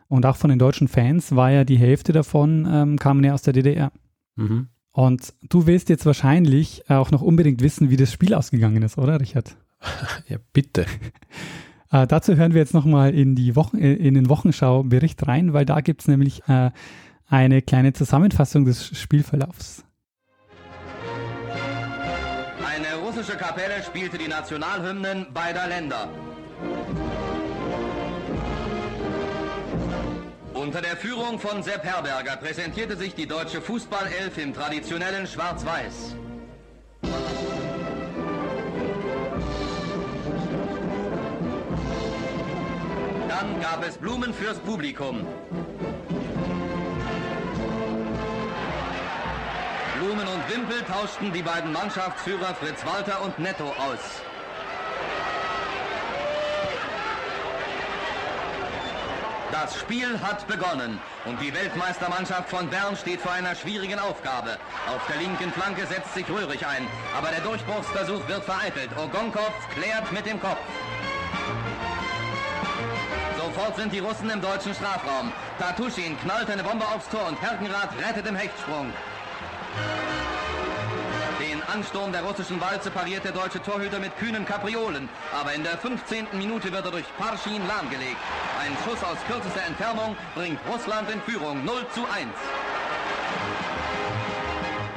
Und 0.07 0.25
auch 0.25 0.35
von 0.35 0.49
den 0.49 0.59
deutschen 0.59 0.89
Fans 0.89 1.35
war 1.35 1.51
ja 1.51 1.63
die 1.63 1.77
Hälfte 1.77 2.11
davon, 2.11 2.67
ähm, 2.69 2.97
kamen 2.97 3.23
ja 3.23 3.33
aus 3.33 3.43
der 3.43 3.53
DDR. 3.53 3.91
Mhm. 4.35 4.67
Und 4.91 5.33
du 5.47 5.67
willst 5.67 5.87
jetzt 5.87 6.05
wahrscheinlich 6.05 6.89
auch 6.89 7.11
noch 7.11 7.21
unbedingt 7.21 7.61
wissen, 7.61 7.89
wie 7.89 7.95
das 7.95 8.11
Spiel 8.11 8.33
ausgegangen 8.33 8.83
ist, 8.83 8.97
oder 8.97 9.19
Richard? 9.21 9.55
Ja, 10.27 10.37
bitte. 10.53 10.85
äh, 11.91 12.05
dazu 12.07 12.35
hören 12.35 12.53
wir 12.53 12.59
jetzt 12.59 12.73
nochmal 12.73 13.13
in, 13.13 13.35
die 13.35 13.55
Wochen, 13.55 13.77
äh, 13.77 13.93
in 13.93 14.15
den 14.15 14.27
Wochenschau-Bericht 14.27 15.25
rein, 15.27 15.53
weil 15.53 15.65
da 15.65 15.79
gibt 15.81 16.01
es 16.01 16.07
nämlich 16.07 16.43
äh, 16.47 16.71
eine 17.27 17.61
kleine 17.61 17.93
Zusammenfassung 17.93 18.65
des 18.65 18.85
Spielverlaufs. 18.97 19.85
Russische 23.21 23.37
Kapelle 23.37 23.83
spielte 23.83 24.17
die 24.17 24.27
Nationalhymnen 24.27 25.31
beider 25.31 25.67
Länder. 25.67 26.09
Unter 30.55 30.81
der 30.81 30.97
Führung 30.97 31.37
von 31.37 31.61
Sepp 31.61 31.83
Herberger 31.83 32.37
präsentierte 32.37 32.97
sich 32.97 33.13
die 33.13 33.27
deutsche 33.27 33.61
Fußballelf 33.61 34.39
im 34.39 34.55
traditionellen 34.55 35.27
Schwarz-Weiß. 35.27 36.15
Dann 43.29 43.61
gab 43.61 43.87
es 43.87 43.97
Blumen 43.97 44.33
fürs 44.33 44.57
Publikum. 44.57 45.27
Wimpel 50.53 50.83
tauschten 50.83 51.31
die 51.31 51.43
beiden 51.43 51.71
Mannschaftsführer 51.71 52.53
Fritz 52.55 52.85
Walter 52.85 53.21
und 53.21 53.39
Netto 53.39 53.69
aus. 53.69 53.99
Das 59.53 59.79
Spiel 59.79 60.19
hat 60.21 60.45
begonnen 60.47 60.99
und 61.23 61.39
die 61.39 61.53
Weltmeistermannschaft 61.53 62.49
von 62.49 62.69
Bern 62.69 62.97
steht 62.97 63.21
vor 63.21 63.31
einer 63.31 63.55
schwierigen 63.55 63.97
Aufgabe. 63.97 64.57
Auf 64.93 64.99
der 65.07 65.21
linken 65.21 65.53
Flanke 65.53 65.85
setzt 65.87 66.13
sich 66.13 66.29
Röhrig 66.29 66.65
ein, 66.67 66.85
aber 67.17 67.29
der 67.29 67.39
Durchbruchsversuch 67.41 68.27
wird 68.27 68.43
vereitelt. 68.43 68.89
Ogonkov 68.97 69.53
klärt 69.73 70.11
mit 70.11 70.25
dem 70.25 70.41
Kopf. 70.41 70.59
Sofort 73.37 73.77
sind 73.77 73.93
die 73.93 73.99
Russen 73.99 74.29
im 74.29 74.41
deutschen 74.41 74.75
Strafraum. 74.75 75.31
Tatuschin 75.59 76.19
knallt 76.19 76.49
eine 76.49 76.63
Bombe 76.63 76.85
aufs 76.93 77.07
Tor 77.07 77.25
und 77.29 77.41
Herkenrath 77.41 77.91
rettet 78.05 78.27
im 78.27 78.35
Hechtsprung. 78.35 78.91
Ansturm 81.71 82.11
der 82.11 82.23
russischen 82.23 82.59
Walze 82.59 82.91
pariert 82.91 83.23
der 83.23 83.31
deutsche 83.31 83.61
Torhüter 83.61 83.99
mit 83.99 84.17
kühnen 84.17 84.45
Kapriolen. 84.45 85.07
Aber 85.39 85.53
in 85.53 85.63
der 85.63 85.77
15. 85.77 86.27
Minute 86.33 86.71
wird 86.71 86.83
er 86.83 86.91
durch 86.91 87.05
Parschin 87.17 87.65
lahmgelegt. 87.65 88.17
Ein 88.59 88.75
Schuss 88.83 89.01
aus 89.03 89.17
kürzester 89.27 89.63
Entfernung 89.65 90.17
bringt 90.35 90.59
Russland 90.69 91.09
in 91.09 91.21
Führung 91.21 91.63
0 91.63 91.85
zu 91.93 92.01
1. 92.01 92.27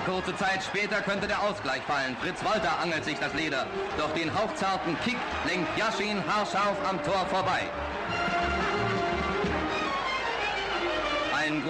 Kurze 0.05 0.36
Zeit 0.36 0.62
später 0.62 1.01
könnte 1.01 1.28
der 1.28 1.40
Ausgleich 1.42 1.82
fallen. 1.82 2.16
Fritz 2.20 2.44
Walter 2.44 2.78
angelt 2.82 3.05
sich 3.05 3.18
das 3.18 3.32
Leder. 3.34 3.66
Doch 3.96 4.12
den 4.12 4.34
hauchzarten 4.34 4.98
Kick 5.05 5.16
lenkt 5.46 5.78
Jaschin 5.78 6.22
haarscharf 6.26 6.76
am 6.88 7.03
Tor 7.05 7.24
vorbei. 7.30 7.70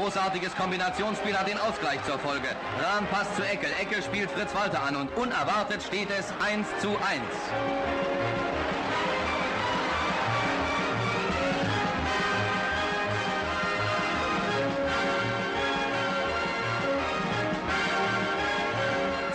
großartiges 0.05 0.55
Kombinationsspiel 0.55 1.35
hat 1.35 1.49
den 1.49 1.57
Ausgleich 1.57 1.99
zur 2.05 2.19
Folge. 2.19 2.49
Rahn 2.79 3.07
passt 3.07 3.37
zu 3.37 3.43
Eckel, 3.43 3.71
Eckel 3.81 4.03
spielt 4.03 4.31
Fritz 4.31 4.55
Walter 4.55 4.83
an 4.83 4.97
und 4.97 5.17
unerwartet 5.17 5.83
steht 5.83 6.11
es 6.11 6.27
1 6.47 6.67
zu 6.83 6.91
1. 6.91 6.99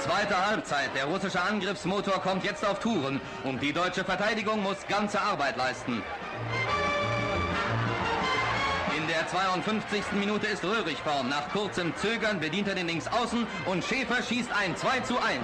Zweite 0.03 0.47
Halbzeit. 0.47 0.95
Der 0.95 1.05
russische 1.05 1.41
Angriffsmotor 1.41 2.21
kommt 2.21 2.43
jetzt 2.43 2.63
auf 2.63 2.79
Touren 2.79 3.19
und 3.43 3.63
die 3.63 3.73
deutsche 3.73 4.03
Verteidigung 4.03 4.61
muss 4.61 4.77
ganze 4.87 5.19
Arbeit 5.19 5.57
leisten. 5.57 6.03
52. 9.31 10.13
Minute 10.13 10.47
ist 10.47 10.63
Röhrig 10.63 10.97
vorn. 11.03 11.29
Nach 11.29 11.49
kurzem 11.49 11.95
Zögern 11.97 12.39
bedient 12.39 12.67
er 12.67 12.75
den 12.75 12.87
Linksaußen 12.87 13.45
und 13.65 13.83
Schäfer 13.83 14.23
schießt 14.23 14.51
ein 14.51 14.75
2 14.75 15.01
zu 15.01 15.19
1. 15.19 15.37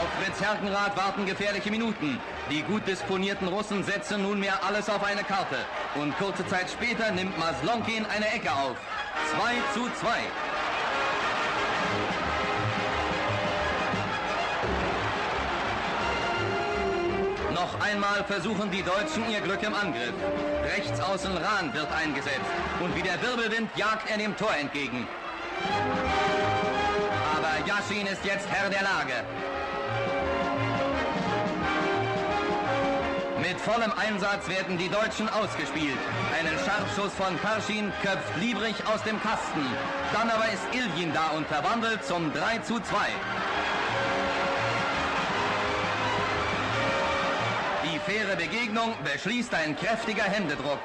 Auf 0.00 0.08
Fritz 0.24 0.40
Herkenrath 0.40 0.96
warten 0.96 1.26
gefährliche 1.26 1.70
Minuten. 1.70 2.18
Die 2.50 2.62
gut 2.62 2.86
disponierten 2.86 3.48
Russen 3.48 3.84
setzen 3.84 4.22
nunmehr 4.22 4.64
alles 4.64 4.88
auf 4.88 5.04
eine 5.04 5.24
Karte. 5.24 5.58
Und 5.96 6.16
kurze 6.16 6.46
Zeit 6.46 6.70
später 6.70 7.10
nimmt 7.12 7.38
Maslonkin 7.38 8.06
eine 8.06 8.32
Ecke 8.32 8.50
auf. 8.50 8.76
2 9.30 9.54
zu 9.74 9.90
2. 10.00 10.08
einmal 17.96 18.24
versuchen 18.24 18.70
die 18.70 18.82
Deutschen 18.82 19.24
ihr 19.30 19.40
Glück 19.40 19.62
im 19.62 19.74
Angriff. 19.74 20.12
Rechts 20.76 21.00
außen 21.00 21.34
Rahn 21.34 21.72
wird 21.72 21.90
eingesetzt 21.90 22.50
und 22.80 22.94
wie 22.94 23.00
der 23.00 23.20
Wirbelwind 23.22 23.70
jagt 23.74 24.10
er 24.10 24.18
dem 24.18 24.36
Tor 24.36 24.54
entgegen. 24.60 25.08
Aber 27.36 27.66
Yashin 27.66 28.06
ist 28.06 28.22
jetzt 28.22 28.46
Herr 28.50 28.68
der 28.68 28.82
Lage. 28.82 29.14
Mit 33.40 33.58
vollem 33.60 33.92
Einsatz 33.96 34.46
werden 34.46 34.76
die 34.76 34.90
Deutschen 34.90 35.30
ausgespielt. 35.30 35.98
Einen 36.38 36.58
Scharfschuss 36.66 37.14
von 37.14 37.34
Perschin 37.38 37.90
köpft 38.02 38.36
Liebrich 38.38 38.76
aus 38.92 39.02
dem 39.04 39.18
Kasten. 39.22 39.64
Dann 40.12 40.28
aber 40.28 40.44
ist 40.52 40.66
Iljin 40.72 41.14
da 41.14 41.28
und 41.34 41.46
verwandelt 41.46 42.04
zum 42.04 42.30
3 42.34 42.58
zu 42.58 42.78
2. 42.78 42.96
faire 48.06 48.36
Begegnung 48.36 48.92
beschließt 49.02 49.52
ein 49.52 49.74
kräftiger 49.74 50.22
Händedruck. 50.22 50.78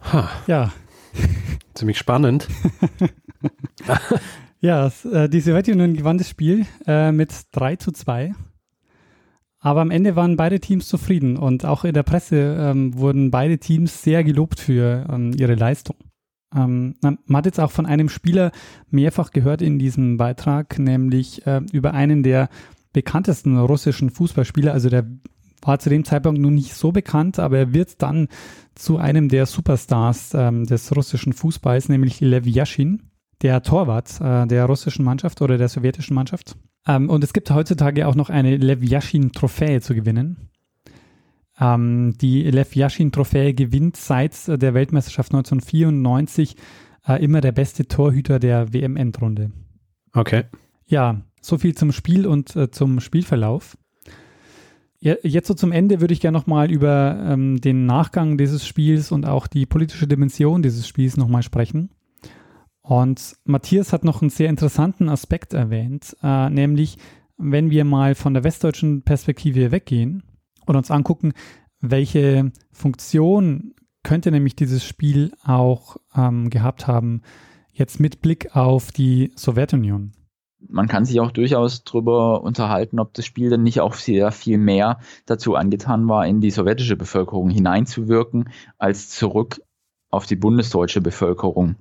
Ha, 0.00 0.30
Ja, 0.46 0.72
ziemlich 1.74 1.98
spannend. 1.98 2.48
ja 4.60 4.86
es, 4.86 5.04
äh, 5.04 5.28
die 5.28 5.40
Sowjetunion 5.40 5.94
gewann 5.94 6.16
das 6.16 6.30
Spiel 6.30 6.64
äh, 6.86 7.12
mit 7.12 7.30
3 7.52 7.76
zu 7.76 7.92
2. 7.92 8.32
Aber 9.58 9.82
am 9.82 9.90
Ende 9.90 10.16
waren 10.16 10.36
beide 10.36 10.60
Teams 10.60 10.88
zufrieden 10.88 11.36
und 11.36 11.66
auch 11.66 11.84
in 11.84 11.92
der 11.92 12.04
Presse 12.04 12.56
ähm, 12.58 12.96
wurden 12.96 13.30
beide 13.30 13.58
Teams 13.58 14.02
sehr 14.02 14.24
gelobt 14.24 14.60
für 14.60 15.06
ähm, 15.10 15.34
ihre 15.38 15.56
Leistung. 15.56 15.96
Ähm, 16.54 16.94
man 17.02 17.36
hat 17.36 17.46
jetzt 17.46 17.60
auch 17.60 17.70
von 17.70 17.86
einem 17.86 18.08
Spieler 18.08 18.52
mehrfach 18.90 19.30
gehört 19.30 19.62
in 19.62 19.78
diesem 19.78 20.16
Beitrag, 20.16 20.78
nämlich 20.78 21.46
äh, 21.46 21.62
über 21.72 21.94
einen 21.94 22.22
der 22.22 22.48
bekanntesten 22.92 23.58
russischen 23.58 24.10
Fußballspieler. 24.10 24.72
Also 24.72 24.88
der 24.88 25.06
war 25.62 25.78
zu 25.78 25.90
dem 25.90 26.04
Zeitpunkt 26.04 26.40
noch 26.40 26.50
nicht 26.50 26.74
so 26.74 26.92
bekannt, 26.92 27.38
aber 27.38 27.58
er 27.58 27.72
wird 27.72 28.02
dann 28.02 28.28
zu 28.74 28.98
einem 28.98 29.28
der 29.28 29.46
Superstars 29.46 30.32
ähm, 30.34 30.66
des 30.66 30.94
russischen 30.94 31.32
Fußballs, 31.32 31.88
nämlich 31.88 32.20
Lev 32.20 32.46
Yashin, 32.46 33.02
der 33.42 33.62
Torwart 33.62 34.20
äh, 34.20 34.46
der 34.46 34.66
russischen 34.66 35.04
Mannschaft 35.04 35.42
oder 35.42 35.58
der 35.58 35.68
sowjetischen 35.68 36.14
Mannschaft. 36.14 36.56
Ähm, 36.86 37.08
und 37.08 37.24
es 37.24 37.32
gibt 37.32 37.50
heutzutage 37.50 38.06
auch 38.06 38.14
noch 38.14 38.30
eine 38.30 38.56
Lev 38.56 38.82
Yashin-Trophäe 38.82 39.80
zu 39.80 39.94
gewinnen. 39.94 40.50
Ähm, 41.60 42.14
die 42.20 42.42
Lev 42.42 42.74
Yashin-Trophäe 42.74 43.54
gewinnt 43.54 43.96
seit 43.96 44.48
äh, 44.48 44.58
der 44.58 44.74
Weltmeisterschaft 44.74 45.32
1994 45.32 46.56
äh, 47.06 47.24
immer 47.24 47.40
der 47.40 47.52
beste 47.52 47.86
Torhüter 47.86 48.38
der 48.38 48.72
WM-Endrunde. 48.72 49.52
Okay. 50.12 50.44
Ja, 50.86 51.22
so 51.40 51.58
viel 51.58 51.74
zum 51.74 51.92
Spiel 51.92 52.26
und 52.26 52.56
äh, 52.56 52.70
zum 52.70 53.00
Spielverlauf. 53.00 53.76
Ja, 54.98 55.14
jetzt 55.22 55.48
so 55.48 55.54
zum 55.54 55.70
Ende 55.70 56.00
würde 56.00 56.14
ich 56.14 56.20
gerne 56.20 56.38
nochmal 56.38 56.70
über 56.70 57.22
ähm, 57.28 57.60
den 57.60 57.86
Nachgang 57.86 58.38
dieses 58.38 58.66
Spiels 58.66 59.12
und 59.12 59.26
auch 59.26 59.46
die 59.46 59.66
politische 59.66 60.08
Dimension 60.08 60.62
dieses 60.62 60.88
Spiels 60.88 61.16
nochmal 61.16 61.42
sprechen. 61.42 61.90
Und 62.80 63.36
Matthias 63.44 63.92
hat 63.92 64.04
noch 64.04 64.22
einen 64.22 64.30
sehr 64.30 64.48
interessanten 64.48 65.08
Aspekt 65.08 65.52
erwähnt, 65.54 66.16
äh, 66.22 66.50
nämlich 66.50 66.98
wenn 67.36 67.70
wir 67.70 67.84
mal 67.84 68.14
von 68.14 68.34
der 68.34 68.44
westdeutschen 68.44 69.02
Perspektive 69.02 69.70
weggehen 69.72 70.22
und 70.66 70.76
uns 70.76 70.90
angucken, 70.90 71.32
welche 71.80 72.52
Funktion 72.72 73.74
könnte 74.02 74.30
nämlich 74.30 74.54
dieses 74.54 74.84
Spiel 74.84 75.32
auch 75.44 75.96
ähm, 76.14 76.50
gehabt 76.50 76.86
haben, 76.86 77.22
jetzt 77.72 78.00
mit 78.00 78.20
Blick 78.20 78.54
auf 78.54 78.92
die 78.92 79.32
Sowjetunion. 79.34 80.12
man 80.68 80.88
kann 80.88 81.04
sich 81.04 81.20
auch 81.20 81.30
durchaus 81.30 81.84
darüber 81.84 82.42
unterhalten, 82.42 83.00
ob 83.00 83.12
das 83.14 83.26
Spiel 83.26 83.50
dann 83.50 83.62
nicht 83.62 83.80
auch 83.80 83.94
sehr 83.94 84.32
viel 84.32 84.58
mehr 84.58 84.98
dazu 85.26 85.56
angetan 85.56 86.08
war, 86.08 86.26
in 86.26 86.40
die 86.40 86.50
sowjetische 86.50 86.96
Bevölkerung 86.96 87.50
hineinzuwirken, 87.50 88.50
als 88.78 89.10
zurück 89.10 89.60
auf 90.10 90.26
die 90.26 90.36
bundesdeutsche 90.36 91.00
Bevölkerung. 91.00 91.76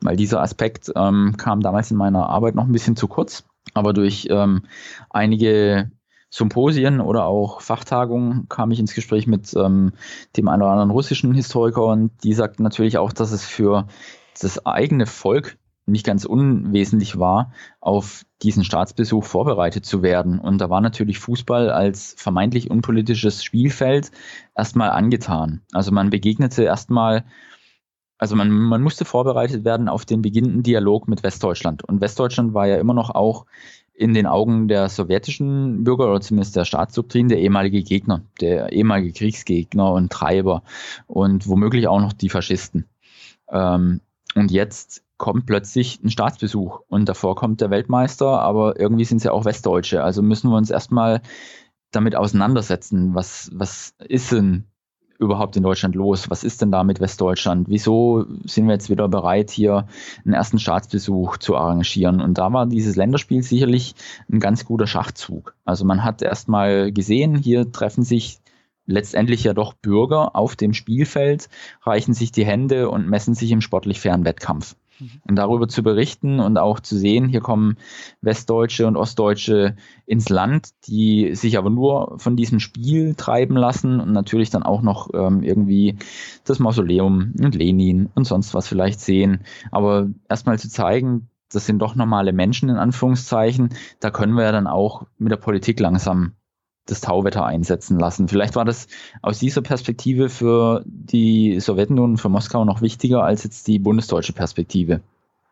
Weil 0.00 0.16
dieser 0.16 0.42
Aspekt 0.42 0.92
ähm, 0.94 1.36
kam 1.38 1.60
damals 1.60 1.90
in 1.90 1.96
meiner 1.96 2.28
Arbeit 2.28 2.54
noch 2.54 2.64
ein 2.64 2.72
bisschen 2.72 2.96
zu 2.96 3.08
kurz, 3.08 3.44
aber 3.72 3.92
durch 3.92 4.28
ähm, 4.30 4.62
einige 5.08 5.90
Symposien 6.36 7.00
oder 7.00 7.24
auch 7.24 7.62
Fachtagungen 7.62 8.46
kam 8.50 8.70
ich 8.70 8.78
ins 8.78 8.94
Gespräch 8.94 9.26
mit 9.26 9.54
ähm, 9.56 9.92
dem 10.36 10.48
einen 10.48 10.60
oder 10.60 10.72
anderen 10.72 10.90
russischen 10.90 11.32
Historiker 11.32 11.86
und 11.86 12.10
die 12.24 12.34
sagten 12.34 12.62
natürlich 12.62 12.98
auch, 12.98 13.14
dass 13.14 13.32
es 13.32 13.46
für 13.46 13.86
das 14.38 14.66
eigene 14.66 15.06
Volk 15.06 15.56
nicht 15.86 16.04
ganz 16.04 16.26
unwesentlich 16.26 17.18
war, 17.18 17.52
auf 17.80 18.26
diesen 18.42 18.64
Staatsbesuch 18.64 19.24
vorbereitet 19.24 19.86
zu 19.86 20.02
werden. 20.02 20.38
Und 20.38 20.58
da 20.60 20.68
war 20.68 20.82
natürlich 20.82 21.20
Fußball 21.20 21.70
als 21.70 22.14
vermeintlich 22.18 22.70
unpolitisches 22.70 23.42
Spielfeld 23.42 24.10
erstmal 24.54 24.90
angetan. 24.90 25.62
Also 25.72 25.90
man 25.90 26.10
begegnete 26.10 26.64
erstmal, 26.64 27.24
also 28.18 28.36
man, 28.36 28.50
man 28.50 28.82
musste 28.82 29.06
vorbereitet 29.06 29.64
werden 29.64 29.88
auf 29.88 30.04
den 30.04 30.20
beginnenden 30.20 30.62
Dialog 30.62 31.08
mit 31.08 31.22
Westdeutschland. 31.22 31.82
Und 31.82 32.02
Westdeutschland 32.02 32.52
war 32.52 32.66
ja 32.66 32.76
immer 32.76 32.94
noch 32.94 33.08
auch 33.08 33.46
in 33.96 34.12
den 34.12 34.26
Augen 34.26 34.68
der 34.68 34.88
sowjetischen 34.88 35.82
Bürger 35.82 36.10
oder 36.10 36.20
zumindest 36.20 36.54
der 36.54 36.64
Staatsdoktrin 36.64 37.28
der 37.28 37.38
ehemalige 37.38 37.82
Gegner, 37.82 38.22
der 38.40 38.72
ehemalige 38.72 39.12
Kriegsgegner 39.12 39.92
und 39.92 40.12
Treiber 40.12 40.62
und 41.06 41.48
womöglich 41.48 41.88
auch 41.88 42.00
noch 42.00 42.12
die 42.12 42.28
Faschisten. 42.28 42.84
Ähm, 43.50 44.00
und 44.34 44.50
jetzt 44.50 45.02
kommt 45.16 45.46
plötzlich 45.46 45.98
ein 46.04 46.10
Staatsbesuch 46.10 46.80
und 46.88 47.08
davor 47.08 47.36
kommt 47.36 47.62
der 47.62 47.70
Weltmeister, 47.70 48.40
aber 48.40 48.78
irgendwie 48.78 49.04
sind 49.04 49.18
es 49.18 49.24
ja 49.24 49.32
auch 49.32 49.46
Westdeutsche. 49.46 50.04
Also 50.04 50.20
müssen 50.22 50.50
wir 50.50 50.56
uns 50.58 50.70
erstmal 50.70 51.22
damit 51.90 52.16
auseinandersetzen, 52.16 53.14
was, 53.14 53.50
was 53.54 53.94
ist 53.98 54.30
denn 54.32 54.66
überhaupt 55.18 55.56
in 55.56 55.62
Deutschland 55.62 55.94
los? 55.94 56.30
Was 56.30 56.44
ist 56.44 56.62
denn 56.62 56.70
da 56.70 56.84
mit 56.84 57.00
Westdeutschland? 57.00 57.68
Wieso 57.68 58.24
sind 58.44 58.66
wir 58.66 58.74
jetzt 58.74 58.90
wieder 58.90 59.08
bereit, 59.08 59.50
hier 59.50 59.86
einen 60.24 60.34
ersten 60.34 60.58
Staatsbesuch 60.58 61.38
zu 61.38 61.56
arrangieren? 61.56 62.20
Und 62.20 62.38
da 62.38 62.52
war 62.52 62.66
dieses 62.66 62.96
Länderspiel 62.96 63.42
sicherlich 63.42 63.94
ein 64.30 64.40
ganz 64.40 64.64
guter 64.64 64.86
Schachzug. 64.86 65.54
Also 65.64 65.84
man 65.84 66.04
hat 66.04 66.22
erstmal 66.22 66.92
gesehen, 66.92 67.36
hier 67.36 67.70
treffen 67.72 68.02
sich 68.02 68.38
letztendlich 68.86 69.44
ja 69.44 69.52
doch 69.52 69.74
Bürger 69.74 70.36
auf 70.36 70.56
dem 70.56 70.72
Spielfeld, 70.72 71.48
reichen 71.82 72.14
sich 72.14 72.32
die 72.32 72.46
Hände 72.46 72.88
und 72.88 73.08
messen 73.08 73.34
sich 73.34 73.50
im 73.50 73.60
sportlich 73.60 74.00
fairen 74.00 74.24
Wettkampf. 74.24 74.76
Und 75.28 75.36
darüber 75.36 75.68
zu 75.68 75.82
berichten 75.82 76.40
und 76.40 76.58
auch 76.58 76.80
zu 76.80 76.96
sehen, 76.96 77.28
hier 77.28 77.40
kommen 77.40 77.76
Westdeutsche 78.20 78.86
und 78.86 78.96
Ostdeutsche 78.96 79.76
ins 80.06 80.28
Land, 80.28 80.70
die 80.86 81.34
sich 81.34 81.58
aber 81.58 81.70
nur 81.70 82.18
von 82.18 82.36
diesem 82.36 82.60
Spiel 82.60 83.14
treiben 83.14 83.56
lassen 83.56 84.00
und 84.00 84.12
natürlich 84.12 84.50
dann 84.50 84.62
auch 84.62 84.82
noch 84.82 85.10
ähm, 85.14 85.42
irgendwie 85.42 85.96
das 86.44 86.58
Mausoleum 86.58 87.34
und 87.40 87.54
Lenin 87.54 88.08
und 88.14 88.26
sonst 88.26 88.54
was 88.54 88.68
vielleicht 88.68 89.00
sehen. 89.00 89.44
Aber 89.70 90.08
erstmal 90.28 90.58
zu 90.58 90.68
zeigen, 90.68 91.28
das 91.50 91.66
sind 91.66 91.78
doch 91.78 91.94
normale 91.94 92.32
Menschen 92.32 92.68
in 92.68 92.76
Anführungszeichen, 92.76 93.70
da 94.00 94.10
können 94.10 94.34
wir 94.34 94.44
ja 94.44 94.52
dann 94.52 94.66
auch 94.66 95.06
mit 95.18 95.30
der 95.30 95.36
Politik 95.36 95.78
langsam 95.80 96.32
das 96.86 97.00
Tauwetter 97.00 97.44
einsetzen 97.44 97.98
lassen. 97.98 98.28
Vielleicht 98.28 98.56
war 98.56 98.64
das 98.64 98.86
aus 99.22 99.38
dieser 99.38 99.62
Perspektive 99.62 100.28
für 100.28 100.82
die 100.86 101.60
Sowjetunion 101.60 102.12
und 102.12 102.16
für 102.18 102.28
Moskau 102.28 102.64
noch 102.64 102.80
wichtiger 102.80 103.22
als 103.22 103.44
jetzt 103.44 103.66
die 103.66 103.78
bundesdeutsche 103.78 104.32
Perspektive 104.32 105.00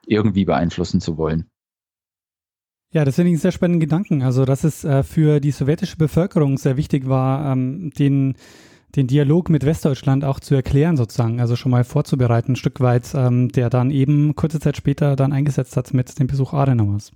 irgendwie 0.06 0.44
beeinflussen 0.44 1.00
zu 1.00 1.16
wollen. 1.16 1.46
Ja, 2.92 3.04
das 3.04 3.16
finde 3.16 3.30
ich 3.30 3.34
einen 3.34 3.40
sehr 3.40 3.52
spannenden 3.52 3.80
Gedanken. 3.80 4.22
Also, 4.22 4.44
dass 4.44 4.62
es 4.62 4.84
äh, 4.84 5.02
für 5.02 5.40
die 5.40 5.50
sowjetische 5.50 5.96
Bevölkerung 5.96 6.58
sehr 6.58 6.76
wichtig 6.76 7.08
war, 7.08 7.52
ähm, 7.52 7.90
den, 7.98 8.36
den 8.94 9.08
Dialog 9.08 9.50
mit 9.50 9.66
Westdeutschland 9.66 10.24
auch 10.24 10.38
zu 10.38 10.54
erklären, 10.54 10.96
sozusagen, 10.96 11.40
also 11.40 11.56
schon 11.56 11.72
mal 11.72 11.82
vorzubereiten, 11.82 12.52
ein 12.52 12.56
Stück 12.56 12.78
weit, 12.78 13.12
ähm, 13.14 13.48
der 13.48 13.68
dann 13.68 13.90
eben 13.90 14.36
kurze 14.36 14.60
Zeit 14.60 14.76
später 14.76 15.16
dann 15.16 15.32
eingesetzt 15.32 15.76
hat 15.76 15.92
mit 15.92 16.16
dem 16.20 16.28
Besuch 16.28 16.52
Adenauers. 16.52 17.10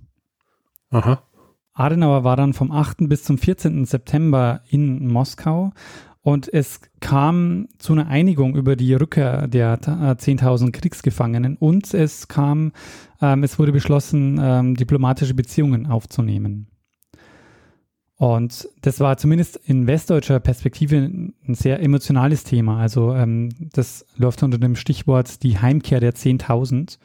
Aha. 0.89 1.23
Adenauer 1.79 2.23
war 2.23 2.35
dann 2.35 2.53
vom 2.53 2.71
8. 2.71 3.07
bis 3.07 3.23
zum 3.23 3.37
14. 3.37 3.85
September 3.85 4.61
in 4.69 5.07
Moskau 5.07 5.71
Und 6.21 6.53
es 6.53 6.81
kam 6.99 7.67
zu 7.77 7.93
einer 7.93 8.07
Einigung 8.07 8.55
über 8.55 8.75
die 8.75 8.93
Rückkehr 8.93 9.47
der 9.47 9.79
10.000 9.79 10.67
äh, 10.67 10.71
Kriegsgefangenen 10.71 11.55
und 11.55 11.93
es 11.93 12.27
kam, 12.27 12.73
ähm, 13.21 13.43
es 13.43 13.57
wurde 13.57 13.71
beschlossen, 13.71 14.37
ähm, 14.41 14.75
diplomatische 14.75 15.33
Beziehungen 15.33 15.87
aufzunehmen. 15.87 16.67
Und 18.17 18.67
das 18.81 18.99
war 18.99 19.15
zumindest 19.15 19.55
in 19.63 19.87
westdeutscher 19.87 20.41
Perspektive 20.41 20.97
ein 20.97 21.33
sehr 21.53 21.81
emotionales 21.81 22.43
Thema. 22.43 22.81
Also 22.81 23.13
ähm, 23.15 23.47
das 23.71 24.05
läuft 24.17 24.43
unter 24.43 24.57
dem 24.57 24.75
Stichwort 24.75 25.41
die 25.43 25.57
Heimkehr 25.57 26.01
der 26.01 26.13
10.000, 26.13 26.99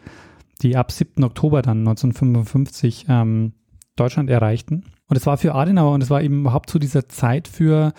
die 0.63 0.77
ab 0.77 0.91
7. 0.91 1.23
Oktober 1.23 1.63
dann 1.63 1.79
1955 1.79 3.07
ähm, 3.09 3.53
Deutschland 3.97 4.31
erreichten. 4.31 4.85
Und 5.09 5.17
es 5.17 5.27
war 5.27 5.37
für 5.37 5.55
Adenauer 5.55 5.95
und 5.95 6.03
es 6.03 6.11
war 6.11 6.23
eben 6.23 6.41
überhaupt 6.41 6.71
zu 6.71 6.79
dieser 6.79 7.09
Zeit 7.09 7.49
für 7.49 7.93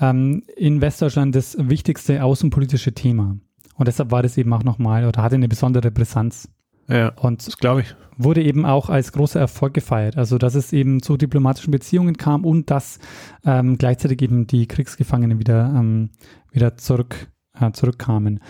ähm, 0.00 0.42
in 0.56 0.80
Westdeutschland 0.80 1.34
das 1.34 1.56
wichtigste 1.58 2.22
außenpolitische 2.22 2.92
Thema. 2.92 3.38
Und 3.74 3.88
deshalb 3.88 4.10
war 4.10 4.22
das 4.22 4.36
eben 4.36 4.52
auch 4.52 4.64
nochmal 4.64 5.04
oder 5.04 5.22
hatte 5.22 5.36
eine 5.36 5.48
besondere 5.48 5.90
Brisanz. 5.90 6.48
Ja, 6.88 7.10
und 7.10 7.46
das 7.46 7.58
glaube 7.58 7.82
ich. 7.82 7.94
Wurde 8.16 8.42
eben 8.42 8.64
auch 8.64 8.88
als 8.90 9.12
großer 9.12 9.38
Erfolg 9.38 9.74
gefeiert. 9.74 10.16
Also, 10.16 10.38
dass 10.38 10.56
es 10.56 10.72
eben 10.72 11.00
zu 11.02 11.16
diplomatischen 11.16 11.70
Beziehungen 11.70 12.16
kam 12.16 12.44
und 12.44 12.70
dass 12.70 12.98
ähm, 13.44 13.78
gleichzeitig 13.78 14.22
eben 14.22 14.46
die 14.46 14.66
Kriegsgefangenen 14.66 15.38
wieder, 15.38 15.72
ähm, 15.76 16.10
wieder 16.50 16.76
zurück, 16.76 17.28
äh, 17.60 17.70
zurückkamen. 17.70 18.40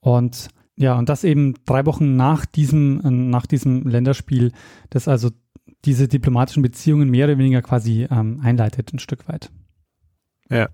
Und 0.00 0.48
ja, 0.78 0.96
und 0.96 1.08
das 1.08 1.24
eben 1.24 1.54
drei 1.66 1.84
Wochen 1.86 2.14
nach 2.14 2.46
diesem, 2.46 3.00
äh, 3.04 3.10
nach 3.10 3.46
diesem 3.46 3.86
Länderspiel, 3.86 4.52
das 4.90 5.08
also 5.08 5.30
diese 5.84 6.06
diplomatischen 6.06 6.62
Beziehungen 6.62 7.10
mehr 7.10 7.26
oder 7.26 7.36
weniger 7.36 7.62
quasi 7.62 8.06
ähm, 8.10 8.40
einleitet, 8.42 8.92
ein 8.92 9.00
Stück 9.00 9.28
weit. 9.28 9.50
Ja. 10.48 10.68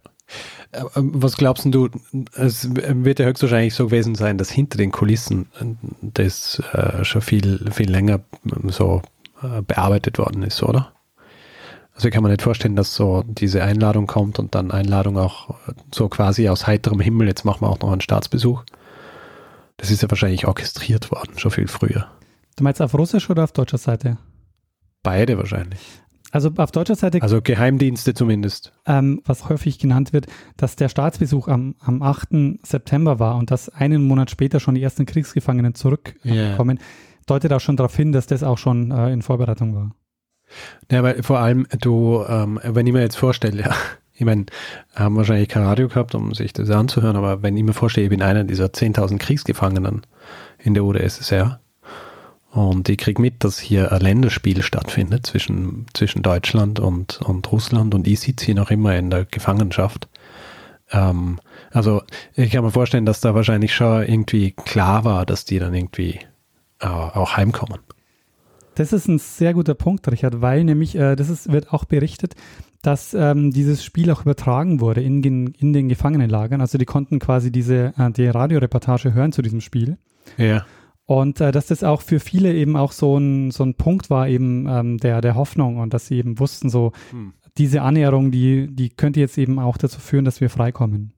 Äh, 0.72 0.82
was 0.94 1.38
glaubst 1.38 1.66
du, 1.66 1.88
es 2.34 2.68
wird 2.74 3.18
ja 3.18 3.26
höchstwahrscheinlich 3.26 3.74
so 3.74 3.86
gewesen 3.86 4.14
sein, 4.14 4.36
dass 4.36 4.50
hinter 4.50 4.76
den 4.76 4.92
Kulissen 4.92 5.46
das 6.02 6.62
äh, 6.72 7.02
schon 7.04 7.22
viel, 7.22 7.70
viel 7.72 7.90
länger 7.90 8.20
so 8.68 9.00
äh, 9.42 9.62
bearbeitet 9.62 10.18
worden 10.18 10.42
ist, 10.42 10.62
oder? 10.62 10.92
Also 11.94 12.08
ich 12.08 12.14
kann 12.14 12.24
mir 12.24 12.28
nicht 12.28 12.42
vorstellen, 12.42 12.76
dass 12.76 12.94
so 12.94 13.24
diese 13.26 13.62
Einladung 13.62 14.06
kommt 14.06 14.38
und 14.38 14.54
dann 14.54 14.70
Einladung 14.70 15.16
auch 15.16 15.54
so 15.94 16.08
quasi 16.08 16.48
aus 16.48 16.66
heiterem 16.66 17.00
Himmel, 17.00 17.28
jetzt 17.28 17.44
machen 17.44 17.62
wir 17.62 17.70
auch 17.70 17.78
noch 17.78 17.92
einen 17.92 18.00
Staatsbesuch. 18.00 18.64
Das 19.76 19.90
ist 19.90 20.02
ja 20.02 20.10
wahrscheinlich 20.10 20.46
orchestriert 20.46 21.10
worden, 21.10 21.38
schon 21.38 21.50
viel 21.50 21.68
früher. 21.68 22.10
Du 22.56 22.64
meinst 22.64 22.80
auf 22.80 22.94
russischer 22.94 23.32
oder 23.32 23.44
auf 23.44 23.52
deutscher 23.52 23.78
Seite? 23.78 24.18
Beide 25.02 25.36
wahrscheinlich. 25.36 25.80
Also 26.30 26.50
auf 26.56 26.72
deutscher 26.72 26.96
Seite. 26.96 27.22
Also 27.22 27.40
Geheimdienste 27.40 28.12
zumindest. 28.12 28.72
Ähm, 28.86 29.20
was 29.24 29.48
häufig 29.48 29.78
genannt 29.78 30.12
wird, 30.12 30.26
dass 30.56 30.74
der 30.74 30.88
Staatsbesuch 30.88 31.46
am, 31.46 31.76
am 31.78 32.02
8. 32.02 32.58
September 32.64 33.20
war 33.20 33.36
und 33.36 33.52
dass 33.52 33.68
einen 33.68 34.02
Monat 34.02 34.30
später 34.30 34.58
schon 34.58 34.74
die 34.74 34.82
ersten 34.82 35.06
Kriegsgefangenen 35.06 35.76
zurückkommen, 35.76 36.78
yeah. 36.78 36.86
deutet 37.26 37.52
auch 37.52 37.60
schon 37.60 37.76
darauf 37.76 37.94
hin, 37.94 38.10
dass 38.10 38.26
das 38.26 38.42
auch 38.42 38.58
schon 38.58 38.90
äh, 38.90 39.12
in 39.12 39.22
Vorbereitung 39.22 39.76
war. 39.76 39.92
Ja, 40.90 41.04
weil 41.04 41.22
vor 41.22 41.38
allem 41.38 41.66
du, 41.80 42.24
ähm, 42.28 42.58
wenn 42.62 42.86
ich 42.86 42.92
mir 42.92 43.00
jetzt 43.00 43.16
vorstelle, 43.16 43.62
ja, 43.62 43.74
ich 44.14 44.24
meine, 44.24 44.46
haben 44.94 45.16
wahrscheinlich 45.16 45.48
kein 45.48 45.64
Radio 45.64 45.88
gehabt, 45.88 46.14
um 46.14 46.34
sich 46.34 46.52
das 46.52 46.70
anzuhören, 46.70 47.16
aber 47.16 47.42
wenn 47.42 47.56
ich 47.56 47.64
mir 47.64 47.72
vorstelle, 47.72 48.04
ich 48.04 48.10
bin 48.10 48.22
einer 48.22 48.44
dieser 48.44 48.66
10.000 48.66 49.18
Kriegsgefangenen 49.18 50.02
in 50.58 50.74
der 50.74 50.84
UdSSR 50.84 51.60
und 52.52 52.88
ich 52.88 52.98
kriege 52.98 53.20
mit, 53.20 53.42
dass 53.42 53.58
hier 53.58 53.90
ein 53.90 54.00
Länderspiel 54.00 54.62
stattfindet 54.62 55.26
zwischen, 55.26 55.86
zwischen 55.94 56.22
Deutschland 56.22 56.78
und, 56.78 57.20
und 57.22 57.50
Russland 57.50 57.94
und 57.94 58.06
ich 58.06 58.20
sitze 58.20 58.46
hier 58.46 58.54
noch 58.54 58.70
immer 58.70 58.96
in 58.96 59.10
der 59.10 59.24
Gefangenschaft. 59.24 60.08
Ähm, 60.92 61.40
also 61.72 62.02
ich 62.34 62.52
kann 62.52 62.62
mir 62.62 62.70
vorstellen, 62.70 63.06
dass 63.06 63.20
da 63.20 63.34
wahrscheinlich 63.34 63.74
schon 63.74 64.04
irgendwie 64.04 64.52
klar 64.52 65.04
war, 65.04 65.26
dass 65.26 65.44
die 65.44 65.58
dann 65.58 65.74
irgendwie 65.74 66.20
äh, 66.78 66.86
auch 66.86 67.36
heimkommen. 67.36 67.80
Das 68.76 68.92
ist 68.92 69.08
ein 69.08 69.18
sehr 69.18 69.54
guter 69.54 69.74
Punkt, 69.74 70.06
Richard, 70.08 70.40
weil 70.40 70.62
nämlich, 70.62 70.96
äh, 70.96 71.16
das 71.16 71.30
ist, 71.30 71.50
wird 71.50 71.72
auch 71.72 71.84
berichtet, 71.84 72.34
dass 72.86 73.14
ähm, 73.14 73.50
dieses 73.50 73.84
Spiel 73.84 74.10
auch 74.10 74.22
übertragen 74.22 74.80
wurde 74.80 75.02
in, 75.02 75.22
in 75.22 75.72
den 75.72 75.88
Gefangenenlagern. 75.88 76.60
Also 76.60 76.78
die 76.78 76.84
konnten 76.84 77.18
quasi 77.18 77.50
diese 77.50 77.94
äh, 77.96 78.10
die 78.10 78.26
Radioreportage 78.26 79.14
hören 79.14 79.32
zu 79.32 79.42
diesem 79.42 79.60
Spiel. 79.60 79.98
Ja. 80.36 80.64
Und 81.06 81.40
äh, 81.40 81.52
dass 81.52 81.66
das 81.66 81.84
auch 81.84 82.02
für 82.02 82.20
viele 82.20 82.54
eben 82.54 82.76
auch 82.76 82.92
so 82.92 83.18
ein, 83.18 83.50
so 83.50 83.64
ein 83.64 83.74
Punkt 83.74 84.10
war, 84.10 84.28
eben 84.28 84.66
ähm, 84.68 84.98
der, 84.98 85.20
der 85.20 85.34
Hoffnung 85.34 85.78
und 85.78 85.92
dass 85.92 86.06
sie 86.06 86.16
eben 86.16 86.38
wussten, 86.38 86.70
so 86.70 86.92
hm. 87.10 87.34
diese 87.58 87.82
Annäherung, 87.82 88.30
die, 88.30 88.68
die 88.74 88.90
könnte 88.90 89.20
jetzt 89.20 89.36
eben 89.36 89.58
auch 89.58 89.76
dazu 89.76 90.00
führen, 90.00 90.24
dass 90.24 90.40
wir 90.40 90.48
freikommen. 90.48 91.12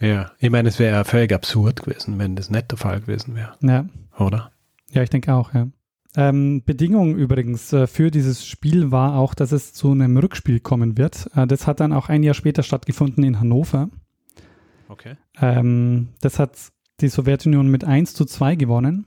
Ja, 0.00 0.30
ich 0.38 0.50
meine, 0.50 0.68
es 0.68 0.78
wäre 0.78 0.96
ja 0.96 1.04
völlig 1.04 1.32
absurd 1.32 1.82
gewesen, 1.82 2.18
wenn 2.18 2.36
das 2.36 2.50
nicht 2.50 2.70
der 2.70 2.78
Fall 2.78 3.00
gewesen 3.00 3.34
wäre. 3.34 3.52
Ja. 3.60 3.84
Oder? 4.18 4.50
Ja, 4.90 5.02
ich 5.02 5.10
denke 5.10 5.34
auch, 5.34 5.52
ja. 5.54 5.68
Ähm, 6.16 6.62
Bedingung 6.64 7.16
übrigens 7.16 7.72
äh, 7.72 7.86
für 7.86 8.10
dieses 8.10 8.44
Spiel 8.44 8.90
war 8.90 9.16
auch, 9.16 9.34
dass 9.34 9.52
es 9.52 9.72
zu 9.72 9.92
einem 9.92 10.16
Rückspiel 10.16 10.58
kommen 10.58 10.98
wird. 10.98 11.30
Äh, 11.36 11.46
das 11.46 11.66
hat 11.66 11.80
dann 11.80 11.92
auch 11.92 12.08
ein 12.08 12.22
Jahr 12.22 12.34
später 12.34 12.62
stattgefunden 12.62 13.22
in 13.22 13.38
Hannover. 13.38 13.90
Okay. 14.88 15.16
Ähm, 15.40 16.08
das 16.20 16.38
hat 16.40 16.56
die 17.00 17.08
Sowjetunion 17.08 17.68
mit 17.68 17.84
1 17.84 18.14
zu 18.14 18.24
2 18.24 18.56
gewonnen. 18.56 19.06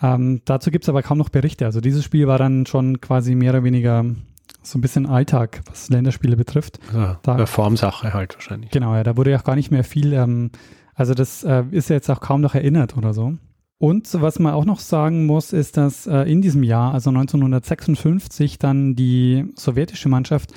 Ähm, 0.00 0.42
dazu 0.44 0.70
gibt 0.70 0.84
es 0.84 0.88
aber 0.88 1.02
kaum 1.02 1.18
noch 1.18 1.28
Berichte. 1.28 1.64
Also 1.64 1.80
dieses 1.80 2.04
Spiel 2.04 2.28
war 2.28 2.38
dann 2.38 2.66
schon 2.66 3.00
quasi 3.00 3.34
mehr 3.34 3.52
oder 3.52 3.64
weniger 3.64 4.04
so 4.62 4.78
ein 4.78 4.82
bisschen 4.82 5.06
Alltag, 5.06 5.62
was 5.66 5.88
Länderspiele 5.88 6.36
betrifft. 6.36 6.78
Ja, 6.92 7.18
da, 7.22 7.46
Formsache 7.46 8.12
halt 8.12 8.34
wahrscheinlich. 8.34 8.70
Genau, 8.70 8.94
ja, 8.94 9.02
da 9.02 9.16
wurde 9.16 9.30
ja 9.30 9.38
auch 9.38 9.44
gar 9.44 9.56
nicht 9.56 9.70
mehr 9.70 9.84
viel, 9.84 10.12
ähm, 10.12 10.50
also 10.94 11.14
das 11.14 11.44
äh, 11.44 11.64
ist 11.70 11.88
ja 11.88 11.96
jetzt 11.96 12.10
auch 12.10 12.20
kaum 12.20 12.40
noch 12.40 12.54
erinnert 12.54 12.96
oder 12.96 13.14
so. 13.14 13.34
Und 13.78 14.08
was 14.20 14.38
man 14.38 14.54
auch 14.54 14.64
noch 14.64 14.80
sagen 14.80 15.26
muss, 15.26 15.52
ist, 15.52 15.76
dass 15.76 16.06
äh, 16.06 16.22
in 16.22 16.40
diesem 16.40 16.62
Jahr, 16.62 16.94
also 16.94 17.10
1956, 17.10 18.58
dann 18.58 18.94
die 18.94 19.52
sowjetische 19.54 20.08
Mannschaft 20.08 20.52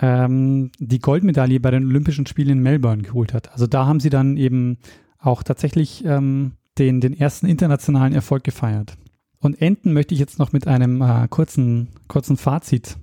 ähm, 0.00 0.70
die 0.78 0.98
Goldmedaille 0.98 1.60
bei 1.60 1.70
den 1.70 1.86
Olympischen 1.86 2.26
Spielen 2.26 2.50
in 2.50 2.62
Melbourne 2.62 3.02
geholt 3.02 3.32
hat. 3.32 3.52
Also 3.52 3.66
da 3.66 3.86
haben 3.86 4.00
sie 4.00 4.10
dann 4.10 4.36
eben 4.36 4.78
auch 5.18 5.42
tatsächlich 5.42 6.04
ähm, 6.04 6.52
den, 6.78 7.00
den 7.00 7.18
ersten 7.18 7.46
internationalen 7.46 8.12
Erfolg 8.12 8.44
gefeiert. 8.44 8.96
Und 9.40 9.60
enden 9.60 9.92
möchte 9.92 10.14
ich 10.14 10.20
jetzt 10.20 10.38
noch 10.38 10.52
mit 10.52 10.66
einem 10.66 11.00
äh, 11.00 11.28
kurzen, 11.28 11.88
kurzen 12.08 12.36
Fazit. 12.36 12.96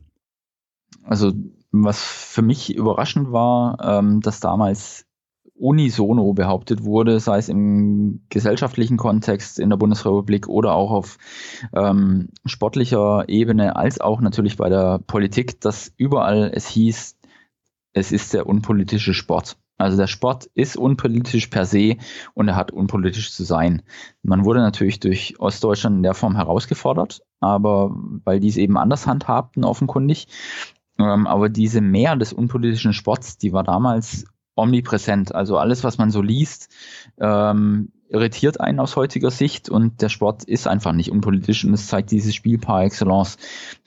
Also, 1.03 1.31
was 1.71 2.03
für 2.03 2.41
mich 2.41 2.75
überraschend 2.75 3.31
war, 3.31 3.77
ähm, 3.81 4.21
dass 4.21 4.39
damals 4.39 5.05
unisono 5.57 6.33
behauptet 6.33 6.83
wurde, 6.83 7.19
sei 7.19 7.37
es 7.37 7.49
im 7.49 8.21
gesellschaftlichen 8.29 8.97
Kontext 8.97 9.59
in 9.59 9.69
der 9.69 9.77
Bundesrepublik 9.77 10.47
oder 10.47 10.73
auch 10.73 10.91
auf 10.91 11.17
ähm, 11.73 12.29
sportlicher 12.45 13.25
Ebene, 13.27 13.75
als 13.75 14.01
auch 14.01 14.21
natürlich 14.21 14.57
bei 14.57 14.69
der 14.69 14.99
Politik, 14.99 15.61
dass 15.61 15.93
überall 15.97 16.51
es 16.53 16.67
hieß, 16.67 17.17
es 17.93 18.11
ist 18.11 18.33
der 18.33 18.47
unpolitische 18.47 19.13
Sport. 19.13 19.57
Also 19.77 19.97
der 19.97 20.07
Sport 20.07 20.45
ist 20.53 20.77
unpolitisch 20.77 21.47
per 21.47 21.65
se 21.65 21.97
und 22.33 22.47
er 22.47 22.55
hat 22.55 22.71
unpolitisch 22.71 23.31
zu 23.33 23.43
sein. 23.43 23.81
Man 24.23 24.45
wurde 24.45 24.59
natürlich 24.59 24.99
durch 24.99 25.39
Ostdeutschland 25.39 25.97
in 25.97 26.03
der 26.03 26.13
Form 26.13 26.35
herausgefordert, 26.35 27.21
aber 27.41 27.93
weil 28.23 28.39
die 28.39 28.47
es 28.47 28.57
eben 28.57 28.77
anders 28.77 29.05
handhabten, 29.05 29.65
offenkundig. 29.65 30.27
Ähm, 30.97 31.27
aber 31.27 31.49
diese 31.49 31.81
Mehr 31.81 32.15
des 32.15 32.31
unpolitischen 32.31 32.93
Sports, 32.93 33.37
die 33.37 33.51
war 33.51 33.63
damals 33.63 34.25
omnipräsent. 34.55 35.35
Also 35.35 35.57
alles, 35.57 35.83
was 35.83 35.97
man 35.97 36.11
so 36.11 36.21
liest, 36.21 36.69
ähm, 37.19 37.91
irritiert 38.09 38.59
einen 38.61 38.79
aus 38.79 38.95
heutiger 38.95 39.31
Sicht 39.31 39.69
und 39.69 40.01
der 40.01 40.09
Sport 40.09 40.43
ist 40.43 40.67
einfach 40.67 40.93
nicht 40.93 41.11
unpolitisch 41.11 41.65
und 41.65 41.73
es 41.73 41.87
zeigt 41.87 42.11
dieses 42.11 42.35
Spiel 42.35 42.57
par 42.57 42.83
excellence. 42.83 43.37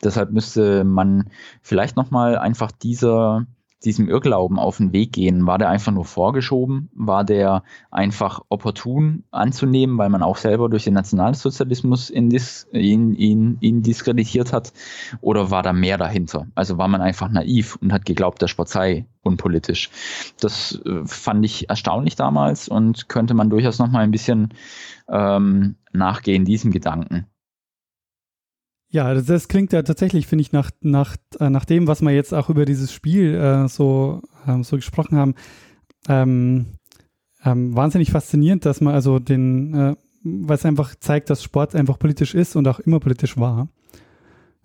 Deshalb 0.03 0.33
müsste 0.33 0.85
man 0.85 1.31
vielleicht 1.63 1.97
nochmal 1.97 2.37
einfach 2.37 2.73
dieser 2.73 3.47
diesem 3.85 4.09
Irrglauben 4.09 4.59
auf 4.59 4.79
den 4.79 4.93
Weg 4.93 5.13
gehen? 5.13 5.47
War 5.47 5.59
der 5.59 5.69
einfach 5.69 5.93
nur 5.93 6.05
vorgeschoben? 6.05 6.91
War 6.95 7.25
der 7.25 7.63
einfach 7.91 8.41
opportun 8.49 9.25
anzunehmen, 9.31 9.99
weil 9.99 10.09
man 10.09 10.23
auch 10.23 10.37
selber 10.37 10.69
durch 10.69 10.85
den 10.85 10.95
Nationalsozialismus 10.95 12.11
ihn, 12.11 12.31
ihn, 12.73 13.15
ihn, 13.15 13.57
ihn 13.61 13.83
diskreditiert 13.83 14.53
hat? 14.53 14.73
Oder 15.21 15.51
war 15.51 15.63
da 15.63 15.73
mehr 15.73 15.99
dahinter? 15.99 16.47
Also 16.55 16.79
war 16.79 16.89
man 16.89 17.01
einfach 17.01 17.29
naiv 17.29 17.77
und 17.77 17.93
hat 17.93 18.05
geglaubt, 18.05 18.43
der 18.43 18.49
Sport 18.49 18.69
sei 18.69 19.07
unpolitisch? 19.23 19.91
Das 20.41 20.81
äh, 20.85 21.05
fand 21.05 21.45
ich 21.45 21.69
erstaunlich 21.69 22.17
damals 22.17 22.69
und 22.69 23.09
könnte 23.09 23.35
man 23.35 23.51
durchaus 23.51 23.79
noch 23.79 23.91
mal 23.91 24.01
ein 24.01 24.11
bisschen 24.11 24.55
ähm, 25.09 25.77
nachgehen, 25.93 26.45
diesem 26.45 26.71
Gedanken. 26.71 27.27
Ja, 28.91 29.13
das, 29.13 29.27
das, 29.27 29.49
klingt 29.49 29.73
ja 29.73 29.83
tatsächlich, 29.83 30.27
finde 30.27 30.43
ich, 30.43 30.53
nach, 30.53 30.71
nach, 30.81 31.17
äh, 31.41 31.51
nach 31.51 31.65
dem, 31.67 31.87
was 31.87 32.01
wir 32.01 32.11
jetzt 32.11 32.33
auch 32.33 32.49
über 32.49 32.65
dieses 32.65 32.93
Spiel 32.93 33.35
äh, 33.35 33.69
so, 33.69 34.23
ähm, 34.47 34.65
so 34.65 34.77
gesprochen 34.77 35.19
haben, 35.19 35.35
ähm, 36.09 36.79
ähm, 37.45 37.77
wahnsinnig 37.77 38.11
faszinierend, 38.11 38.65
dass 38.65 38.81
man 38.81 38.95
also 38.95 39.19
den, 39.19 39.75
äh, 39.75 39.97
weil 40.23 40.57
es 40.57 40.65
einfach 40.65 40.95
zeigt, 40.97 41.29
dass 41.31 41.43
Sport 41.43 41.75
einfach 41.75 41.99
politisch 41.99 42.35
ist 42.35 42.57
und 42.57 42.67
auch 42.67 42.81
immer 42.81 42.99
politisch 42.99 43.37
war. 43.37 43.69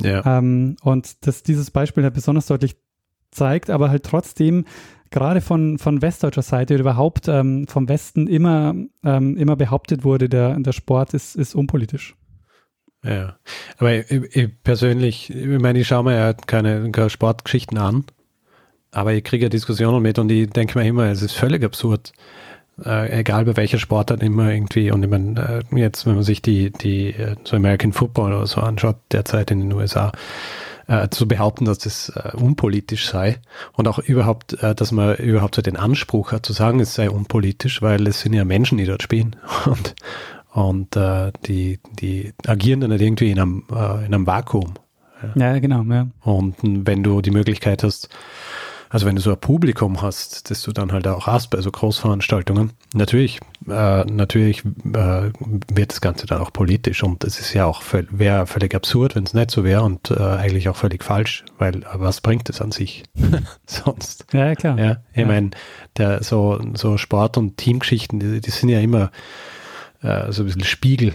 Ja. 0.02 0.38
Ähm, 0.38 0.78
und 0.82 1.28
dass 1.28 1.44
dieses 1.44 1.70
Beispiel 1.70 2.04
halt 2.04 2.14
besonders 2.14 2.48
deutlich 2.48 2.78
zeigt, 3.32 3.70
aber 3.70 3.90
halt 3.90 4.04
trotzdem 4.04 4.66
gerade 5.12 5.42
von, 5.42 5.78
von 5.78 6.02
westdeutscher 6.02 6.42
Seite 6.42 6.74
oder 6.74 6.82
überhaupt 6.82 7.28
ähm, 7.28 7.68
vom 7.68 7.88
Westen 7.88 8.28
immer, 8.28 8.74
ähm, 9.04 9.38
immer 9.38 9.56
behauptet 9.56 10.04
wurde, 10.04 10.30
der, 10.30 10.60
der 10.60 10.72
Sport 10.72 11.14
ist, 11.14 11.36
ist 11.36 11.56
unpolitisch. 11.56 12.16
Ja, 13.04 13.36
aber 13.78 13.96
ich, 13.96 14.12
ich 14.12 14.50
persönlich, 14.64 15.30
ich 15.30 15.60
meine, 15.60 15.80
ich 15.80 15.88
schaue 15.88 16.06
mir 16.06 16.16
ja 16.16 16.34
keine, 16.34 16.90
keine 16.92 17.10
Sportgeschichten 17.10 17.78
an, 17.78 18.06
aber 18.92 19.14
ich 19.14 19.24
kriege 19.24 19.46
ja 19.46 19.50
Diskussionen 19.50 20.02
mit 20.02 20.20
und 20.20 20.32
ich 20.32 20.50
denke 20.50 20.80
mir 20.80 20.88
immer, 20.88 21.08
es 21.08 21.22
ist 21.22 21.34
völlig 21.34 21.64
absurd, 21.64 22.14
äh, 22.84 23.20
egal 23.20 23.46
bei 23.46 23.58
welcher 23.58 23.78
Sportart 23.78 24.24
immer 24.24 24.52
irgendwie, 24.52 24.90
und 24.92 25.04
ich 25.04 25.10
meine, 25.10 25.64
äh, 25.72 25.80
jetzt, 25.80 26.06
wenn 26.06 26.16
man 26.16 26.24
sich 26.24 26.42
die, 26.42 26.72
die, 26.72 27.10
äh, 27.10 27.36
so 27.44 27.58
American 27.58 27.92
Football 27.92 28.34
oder 28.34 28.48
so 28.48 28.62
anschaut, 28.62 28.98
derzeit 29.12 29.52
in 29.52 29.60
den 29.60 29.74
USA, 29.74 30.12
äh, 30.88 31.10
zu 31.10 31.28
behaupten, 31.28 31.66
dass 31.66 31.80
das 31.80 32.10
äh, 32.10 32.36
unpolitisch 32.36 33.08
sei 33.08 33.40
und 33.74 33.88
auch 33.88 34.00
überhaupt, 34.00 34.62
äh, 34.62 34.76
dass 34.76 34.92
man 34.92 35.16
überhaupt 35.16 35.56
so 35.56 35.62
den 35.62 35.78
Anspruch 35.78 36.32
hat 36.32 36.46
zu 36.46 36.54
sagen, 36.54 36.80
es 36.80 36.94
sei 36.94 37.10
unpolitisch, 37.10 37.82
weil 37.82 38.08
es 38.08 38.22
sind 38.22 38.34
ja 38.34 38.46
Menschen, 38.46 38.78
die 38.78 38.86
dort 38.86 39.04
spielen. 39.04 39.36
Und, 39.66 39.96
und 40.54 40.96
äh, 40.96 41.32
die, 41.46 41.80
die 42.00 42.34
agieren 42.46 42.82
dann 42.82 42.92
nicht 42.92 43.02
irgendwie 43.02 43.32
in 43.32 43.40
einem, 43.40 43.64
äh, 43.72 44.06
in 44.06 44.14
einem 44.14 44.28
Vakuum. 44.28 44.74
Ja, 45.36 45.58
genau. 45.60 45.84
Ja. 45.84 46.08
Und 46.22 46.56
wenn 46.62 47.02
du 47.02 47.22
die 47.22 47.32
Möglichkeit 47.32 47.84
hast, 47.84 48.10
also 48.90 49.08
wenn 49.08 49.16
du 49.16 49.22
so 49.22 49.32
ein 49.32 49.40
Publikum 49.40 50.02
hast, 50.02 50.52
das 50.52 50.62
du 50.62 50.72
dann 50.72 50.92
halt 50.92 51.08
auch 51.08 51.26
hast 51.26 51.50
bei 51.50 51.62
so 51.62 51.72
Großveranstaltungen, 51.72 52.74
natürlich, 52.94 53.40
äh, 53.68 54.04
natürlich 54.04 54.64
äh, 54.66 55.32
wird 55.74 55.92
das 55.92 56.02
Ganze 56.02 56.28
dann 56.28 56.42
auch 56.42 56.54
politisch 56.54 57.02
und 57.02 57.24
es 57.24 57.40
ist 57.40 57.54
ja 57.54 57.66
auch 57.66 57.82
wäre 58.12 58.46
völlig 58.46 58.76
absurd, 58.76 59.16
wenn 59.16 59.24
es 59.24 59.34
nicht 59.34 59.50
so 59.50 59.64
wäre 59.64 59.82
und 59.82 60.12
äh, 60.12 60.20
eigentlich 60.20 60.70
auch 60.70 60.76
völlig 60.76 61.04
falsch, 61.04 61.44
weil 61.58 61.82
was 61.94 62.22
bringt 62.22 62.50
es 62.50 62.62
an 62.62 62.72
sich 62.72 63.04
sonst? 63.66 64.28
Ja, 64.34 64.54
klar. 64.54 64.78
Ja, 64.78 64.98
ich 65.14 65.22
ja. 65.22 65.26
meine, 65.26 65.52
der 65.98 66.22
so 66.22 66.62
so 66.76 66.98
Sport 66.98 67.38
und 67.38 67.58
Teamgeschichten, 67.58 68.20
die, 68.20 68.42
die 68.42 68.52
sind 68.52 68.70
ja 68.70 68.80
immer 68.80 69.10
äh, 70.04 70.32
so 70.32 70.44
ein 70.44 70.46
bisschen 70.46 70.64
Spiegel 70.64 71.14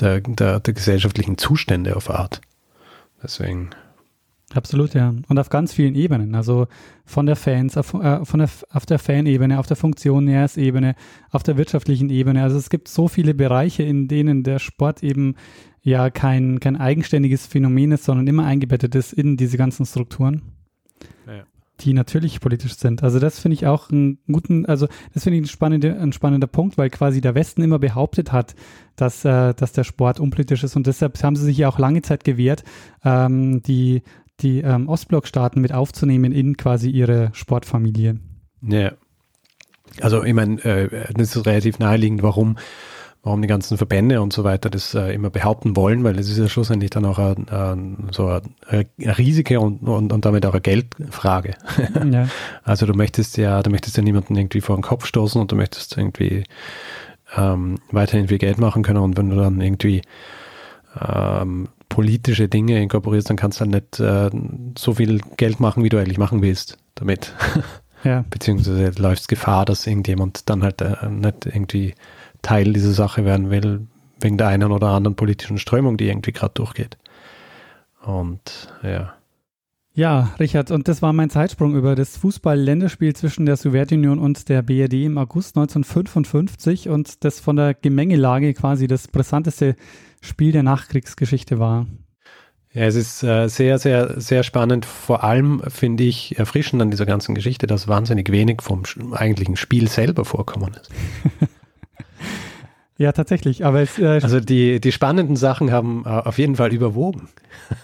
der, 0.00 0.20
der, 0.20 0.60
der 0.60 0.74
gesellschaftlichen 0.74 1.38
Zustände 1.38 1.96
auf 1.96 2.10
Art. 2.10 2.40
Deswegen 3.22 3.70
Absolut, 4.54 4.94
ja. 4.94 5.14
Und 5.28 5.38
auf 5.38 5.48
ganz 5.48 5.72
vielen 5.72 5.94
Ebenen. 5.94 6.34
Also 6.34 6.66
von 7.04 7.26
der 7.26 7.36
Fans, 7.36 7.76
auf, 7.76 7.94
äh, 7.94 8.24
von 8.24 8.40
der, 8.40 8.50
auf 8.70 8.86
der 8.86 8.98
Fanebene, 8.98 9.58
auf 9.58 9.66
der 9.66 9.76
Funktionärsebene, 9.76 10.94
auf 11.30 11.42
der 11.42 11.56
wirtschaftlichen 11.56 12.10
Ebene. 12.10 12.42
Also 12.42 12.58
es 12.58 12.68
gibt 12.68 12.88
so 12.88 13.08
viele 13.08 13.34
Bereiche, 13.34 13.82
in 13.82 14.08
denen 14.08 14.42
der 14.42 14.58
Sport 14.58 15.02
eben 15.02 15.36
ja 15.80 16.10
kein, 16.10 16.60
kein 16.60 16.76
eigenständiges 16.76 17.46
Phänomen 17.46 17.92
ist, 17.92 18.04
sondern 18.04 18.26
immer 18.26 18.44
eingebettet 18.44 18.94
ist 18.94 19.12
in 19.12 19.36
diese 19.36 19.56
ganzen 19.56 19.86
Strukturen. 19.86 20.42
Ja. 21.26 21.44
Die 21.82 21.94
natürlich 21.94 22.40
politisch 22.40 22.76
sind. 22.76 23.02
Also 23.02 23.18
das 23.18 23.40
finde 23.40 23.54
ich 23.54 23.66
auch 23.66 23.90
einen 23.90 24.18
guten, 24.30 24.66
also 24.66 24.86
das 25.14 25.24
finde 25.24 25.38
ich 25.38 25.44
ein, 25.44 25.48
spannende, 25.48 25.98
ein 25.98 26.12
spannender 26.12 26.46
Punkt, 26.46 26.78
weil 26.78 26.90
quasi 26.90 27.20
der 27.20 27.34
Westen 27.34 27.62
immer 27.62 27.78
behauptet 27.78 28.30
hat, 28.30 28.54
dass, 28.94 29.24
äh, 29.24 29.52
dass 29.54 29.72
der 29.72 29.84
Sport 29.84 30.20
unpolitisch 30.20 30.62
ist 30.62 30.76
und 30.76 30.86
deshalb 30.86 31.20
haben 31.22 31.34
sie 31.34 31.44
sich 31.44 31.58
ja 31.58 31.68
auch 31.68 31.78
lange 31.78 32.02
Zeit 32.02 32.24
gewehrt, 32.24 32.62
ähm, 33.04 33.62
die 33.62 34.02
die 34.40 34.60
ähm, 34.60 34.88
Ostblockstaaten 34.88 35.60
mit 35.60 35.72
aufzunehmen 35.72 36.32
in 36.32 36.56
quasi 36.56 36.90
ihre 36.90 37.30
Sportfamilie. 37.32 38.18
Ja. 38.62 38.92
Also 40.00 40.24
ich 40.24 40.34
meine, 40.34 40.62
äh, 40.64 41.12
das 41.14 41.36
ist 41.36 41.46
relativ 41.46 41.78
naheliegend, 41.78 42.22
warum, 42.22 42.56
warum 43.22 43.40
die 43.40 43.48
ganzen 43.48 43.78
Verbände 43.78 44.20
und 44.20 44.32
so 44.32 44.42
weiter 44.42 44.68
das 44.68 44.94
äh, 44.94 45.14
immer 45.14 45.30
behaupten 45.30 45.76
wollen, 45.76 46.02
weil 46.02 46.18
es 46.18 46.28
ist 46.28 46.38
ja 46.38 46.48
schlussendlich 46.48 46.90
dann 46.90 47.04
auch 47.04 47.18
ein, 47.18 47.48
ein, 47.48 48.08
so 48.10 48.26
ein, 48.26 48.86
Risiko 48.98 49.60
und, 49.60 49.82
und, 49.82 50.12
und 50.12 50.24
damit 50.24 50.44
auch 50.44 50.52
eine 50.52 50.60
Geldfrage. 50.60 51.54
Ja. 52.10 52.28
Also 52.64 52.86
du 52.86 52.94
möchtest 52.94 53.36
ja, 53.36 53.62
du 53.62 53.70
möchtest 53.70 53.96
ja 53.96 54.02
niemanden 54.02 54.36
irgendwie 54.36 54.60
vor 54.60 54.76
den 54.76 54.82
Kopf 54.82 55.06
stoßen 55.06 55.40
und 55.40 55.52
du 55.52 55.56
möchtest 55.56 55.96
irgendwie 55.96 56.44
ähm, 57.36 57.78
weiterhin 57.90 58.28
viel 58.28 58.38
Geld 58.38 58.58
machen 58.58 58.82
können 58.82 58.98
und 58.98 59.16
wenn 59.16 59.30
du 59.30 59.36
dann 59.36 59.60
irgendwie 59.60 60.02
ähm, 61.00 61.68
politische 61.88 62.48
Dinge 62.48 62.80
inkorporierst, 62.80 63.30
dann 63.30 63.36
kannst 63.36 63.60
du 63.60 63.64
halt 63.64 63.72
nicht 63.72 64.00
äh, 64.00 64.30
so 64.78 64.94
viel 64.94 65.20
Geld 65.36 65.60
machen, 65.60 65.84
wie 65.84 65.88
du 65.88 65.98
eigentlich 65.98 66.18
machen 66.18 66.42
willst 66.42 66.78
damit. 66.94 67.34
Ja. 68.02 68.24
Beziehungsweise 68.30 68.92
läufst 68.96 69.28
Gefahr, 69.28 69.64
dass 69.64 69.86
irgendjemand 69.86 70.48
dann 70.48 70.62
halt 70.62 70.80
äh, 70.80 71.08
nicht 71.08 71.46
irgendwie 71.46 71.94
Teil 72.42 72.72
dieser 72.72 72.92
Sache 72.92 73.24
werden 73.24 73.50
will, 73.50 73.86
wegen 74.20 74.38
der 74.38 74.48
einen 74.48 74.70
oder 74.70 74.88
anderen 74.88 75.16
politischen 75.16 75.58
Strömung, 75.58 75.96
die 75.96 76.08
irgendwie 76.08 76.32
gerade 76.32 76.54
durchgeht. 76.54 76.98
Und 78.04 78.72
ja. 78.82 79.14
Ja, 79.94 80.32
Richard, 80.40 80.70
und 80.70 80.88
das 80.88 81.02
war 81.02 81.12
mein 81.12 81.28
Zeitsprung 81.28 81.74
über 81.76 81.94
das 81.94 82.16
Fußball-Länderspiel 82.16 83.14
zwischen 83.14 83.44
der 83.44 83.56
Sowjetunion 83.56 84.18
und 84.18 84.48
der 84.48 84.62
BRD 84.62 85.04
im 85.04 85.18
August 85.18 85.56
1955 85.56 86.88
und 86.88 87.22
das 87.24 87.40
von 87.40 87.56
der 87.56 87.74
Gemengelage 87.74 88.54
quasi 88.54 88.86
das 88.86 89.08
brisanteste 89.08 89.76
Spiel 90.22 90.52
der 90.52 90.62
Nachkriegsgeschichte 90.62 91.58
war. 91.58 91.86
Ja, 92.72 92.84
es 92.84 92.94
ist 92.94 93.22
äh, 93.22 93.48
sehr, 93.48 93.78
sehr, 93.78 94.18
sehr 94.18 94.44
spannend. 94.44 94.86
Vor 94.86 95.24
allem 95.24 95.62
finde 95.68 96.04
ich 96.04 96.38
erfrischend 96.38 96.80
an 96.80 96.90
dieser 96.90 97.04
ganzen 97.04 97.34
Geschichte, 97.34 97.66
dass 97.66 97.86
wahnsinnig 97.86 98.32
wenig 98.32 98.62
vom 98.62 98.84
eigentlichen 99.12 99.56
Spiel 99.56 99.88
selber 99.88 100.24
vorkommen 100.24 100.72
ist. 100.72 100.90
ja, 103.02 103.12
tatsächlich. 103.12 103.64
Aber 103.64 103.80
es, 103.80 103.98
äh, 103.98 104.20
also 104.22 104.40
die, 104.40 104.80
die 104.80 104.92
spannenden 104.92 105.36
Sachen 105.36 105.72
haben 105.72 106.04
äh, 106.06 106.08
auf 106.08 106.38
jeden 106.38 106.56
Fall 106.56 106.72
überwogen. 106.72 107.28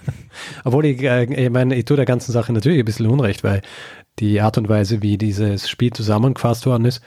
Obwohl 0.64 0.86
ich, 0.86 1.02
äh, 1.02 1.24
ich 1.24 1.50
meine, 1.50 1.74
ich 1.74 1.84
tue 1.84 1.96
der 1.96 2.06
ganzen 2.06 2.32
Sache 2.32 2.52
natürlich 2.52 2.78
ein 2.78 2.84
bisschen 2.84 3.06
Unrecht, 3.06 3.42
weil 3.42 3.62
die 4.18 4.40
Art 4.40 4.58
und 4.58 4.68
Weise, 4.68 5.02
wie 5.02 5.18
dieses 5.18 5.68
Spiel 5.68 5.92
zusammengefasst 5.92 6.66
worden 6.66 6.84
ist, 6.84 7.02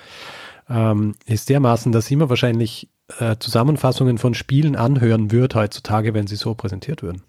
ähm, 0.69 1.15
ist 1.25 1.49
dermaßen, 1.49 1.91
dass 1.91 2.11
immer 2.11 2.29
wahrscheinlich 2.29 2.89
äh, 3.19 3.37
Zusammenfassungen 3.39 4.17
von 4.17 4.33
Spielen 4.33 4.75
anhören 4.75 5.31
würde 5.31 5.59
heutzutage, 5.59 6.13
wenn 6.13 6.27
sie 6.27 6.35
so 6.35 6.53
präsentiert 6.53 7.03
würden. 7.03 7.23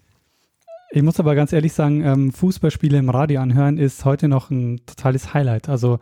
Ich 0.91 1.01
muss 1.01 1.19
aber 1.19 1.33
ganz 1.33 1.53
ehrlich 1.53 1.73
sagen, 1.73 2.03
ähm, 2.03 2.31
Fußballspiele 2.31 2.97
im 2.97 3.09
Radio 3.09 3.41
anhören 3.41 3.77
ist 3.77 4.05
heute 4.05 4.27
noch 4.27 4.51
ein 4.51 4.81
totales 4.85 5.33
Highlight. 5.33 5.69
Also 5.69 5.99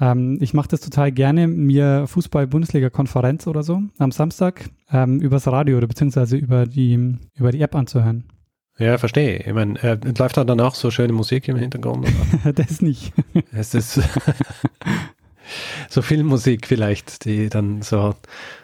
ähm, 0.00 0.38
ich 0.40 0.54
mache 0.54 0.68
das 0.68 0.80
total 0.80 1.12
gerne, 1.12 1.46
mir 1.46 2.06
Fußball-Bundesliga-Konferenz 2.06 3.46
oder 3.46 3.62
so 3.62 3.82
am 3.98 4.12
Samstag 4.12 4.70
ähm, 4.92 5.20
übers 5.20 5.46
Radio 5.46 5.76
oder 5.76 5.86
beziehungsweise 5.86 6.36
über 6.36 6.66
die, 6.66 7.18
über 7.36 7.52
die 7.52 7.60
App 7.60 7.74
anzuhören. 7.74 8.24
Ja, 8.78 8.96
verstehe. 8.96 9.44
Ich 9.46 9.52
meine, 9.52 9.78
äh, 9.82 9.98
läuft 10.16 10.38
da 10.38 10.44
dann 10.44 10.58
auch 10.60 10.74
so 10.74 10.90
schöne 10.90 11.12
Musik 11.12 11.48
im 11.48 11.56
Hintergrund? 11.56 12.08
das 12.54 12.80
nicht. 12.80 13.12
es 13.52 13.74
ist 13.74 14.00
so 15.90 16.00
Filmmusik 16.00 16.66
vielleicht, 16.66 17.26
die 17.26 17.50
dann 17.50 17.82
so, 17.82 18.14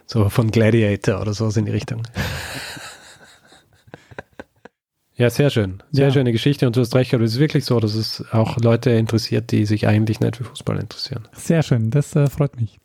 so 0.07 0.30
von 0.30 0.51
Gladiator 0.51 1.20
oder 1.20 1.34
so 1.34 1.49
in 1.51 1.66
die 1.66 1.72
Richtung. 1.72 2.03
Ja, 5.17 5.31
sehr 5.31 5.49
schön. 5.49 5.83
Sehr 5.91 6.09
ja. 6.09 6.12
schöne 6.12 6.31
Geschichte 6.33 6.67
und 6.67 6.77
du 6.77 6.81
hast 6.83 6.95
recht, 6.95 7.14
aber 7.14 7.25
es 7.25 7.33
ist 7.33 7.39
wirklich 7.39 7.64
so, 7.64 7.81
dass 7.81 7.95
es 7.95 8.23
auch 8.33 8.59
Leute 8.59 8.91
interessiert, 8.91 9.51
die 9.51 9.64
sich 9.64 9.87
eigentlich 9.89 10.21
nicht 10.21 10.37
für 10.37 10.45
Fußball 10.45 10.79
interessieren. 10.79 11.27
Sehr 11.33 11.62
schön, 11.62 11.91
das 11.91 12.14
äh, 12.14 12.29
freut 12.29 12.57
mich. 12.61 12.79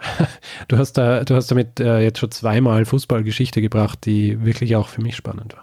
Du 0.68 0.78
hast, 0.78 0.94
da, 0.94 1.22
du 1.24 1.34
hast 1.34 1.50
damit 1.50 1.78
äh, 1.78 2.00
jetzt 2.00 2.18
schon 2.18 2.30
zweimal 2.30 2.84
Fußballgeschichte 2.84 3.60
gebracht, 3.60 4.00
die 4.04 4.44
wirklich 4.44 4.74
auch 4.74 4.88
für 4.88 5.02
mich 5.02 5.16
spannend 5.16 5.54
war. 5.54 5.62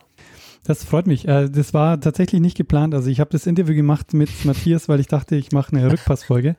Das 0.64 0.84
freut 0.84 1.08
mich. 1.08 1.28
Äh, 1.28 1.50
das 1.50 1.74
war 1.74 2.00
tatsächlich 2.00 2.42
nicht 2.42 2.56
geplant. 2.56 2.94
Also 2.94 3.10
ich 3.10 3.20
habe 3.20 3.32
das 3.32 3.48
Interview 3.48 3.76
gemacht 3.76 4.14
mit 4.14 4.30
Matthias, 4.46 4.88
weil 4.88 5.00
ich 5.00 5.08
dachte, 5.08 5.36
ich 5.36 5.52
mache 5.52 5.76
eine 5.76 5.92
Rückpassfolge. 5.92 6.56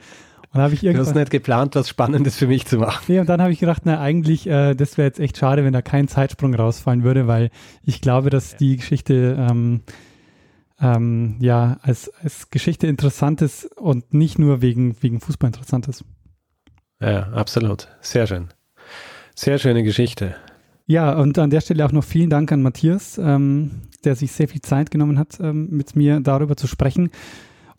Und 0.53 0.61
habe 0.61 0.74
ich 0.74 0.82
irgendwann, 0.82 1.05
du 1.05 1.11
hast 1.11 1.16
nicht 1.16 1.30
geplant, 1.30 1.76
was 1.76 1.88
Spannendes 1.88 2.36
für 2.36 2.48
mich 2.48 2.66
zu 2.66 2.78
machen. 2.78 3.05
Nee, 3.07 3.20
und 3.20 3.28
dann 3.28 3.40
habe 3.40 3.53
ich 3.53 3.61
gedacht, 3.61 3.82
na 3.84 4.01
eigentlich, 4.01 4.48
äh, 4.48 4.74
das 4.74 4.98
wäre 4.98 5.07
jetzt 5.07 5.20
echt 5.20 5.38
schade, 5.38 5.64
wenn 5.64 5.72
da 5.72 5.80
kein 5.80 6.09
Zeitsprung 6.09 6.55
rausfallen 6.55 7.05
würde, 7.05 7.28
weil 7.28 7.51
ich 7.84 8.01
glaube, 8.01 8.30
dass 8.30 8.57
die 8.57 8.76
Geschichte 8.76 9.36
ähm, 9.38 9.82
ähm, 10.80 11.36
ja 11.38 11.78
als, 11.82 12.11
als 12.22 12.51
Geschichte 12.51 12.88
interessant 12.88 13.42
ist 13.42 13.64
und 13.76 14.12
nicht 14.12 14.40
nur 14.40 14.61
wegen, 14.61 14.96
wegen 15.01 15.20
Fußball 15.20 15.48
interessant 15.48 15.86
ist. 15.86 16.05
Ja, 17.01 17.28
absolut. 17.32 17.88
Sehr 18.01 18.26
schön. 18.26 18.48
Sehr 19.36 19.59
schöne 19.59 19.84
Geschichte. 19.84 20.34
Ja, 20.86 21.12
und 21.12 21.38
an 21.38 21.51
der 21.51 21.61
Stelle 21.61 21.86
auch 21.86 21.92
noch 21.92 22.03
vielen 22.03 22.30
Dank 22.30 22.51
an 22.51 22.62
Matthias, 22.62 23.18
ähm, 23.18 23.82
der 24.05 24.16
sich 24.16 24.32
sehr 24.32 24.48
viel 24.48 24.61
Zeit 24.61 24.90
genommen 24.90 25.18
hat, 25.18 25.38
ähm, 25.40 25.68
mit 25.70 25.94
mir 25.94 26.18
darüber 26.18 26.57
zu 26.57 26.66
sprechen. 26.66 27.11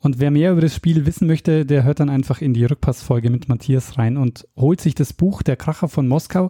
Und 0.02 0.20
wer 0.20 0.32
mehr 0.32 0.52
über 0.52 0.62
das 0.62 0.76
Spiel 0.76 1.06
wissen 1.06 1.28
möchte, 1.28 1.66
der 1.66 1.84
hört 1.84 2.00
dann 2.00 2.10
einfach 2.10 2.42
in 2.42 2.54
die 2.54 2.66
Rückpassfolge 2.66 3.30
mit 3.30 3.48
Matthias 3.48 4.00
rein 4.00 4.18
und 4.18 4.48
holt 4.58 4.82
sich 4.82 4.96
das 4.96 5.14
Buch 5.14 5.44
Der 5.44 5.56
Kracher 5.56 5.88
von 5.88 6.08
Moskau. 6.08 6.50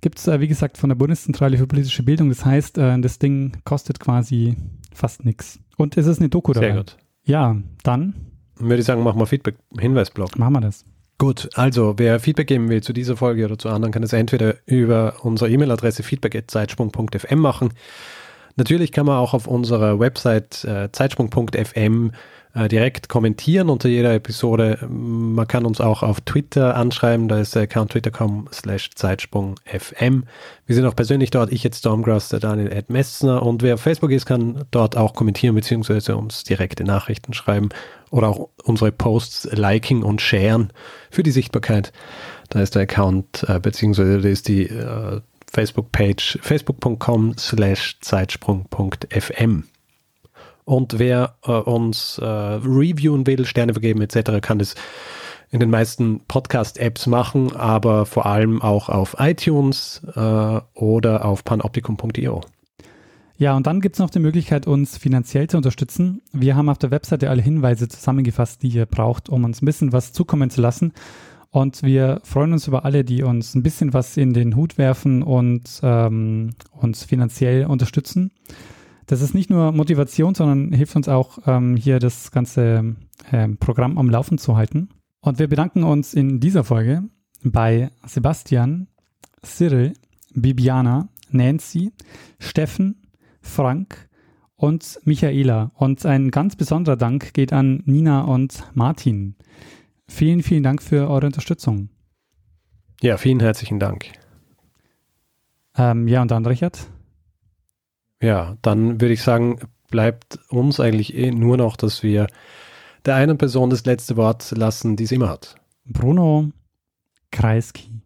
Gibt 0.00 0.18
es, 0.18 0.26
äh, 0.26 0.40
wie 0.40 0.48
gesagt, 0.48 0.78
von 0.78 0.88
der 0.88 0.96
Bundeszentrale 0.96 1.56
für 1.56 1.68
politische 1.68 2.02
Bildung. 2.02 2.28
Das 2.28 2.44
heißt, 2.44 2.76
äh, 2.76 3.00
das 3.00 3.20
Ding 3.20 3.56
kostet 3.64 4.00
quasi 4.00 4.56
fast 4.92 5.24
nichts. 5.24 5.60
Und 5.76 5.96
es 5.96 6.06
ist 6.06 6.18
eine 6.18 6.28
Doku 6.28 6.52
dabei. 6.52 6.66
Sehr 6.66 6.76
gut. 6.76 6.96
Ja, 7.24 7.56
dann. 7.84 8.14
Würde 8.56 8.80
ich 8.80 8.86
sagen, 8.86 9.04
machen 9.04 9.20
wir 9.20 9.26
Feedback-Hinweisblock. 9.26 10.36
Machen 10.36 10.54
wir 10.54 10.60
das. 10.60 10.84
Gut, 11.18 11.50
also 11.54 11.94
wer 11.96 12.20
Feedback 12.20 12.46
geben 12.48 12.68
will 12.68 12.82
zu 12.82 12.92
dieser 12.92 13.16
Folge 13.16 13.44
oder 13.44 13.58
zu 13.58 13.68
anderen, 13.68 13.92
kann 13.92 14.04
es 14.04 14.12
entweder 14.12 14.54
über 14.66 15.14
unsere 15.22 15.50
E-Mail-Adresse 15.50 16.02
feedback.zeitsprung.fm 16.04 17.38
machen. 17.38 17.70
Natürlich 18.54 18.90
kann 18.90 19.06
man 19.06 19.18
auch 19.18 19.34
auf 19.34 19.46
unserer 19.46 20.00
Website 20.00 20.64
äh, 20.64 20.90
zeitsprung.fm 20.90 22.12
äh, 22.58 22.68
direkt 22.68 23.08
kommentieren 23.08 23.68
unter 23.70 23.88
jeder 23.88 24.12
Episode. 24.14 24.78
Man 24.88 25.46
kann 25.46 25.64
uns 25.64 25.80
auch 25.80 26.02
auf 26.02 26.20
Twitter 26.20 26.76
anschreiben, 26.76 27.28
da 27.28 27.38
ist 27.38 27.54
der 27.54 27.62
Account 27.62 27.92
twitter.com 27.92 28.48
slash 28.52 28.90
Zeitsprung.fm. 28.94 30.24
Wir 30.66 30.74
sind 30.74 30.84
auch 30.84 30.96
persönlich 30.96 31.30
dort, 31.30 31.52
ich 31.52 31.62
jetzt 31.62 31.78
Stormgrass, 31.78 32.28
der 32.30 32.40
Daniel 32.40 32.72
Ed 32.72 32.90
Messner 32.90 33.42
und 33.42 33.62
wer 33.62 33.74
auf 33.74 33.80
Facebook 33.80 34.10
ist, 34.10 34.26
kann 34.26 34.64
dort 34.70 34.96
auch 34.96 35.14
kommentieren 35.14 35.54
beziehungsweise 35.54 36.16
uns 36.16 36.44
direkte 36.44 36.84
Nachrichten 36.84 37.32
schreiben 37.32 37.68
oder 38.10 38.28
auch 38.28 38.48
unsere 38.64 38.90
Posts 38.92 39.50
liken 39.52 40.02
und 40.02 40.20
sharen 40.20 40.72
für 41.10 41.22
die 41.22 41.30
Sichtbarkeit. 41.30 41.92
Da 42.50 42.60
ist 42.60 42.74
der 42.74 42.82
Account, 42.82 43.44
äh, 43.46 43.60
beziehungsweise 43.60 44.20
da 44.20 44.28
ist 44.28 44.48
die 44.48 44.64
äh, 44.64 45.20
Facebook-Page 45.52 46.38
facebook.com 46.42 47.36
slash 47.38 47.98
zeitsprung.fm. 48.00 49.64
Und 50.68 50.98
wer 50.98 51.36
äh, 51.46 51.52
uns 51.52 52.18
äh, 52.18 52.26
reviewen 52.26 53.26
will, 53.26 53.46
Sterne 53.46 53.72
vergeben 53.72 54.02
etc., 54.02 54.42
kann 54.42 54.58
das 54.58 54.74
in 55.50 55.60
den 55.60 55.70
meisten 55.70 56.20
Podcast-Apps 56.28 57.06
machen, 57.06 57.56
aber 57.56 58.04
vor 58.04 58.26
allem 58.26 58.60
auch 58.60 58.90
auf 58.90 59.16
iTunes 59.18 60.02
äh, 60.14 60.60
oder 60.74 61.24
auf 61.24 61.42
panoptikum.io. 61.42 62.42
Ja, 63.38 63.56
und 63.56 63.66
dann 63.66 63.80
gibt 63.80 63.96
es 63.96 63.98
noch 63.98 64.10
die 64.10 64.18
Möglichkeit, 64.18 64.66
uns 64.66 64.98
finanziell 64.98 65.48
zu 65.48 65.56
unterstützen. 65.56 66.20
Wir 66.34 66.54
haben 66.54 66.68
auf 66.68 66.76
der 66.76 66.90
Webseite 66.90 67.30
alle 67.30 67.40
Hinweise 67.40 67.88
zusammengefasst, 67.88 68.62
die 68.62 68.68
ihr 68.68 68.84
braucht, 68.84 69.30
um 69.30 69.44
uns 69.44 69.62
ein 69.62 69.64
bisschen 69.64 69.94
was 69.94 70.12
zukommen 70.12 70.50
zu 70.50 70.60
lassen. 70.60 70.92
Und 71.50 71.82
wir 71.82 72.20
freuen 72.24 72.52
uns 72.52 72.66
über 72.66 72.84
alle, 72.84 73.04
die 73.04 73.22
uns 73.22 73.54
ein 73.54 73.62
bisschen 73.62 73.94
was 73.94 74.18
in 74.18 74.34
den 74.34 74.54
Hut 74.54 74.76
werfen 74.76 75.22
und 75.22 75.80
ähm, 75.82 76.50
uns 76.72 77.04
finanziell 77.04 77.64
unterstützen. 77.64 78.32
Das 79.08 79.22
ist 79.22 79.34
nicht 79.34 79.48
nur 79.48 79.72
Motivation, 79.72 80.34
sondern 80.34 80.70
hilft 80.70 80.94
uns 80.94 81.08
auch, 81.08 81.38
ähm, 81.46 81.76
hier 81.76 81.98
das 81.98 82.30
ganze 82.30 82.94
ähm, 83.32 83.56
Programm 83.56 83.96
am 83.96 84.10
Laufen 84.10 84.36
zu 84.36 84.54
halten. 84.54 84.90
Und 85.20 85.38
wir 85.38 85.48
bedanken 85.48 85.82
uns 85.82 86.12
in 86.12 86.40
dieser 86.40 86.62
Folge 86.62 87.04
bei 87.42 87.90
Sebastian, 88.06 88.86
Cyril, 89.42 89.94
Bibiana, 90.34 91.08
Nancy, 91.30 91.92
Steffen, 92.38 93.06
Frank 93.40 94.10
und 94.56 95.00
Michaela. 95.04 95.72
Und 95.74 96.04
ein 96.04 96.30
ganz 96.30 96.54
besonderer 96.54 96.96
Dank 96.96 97.32
geht 97.32 97.54
an 97.54 97.82
Nina 97.86 98.20
und 98.20 98.62
Martin. 98.74 99.36
Vielen, 100.06 100.42
vielen 100.42 100.62
Dank 100.62 100.82
für 100.82 101.08
eure 101.08 101.26
Unterstützung. 101.26 101.88
Ja, 103.00 103.16
vielen 103.16 103.40
herzlichen 103.40 103.78
Dank. 103.78 104.12
Ähm, 105.78 106.08
ja, 106.08 106.20
und 106.20 106.30
dann 106.30 106.44
Richard. 106.44 106.90
Ja, 108.20 108.56
dann 108.62 109.00
würde 109.00 109.14
ich 109.14 109.22
sagen, 109.22 109.60
bleibt 109.90 110.40
uns 110.48 110.80
eigentlich 110.80 111.14
eh 111.14 111.30
nur 111.30 111.56
noch, 111.56 111.76
dass 111.76 112.02
wir 112.02 112.26
der 113.06 113.14
einen 113.14 113.38
Person 113.38 113.70
das 113.70 113.84
letzte 113.84 114.16
Wort 114.16 114.50
lassen, 114.50 114.96
die 114.96 115.04
es 115.04 115.12
immer 115.12 115.28
hat. 115.28 115.54
Bruno 115.84 116.50
Kreisky. 117.30 118.02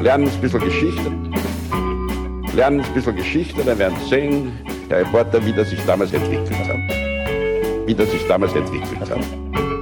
Lernen 0.00 0.28
ein 0.28 0.40
bisschen 0.40 0.60
Geschichte. 0.60 1.12
Lernen 2.54 2.80
ein 2.80 2.94
bisschen 2.94 3.16
Geschichte, 3.16 3.62
dann 3.62 3.78
werden 3.78 3.96
Sie 4.02 4.08
sehen, 4.08 4.52
der 4.88 5.00
Reporter, 5.00 5.44
wie 5.44 5.52
das 5.52 5.68
sich 5.68 5.84
damals 5.84 6.12
entwickelt 6.14 6.50
hat. 6.50 7.86
Wie 7.86 7.94
das 7.94 8.10
sich 8.10 8.26
damals 8.26 8.54
entwickelt 8.54 9.10
hat. 9.10 9.75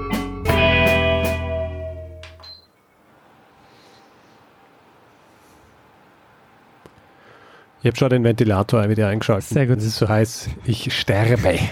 Ich 7.85 7.89
habe 7.89 7.99
schon 7.99 8.09
den 8.09 8.25
Ventilator 8.25 8.89
wieder 8.89 9.09
eingeschaltet. 9.09 9.47
Sehr 9.47 9.67
gut. 9.67 9.77
Es 9.77 9.85
ist 9.85 9.97
so 9.97 10.09
heiß, 10.09 10.49
ich 10.65 10.99
sterbe. 10.99 11.59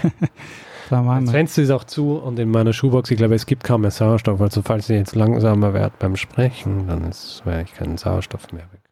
Das. 0.89 1.31
Fenster 1.31 1.61
ist 1.63 1.71
auch 1.71 1.85
zu 1.85 2.17
und 2.17 2.37
in 2.37 2.51
meiner 2.51 2.71
Schuhbox, 2.71 3.09
ich 3.09 3.17
glaube, 3.17 3.33
es 3.33 3.47
gibt 3.47 3.63
kaum 3.63 3.81
mehr 3.81 3.89
Sauerstoff. 3.89 4.39
Also 4.41 4.61
falls 4.61 4.89
ihr 4.91 4.97
jetzt 4.97 5.15
langsamer 5.15 5.73
werdet 5.73 5.97
beim 5.97 6.15
Sprechen, 6.15 6.87
dann 6.87 7.09
ist, 7.09 7.41
werde 7.45 7.63
ich 7.63 7.73
keinen 7.73 7.97
Sauerstoff 7.97 8.51
mehr 8.51 8.65
weg. 8.71 8.82